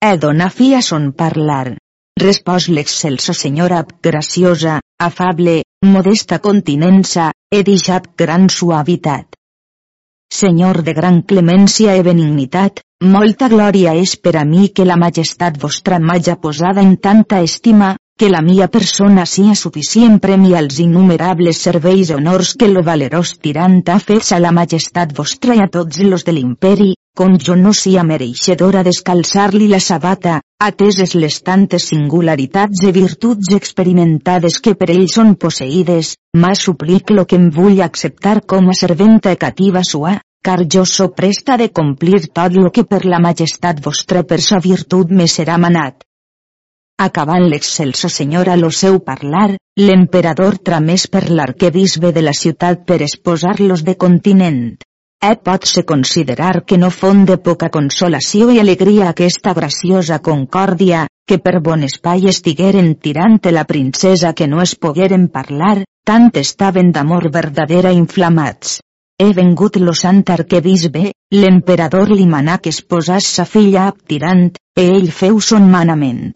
E 0.00 0.16
dona 0.16 0.48
fi 0.48 0.72
a 0.74 0.80
son 0.80 1.12
parlar. 1.12 1.76
Respòs 2.20 2.70
l'excelsa 2.72 3.34
senyora 3.36 3.84
graciosa, 4.00 4.80
afable, 5.02 5.60
modesta 5.84 6.40
continença, 6.40 7.32
he 7.52 7.62
deixat 7.62 8.12
gran 8.16 8.48
suavitat. 8.48 9.33
Senyor 10.34 10.82
de 10.82 10.92
gran 10.96 11.20
clemència 11.30 11.92
e 11.94 12.02
benignitat, 12.06 12.80
molta 13.16 13.46
glòria 13.52 13.92
és 14.00 14.14
per 14.24 14.32
a 14.40 14.42
mi 14.48 14.64
que 14.74 14.86
la 14.88 14.96
majestat 15.02 15.60
vostra 15.62 16.00
m'haja 16.02 16.34
posada 16.46 16.82
en 16.82 16.96
tanta 17.06 17.38
estima, 17.48 17.92
que 18.18 18.30
la 18.32 18.40
mia 18.42 18.66
persona 18.68 19.26
sia 19.26 19.54
suficient 19.60 20.18
premi 20.24 20.56
als 20.58 20.80
innumerables 20.82 21.62
serveis 21.68 22.10
honors 22.16 22.52
que 22.58 22.68
lo 22.72 22.82
valerós 22.82 23.36
tirant 23.46 23.80
ha 23.88 24.00
fet 24.08 24.32
a 24.34 24.42
la 24.42 24.52
majestat 24.58 25.14
vostra 25.16 25.54
i 25.54 25.62
a 25.62 25.70
tots 25.78 26.02
los 26.02 26.26
de 26.26 26.34
l'imperi, 26.36 26.90
com 27.14 27.36
jo 27.38 27.54
no 27.54 27.72
sia 27.72 28.02
mereixedora 28.02 28.82
d'escalçar-li 28.82 29.68
la 29.70 29.78
sabata, 29.78 30.40
ateses 30.68 31.14
les 31.14 31.36
tantes 31.46 31.88
singularitats 31.92 32.82
i 32.82 32.92
virtuts 32.96 33.52
experimentades 33.54 34.58
que 34.64 34.74
per 34.80 34.88
ell 34.94 35.06
són 35.12 35.34
posseïdes, 35.38 36.14
mà 36.42 36.54
suplic 36.58 37.12
lo 37.14 37.24
que 37.30 37.38
em 37.38 37.50
vull 37.54 37.82
acceptar 37.86 38.40
com 38.52 38.70
a 38.70 38.74
serventa 38.78 39.30
e 39.30 39.38
cativa 39.44 39.82
sua, 39.86 40.16
car 40.44 40.64
jo 40.74 40.82
so 40.84 41.06
presta 41.20 41.56
de 41.56 41.68
complir 41.70 42.26
tot 42.38 42.56
lo 42.58 42.72
que 42.74 42.84
per 42.84 43.04
la 43.06 43.20
majestat 43.22 43.78
vostra 43.84 44.24
per 44.24 44.40
sa 44.42 44.58
virtut 44.64 45.14
me 45.20 45.28
serà 45.30 45.56
manat. 45.56 46.02
Acabant 47.04 47.46
l'excelsa 47.50 48.10
senyora 48.16 48.56
lo 48.56 48.70
seu 48.70 48.98
parlar, 49.06 49.54
l'emperador 49.80 50.58
tramés 50.58 51.06
per 51.06 51.30
l'arquebisbe 51.30 52.12
de 52.12 52.22
la 52.26 52.34
ciutat 52.40 52.84
per 52.86 53.00
esposar-los 53.06 53.86
de 53.86 53.96
continent. 53.96 54.60
E 55.24 55.36
pot-se 55.40 55.86
considerar 55.88 56.66
que 56.68 56.76
no 56.76 56.90
fon 56.92 57.22
de 57.28 57.38
poca 57.44 57.70
consolació 57.76 58.50
i 58.52 58.58
alegria 58.60 59.06
aquesta 59.08 59.54
graciosa 59.56 60.18
concòrdia, 60.26 61.06
que 61.24 61.38
per 61.46 61.62
bon 61.68 61.86
espai 61.86 62.28
estigueren 62.32 62.90
tirant 63.06 63.38
la 63.56 63.64
princesa 63.64 64.34
que 64.34 64.50
no 64.52 64.60
es 64.60 64.74
pogueren 64.76 65.30
parlar, 65.38 65.78
tant 66.04 66.28
estaven 66.42 66.92
d'amor 66.92 67.30
verdadera 67.38 67.94
inflamats. 67.96 68.80
He 69.16 69.32
vengut 69.32 69.80
lo 69.80 69.96
sant 69.96 70.24
arquebisbe, 70.36 71.12
l'emperador 71.32 72.12
li 72.12 72.28
manà 72.28 72.60
que 72.60 72.76
esposàs 72.76 73.24
sa 73.38 73.48
filla 73.48 73.88
ab 73.88 74.04
tirant, 74.04 74.50
e 74.76 74.90
ell 74.92 75.08
feu 75.22 75.40
son 75.40 75.70
manament. 75.72 76.34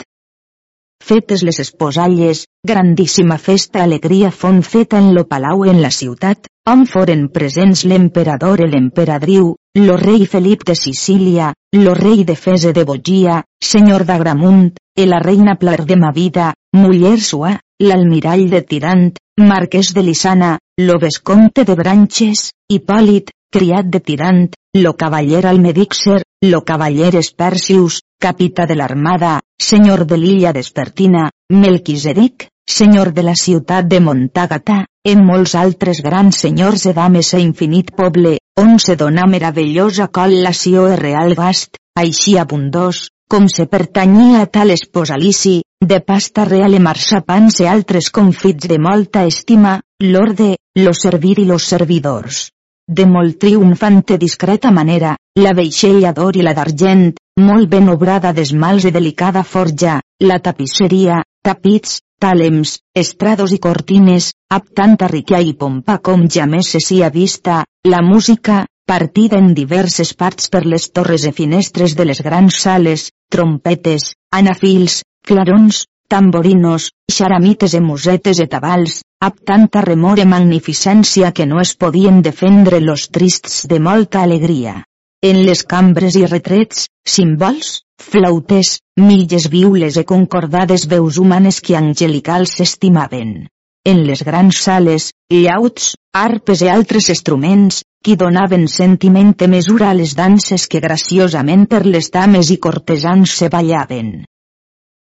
Fetes 1.09 1.43
les 1.43 1.59
esposalles, 1.63 2.47
grandíssima 2.67 3.39
festa 3.39 3.83
alegria 3.83 4.31
fon 4.31 4.63
feta 4.63 4.99
en 4.99 5.15
lo 5.15 5.25
palau 5.31 5.65
en 5.65 5.81
la 5.81 5.91
ciutat, 5.91 6.51
on 6.69 6.85
foren 6.91 7.29
presents 7.33 7.85
l'emperador 7.89 8.61
i 8.61 8.69
l'emperadriu, 8.69 9.55
lo 9.79 9.97
rei 9.97 10.27
Felip 10.27 10.67
de 10.69 10.75
Sicília, 10.77 11.55
lo 11.73 11.95
rei 11.95 12.25
de 12.25 12.37
Fese 12.37 12.75
de 12.77 12.85
Bogia, 12.85 13.39
senyor 13.63 14.05
d'Agramunt, 14.05 14.75
e 14.99 15.07
la 15.07 15.23
reina 15.23 15.55
Plar 15.55 15.85
de 15.87 15.97
Mavida, 15.97 16.53
muller 16.77 17.17
sua, 17.21 17.55
l'almirall 17.81 18.49
de 18.51 18.63
Tirant, 18.63 19.09
marquès 19.39 19.95
de 19.95 20.03
Lisana, 20.03 20.59
lo 20.83 20.99
vescomte 20.99 21.65
de 21.65 21.75
Branches, 21.79 22.51
Hipòlit, 22.69 23.31
criat 23.51 23.87
de 23.89 24.01
Tirant, 24.01 24.47
lo 24.75 24.95
cavaller 24.97 25.47
Almedixer, 25.47 26.23
lo 26.45 26.65
cavaller 26.65 27.15
Espercius, 27.17 28.03
capità 28.21 28.67
de 28.67 28.77
l'armada, 28.77 29.41
senyor 29.59 30.05
de 30.07 30.19
l'illa 30.19 30.53
d'Espertina, 30.53 31.31
Melquisedec, 31.51 32.49
senyor 32.69 33.13
de 33.17 33.23
la 33.23 33.35
ciutat 33.35 33.89
de 33.89 34.01
Montagata, 34.01 34.85
en 35.05 35.25
molts 35.25 35.55
altres 35.57 36.03
grans 36.05 36.37
senyors 36.45 36.85
e 36.87 36.93
dames 36.93 37.33
a 37.35 37.41
infinit 37.41 37.95
poble, 37.97 38.37
on 38.61 38.77
se 38.79 38.97
dona 39.01 39.25
meravellosa 39.27 40.11
col·lació 40.13 40.85
e 40.93 40.99
real 41.01 41.33
gast, 41.39 41.81
així 41.97 42.37
abundós, 42.37 43.09
com 43.29 43.49
se 43.49 43.67
pertanyia 43.67 44.43
a 44.43 44.51
tal 44.53 44.71
esposalici, 44.75 45.63
de 45.81 46.01
pasta 46.01 46.45
real 46.45 46.75
e 46.75 46.83
marsapans 46.85 47.61
e 47.65 47.69
altres 47.73 48.11
confits 48.11 48.69
de 48.69 48.79
molta 48.79 49.25
estima, 49.25 49.79
l'orde, 50.05 50.57
lo 50.77 50.93
servir 50.93 51.39
i 51.39 51.49
los 51.49 51.65
servidors. 51.65 52.49
De 52.89 53.05
molt 53.05 53.37
triomfante 53.37 54.17
discreta 54.17 54.71
manera, 54.73 55.11
la 55.37 55.53
veixella 55.53 56.15
d'or 56.17 56.39
i 56.41 56.45
la 56.45 56.55
d'argent, 56.57 57.11
molt 57.45 57.69
ben 57.69 57.91
obrada 57.93 58.33
d'esmals 58.33 58.87
i 58.89 58.93
delicada 58.95 59.43
forja, 59.45 59.99
la 60.25 60.39
tapisseria, 60.41 61.19
tapits, 61.45 61.99
tàlems, 62.19 62.79
estrados 62.97 63.53
i 63.53 63.59
cortines, 63.61 64.31
amb 64.49 64.73
tanta 64.81 65.11
riquia 65.13 65.43
i 65.45 65.53
pompa 65.53 65.99
com 65.99 66.25
ja 66.33 66.47
més 66.49 66.73
se 66.73 66.81
s'hi 66.81 67.03
ha 67.05 67.13
vista, 67.13 67.61
la 67.85 68.01
música, 68.01 68.65
partida 68.89 69.37
en 69.37 69.53
diverses 69.53 70.15
parts 70.17 70.49
per 70.49 70.65
les 70.65 70.89
torres 70.89 71.29
i 71.29 71.35
finestres 71.37 71.95
de 71.95 72.09
les 72.09 72.25
grans 72.25 72.57
sales, 72.65 73.11
trompetes, 73.29 74.15
anafils, 74.33 75.03
clarons, 75.29 75.85
tamborinos, 76.09 76.89
xaramites 77.13 77.77
i 77.77 77.85
musetes 77.85 78.41
i 78.41 78.49
tabals, 78.49 79.03
amb 79.27 79.41
tanta 79.51 79.81
remor 79.83 80.21
i 80.23 80.25
magnificència 80.31 81.33
que 81.35 81.47
no 81.53 81.59
es 81.61 81.73
podien 81.75 82.21
defendre 82.23 82.79
los 82.81 83.09
trists 83.11 83.65
de 83.73 83.81
molta 83.87 84.23
alegria. 84.23 84.85
En 85.31 85.41
les 85.47 85.65
cambres 85.73 86.15
i 86.21 86.25
retrets, 86.27 86.85
símbols, 87.15 87.71
flautes, 87.99 88.77
milles 89.03 89.49
viules 89.51 89.99
i 89.99 90.05
concordades 90.07 90.87
veus 90.93 91.19
humanes 91.19 91.59
que 91.61 91.75
angelicals 91.75 92.55
s'estimaven. 92.61 93.49
En 93.85 94.05
les 94.07 94.23
grans 94.23 94.63
sales, 94.69 95.11
llauts, 95.33 95.97
arpes 96.15 96.63
i 96.63 96.71
altres 96.71 97.11
instruments, 97.11 97.83
qui 98.05 98.15
donaven 98.15 98.69
sentiment 98.71 99.35
mesura 99.51 99.91
a 99.91 99.99
les 99.99 100.15
danses 100.15 100.69
que 100.69 100.81
graciosament 100.81 101.67
per 101.67 101.85
les 101.87 102.11
dames 102.15 102.51
i 102.55 102.59
cortesans 102.59 103.35
se 103.41 103.49
ballaven. 103.49 104.25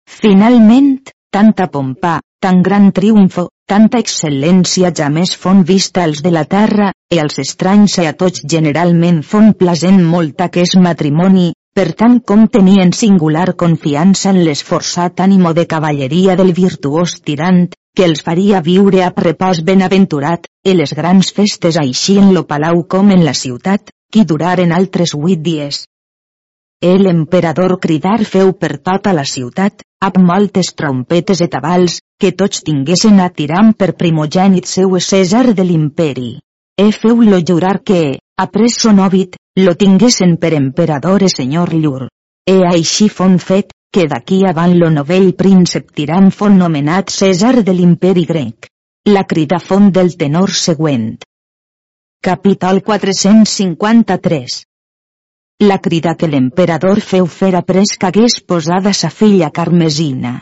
Finalment, 0.09 0.97
tanta 1.33 1.65
pompa, 1.73 2.19
tan 2.39 2.61
gran 2.61 2.91
triomfo, 2.93 3.47
tanta 3.65 3.97
excel·lència 4.03 4.91
ja 4.93 5.09
més 5.09 5.33
fon 5.43 5.63
vista 5.65 6.03
als 6.03 6.21
de 6.21 6.31
la 6.35 6.43
terra, 6.45 6.91
e 7.09 7.17
als 7.23 7.39
estranys 7.41 7.97
i 8.03 8.05
a 8.05 8.13
tots 8.13 8.43
generalment 8.53 9.21
fon 9.25 9.53
plasent 9.57 10.01
molt 10.13 10.43
aquest 10.45 10.77
matrimoni, 10.87 11.47
per 11.73 11.87
tant 11.97 12.19
com 12.31 12.43
tenien 12.55 12.93
singular 12.93 13.55
confiança 13.63 14.29
en 14.29 14.43
l'esforçat 14.45 15.23
ànimo 15.25 15.55
de 15.57 15.65
cavalleria 15.71 16.35
del 16.37 16.53
virtuós 16.59 17.15
tirant, 17.25 17.63
que 17.97 18.05
els 18.09 18.21
faria 18.27 18.61
viure 18.67 19.01
a 19.05 19.09
repòs 19.25 19.63
benaventurat, 19.65 20.45
i 20.69 20.77
les 20.77 20.93
grans 20.93 21.33
festes 21.33 21.81
així 21.81 22.19
en 22.21 22.29
lo 22.37 22.45
palau 22.45 22.85
com 22.95 23.09
en 23.09 23.25
la 23.25 23.33
ciutat, 23.33 23.89
qui 24.13 24.25
duraren 24.29 24.71
altres 24.71 25.17
huit 25.17 25.41
dies. 25.41 25.85
El 26.83 27.05
emperador 27.07 27.79
cridar 27.79 28.25
feu 28.27 28.49
per 28.59 28.73
tota 28.87 29.13
la 29.15 29.23
ciutat, 29.23 29.85
amb 30.03 30.17
moltes 30.29 30.73
trompetes 30.79 31.39
i 31.45 31.45
tabals, 31.53 32.01
que 32.19 32.31
tots 32.41 32.59
tinguessin 32.67 33.21
a 33.23 33.27
tiram 33.37 33.69
per 33.71 33.93
primogènit 34.01 34.67
seu 34.67 34.97
César 35.05 35.53
de 35.59 35.63
l'imperi. 35.63 36.31
E 36.75 36.87
feu-lo 36.91 37.39
jurar 37.49 37.77
que, 37.89 38.01
après 38.45 38.75
son 38.75 38.99
òbit, 38.99 39.37
lo 39.63 39.75
tinguessin 39.83 40.35
per 40.41 40.51
emperador 40.57 41.23
e 41.23 41.29
senyor 41.31 41.71
llur. 41.71 42.09
E 42.51 42.57
així 42.71 43.07
fon 43.07 43.39
fet, 43.39 43.71
que 43.93 44.03
d'aquí 44.11 44.41
avant 44.51 44.75
lo 44.75 44.91
novell 44.91 45.31
príncep 45.39 45.95
tirant 45.95 46.29
fon 46.35 46.59
nomenat 46.59 47.15
César 47.15 47.63
de 47.63 47.77
l'imperi 47.79 48.27
grec. 48.33 48.67
La 49.07 49.23
crida 49.23 49.63
font 49.69 49.87
del 49.87 50.17
tenor 50.17 50.51
següent. 50.51 51.15
Capítol 52.19 52.83
453 52.83 54.61
La 55.61 55.77
crida 55.79 56.15
que 56.15 56.27
l'emperador 56.27 56.99
feu 56.99 57.27
fer 57.35 57.53
après 57.55 57.93
que 57.99 58.07
hagués 58.09 58.39
posada 58.53 58.93
sa 58.93 59.09
filla 59.09 59.51
Carmesina. 59.51 60.41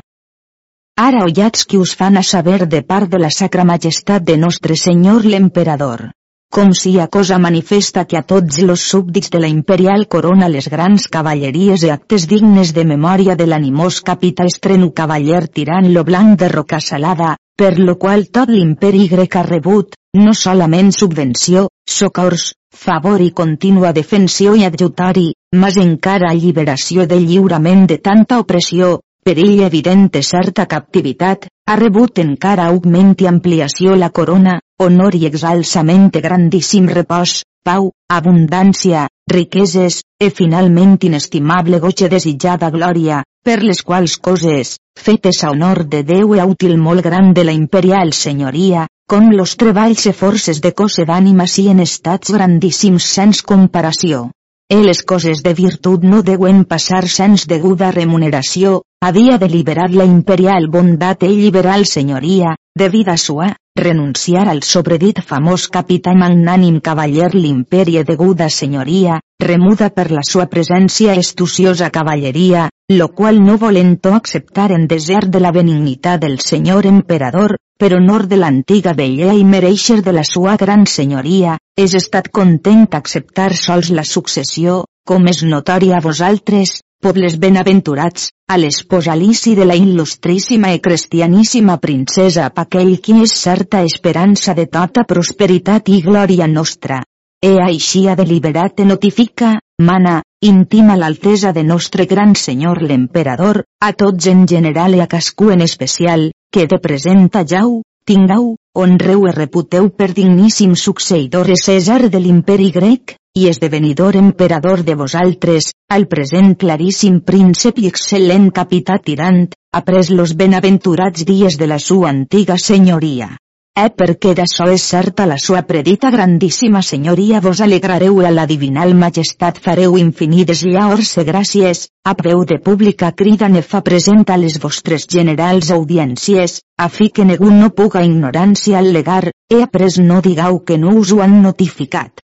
Ara 1.08 1.26
ollats 1.28 1.66
qui 1.66 1.78
us 1.78 1.94
fan 2.00 2.18
a 2.18 2.24
saber 2.24 2.66
de 2.68 2.82
part 2.82 3.12
de 3.12 3.20
la 3.20 3.30
sacra 3.30 3.68
majestat 3.74 4.24
de 4.24 4.38
nostre 4.38 4.76
senyor 4.76 5.26
l'emperador 5.26 6.12
com 6.52 6.74
si 6.76 7.00
a 7.00 7.08
cosa 7.08 7.38
manifesta 7.40 8.04
que 8.04 8.18
a 8.20 8.24
tots 8.28 8.58
los 8.60 8.82
súbdits 8.84 9.32
de 9.32 9.40
la 9.40 9.48
imperial 9.48 10.04
corona 10.12 10.50
les 10.52 10.68
grans 10.68 11.06
cavalleries 11.08 11.86
i 11.88 11.92
actes 11.94 12.26
dignes 12.28 12.74
de 12.76 12.84
memòria 12.84 13.38
de 13.40 13.48
l'animós 13.48 14.02
capità 14.10 14.44
estreno 14.52 14.90
cavaller 14.92 15.46
tirant 15.48 15.88
lo 15.94 16.04
blanc 16.04 16.38
de 16.42 16.50
roca 16.52 16.82
salada, 16.84 17.38
per 17.56 17.80
lo 17.80 17.96
qual 17.96 18.28
tot 18.28 18.52
l'imperi 18.52 19.08
grec 19.08 19.38
ha 19.40 19.46
rebut, 19.48 19.96
no 20.14 20.34
solament 20.34 20.92
subvenció, 20.92 21.70
socors, 21.88 22.54
favor 22.76 23.22
i 23.22 23.32
contínua 23.32 23.94
defensió 23.94 24.56
i 24.56 24.66
adjutori, 24.68 25.32
mas 25.56 25.78
encara 25.78 26.32
alliberació 26.32 27.06
del 27.08 27.28
lliurament 27.30 27.88
de 27.88 27.98
tanta 27.98 28.40
opressió, 28.44 29.00
perill 29.24 29.64
evident 29.64 30.10
de 30.12 30.24
certa 30.24 30.66
captivitat, 30.66 31.48
ha 31.68 31.78
rebut 31.80 32.20
encara 32.20 32.68
augment 32.68 33.16
i 33.22 33.30
ampliació 33.32 33.96
la 33.96 34.10
corona, 34.10 34.60
honor 34.84 35.16
i 35.16 35.26
exalçament 35.30 36.10
de 36.12 36.22
grandíssim 36.22 36.90
repòs, 36.90 37.44
pau, 37.64 37.92
abundància, 38.10 39.08
riqueses, 39.32 40.02
e 40.20 40.30
finalment 40.30 40.98
inestimable 41.08 41.80
goig 41.80 42.04
desitjada 42.10 42.72
glòria, 42.74 43.24
per 43.46 43.62
les 43.64 43.82
quals 43.82 44.18
coses, 44.18 44.76
fetes 45.00 45.44
a 45.44 45.52
honor 45.52 45.86
de 45.88 46.04
Déu 46.04 46.36
e 46.36 46.44
útil 46.44 46.76
molt 46.78 47.06
gran 47.06 47.32
de 47.34 47.46
la 47.46 47.54
imperial 47.56 48.12
senyoria, 48.14 48.88
com 49.12 49.26
los 49.36 49.58
treballs 49.60 50.06
e 50.08 50.14
forces 50.16 50.62
de 50.64 50.70
cose 50.72 51.04
d'ànima 51.04 51.44
si 51.54 51.66
en 51.68 51.82
estats 51.84 52.32
grandíssims 52.32 53.04
sens 53.16 53.42
comparació. 53.44 54.30
E 54.72 54.78
les 54.86 55.02
coses 55.04 55.42
de 55.44 55.52
virtut 55.58 56.06
no 56.08 56.22
deuen 56.24 56.62
passar 56.64 57.02
sens 57.12 57.44
deguda 57.44 57.90
remuneració, 57.92 58.78
havia 59.04 59.36
deliberat 59.42 59.92
la 59.92 60.06
imperial 60.08 60.70
bondat 60.72 61.26
e 61.28 61.32
liberal 61.34 61.84
senyoria, 61.92 62.54
de 62.80 62.88
vida 62.94 63.18
sua, 63.18 63.50
renunciar 63.76 64.46
al 64.48 64.64
sobredit 64.64 65.20
famós 65.28 65.68
capità 65.68 66.14
magnànim 66.16 66.80
cavaller 66.80 67.34
l'imperi 67.36 68.00
deguda 68.08 68.48
senyoria, 68.48 69.20
remuda 69.44 69.90
per 69.90 70.08
la 70.12 70.24
sua 70.24 70.46
presència 70.48 71.18
estuciosa 71.20 71.90
cavalleria, 71.90 72.70
lo 72.88 73.10
qual 73.10 73.44
no 73.44 73.58
volento 73.58 74.14
acceptar 74.14 74.72
en 74.72 74.88
desert 74.88 75.28
de 75.36 75.44
la 75.44 75.52
benignitat 75.52 76.24
del 76.24 76.40
senyor 76.40 76.88
emperador, 76.88 77.58
per 77.82 77.96
honor 77.98 78.28
de 78.30 78.38
l'antiga 78.38 78.92
vella 78.94 79.34
i 79.34 79.42
mereixer 79.42 80.04
de 80.06 80.12
la 80.14 80.22
sua 80.28 80.54
gran 80.62 80.84
senyoria, 80.86 81.56
és 81.74 81.96
estat 81.98 82.28
content 82.30 82.84
acceptar 82.94 83.56
sols 83.58 83.90
la 83.98 84.04
successió, 84.06 84.84
com 85.10 85.26
és 85.32 85.40
notòria 85.42 85.96
a 85.98 86.02
vosaltres, 86.06 86.76
pobles 87.02 87.40
benaventurats, 87.42 88.28
a 88.54 88.60
l'esposalici 88.62 89.56
de 89.58 89.66
la 89.66 89.74
il·lustríssima 89.80 90.76
i 90.76 90.82
cristianíssima 90.88 91.80
princesa 91.82 92.52
Paquell 92.54 92.92
qui 93.02 93.16
és 93.24 93.34
certa 93.40 93.82
esperança 93.88 94.54
de 94.54 94.68
tota 94.70 95.02
prosperitat 95.10 95.90
i 95.90 96.04
glòria 96.06 96.46
nostra. 96.52 97.00
E 97.42 97.56
així 97.64 98.04
ha 98.06 98.14
deliberat 98.20 98.84
e 98.84 98.86
notifica, 98.86 99.56
mana, 99.82 100.20
intima 100.46 101.00
l'altesa 101.02 101.50
de 101.58 101.64
nostre 101.64 102.06
gran 102.06 102.38
senyor 102.38 102.84
l'emperador, 102.86 103.64
a 103.82 103.90
tots 103.98 104.30
en 104.30 104.46
general 104.46 104.94
i 104.94 105.02
a 105.02 105.10
cascú 105.10 105.50
en 105.50 105.66
especial, 105.66 106.30
que 106.52 106.68
de 106.68 106.78
present 106.84 107.30
jau, 107.48 107.82
tingau, 108.06 108.56
honreu 108.76 109.26
e 109.28 109.32
reputeu 109.32 109.90
per 109.90 110.12
digníssim 110.14 110.76
succeïdor 110.76 111.50
e 111.50 111.56
César 111.56 112.10
de 112.10 112.20
l'imperi 112.20 112.70
grec, 112.72 113.16
i 113.34 113.48
esdevenidor 113.48 114.18
emperador 114.20 114.84
de 114.84 114.96
vosaltres, 114.96 115.72
al 115.90 116.08
present 116.12 116.56
claríssim 116.60 117.22
príncep 117.24 117.80
i 117.80 117.88
excel·lent 117.88 118.52
capità 118.52 119.00
tirant, 119.00 119.48
ha 119.72 119.82
pres 119.88 120.12
los 120.12 120.36
benaventurats 120.36 121.24
dies 121.24 121.58
de 121.58 121.68
la 121.72 121.80
sua 121.80 122.10
antiga 122.12 122.58
senyoria. 122.60 123.38
Eh 123.74 123.88
perquè 123.88 124.34
d'açò 124.36 124.66
és 124.68 124.84
certa 124.84 125.24
la 125.26 125.38
sua 125.40 125.62
predita 125.64 126.10
grandíssima 126.12 126.82
senyoria 126.84 127.40
vos 127.40 127.62
alegrareu 127.64 128.18
a 128.20 128.32
la 128.32 128.44
divinal 128.46 128.92
majestat 128.94 129.62
fareu 129.64 129.96
infinides 129.98 130.64
llaors 130.68 131.12
e 131.22 131.24
gràcies, 131.24 131.86
a 132.04 132.14
peu 132.14 132.44
de 132.44 132.58
pública 132.60 133.14
crida 133.16 133.48
ne 133.48 133.62
fa 133.62 133.80
present 133.82 134.26
a 134.28 134.36
les 134.36 134.58
vostres 134.60 135.08
generals 135.08 135.72
audiències, 135.72 136.58
a 136.78 136.90
fi 136.90 137.08
que 137.16 137.24
ningú 137.24 137.48
no 137.48 137.70
puga 137.70 138.04
ignorància 138.04 138.82
al·legar, 138.82 139.32
he 139.48 139.62
après 139.64 140.02
no 140.04 140.20
digau 140.20 140.60
que 140.66 140.78
no 140.78 140.98
us 141.00 141.14
ho 141.14 141.22
han 141.24 141.40
notificat. 141.42 142.20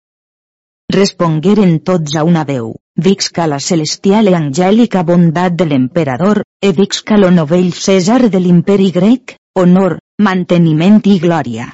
Respongueren 0.97 1.77
tots 1.85 2.17
a 2.17 2.25
una 2.25 2.47
veu, 2.49 2.73
Vixca 2.97 3.45
la 3.51 3.61
celestial 3.61 4.33
i 4.33 4.35
angèlica 4.41 5.05
bondat 5.05 5.61
de 5.61 5.69
l'emperador, 5.69 6.41
e 6.63 6.73
Vixca 6.73 7.21
lo 7.21 7.31
novell 7.31 7.73
César 7.75 8.31
de 8.31 8.41
l'imperi 8.41 8.91
grec, 8.97 9.37
honor, 9.61 9.99
manteniment 10.23 11.01
i 11.11 11.19
glòria. 11.19 11.73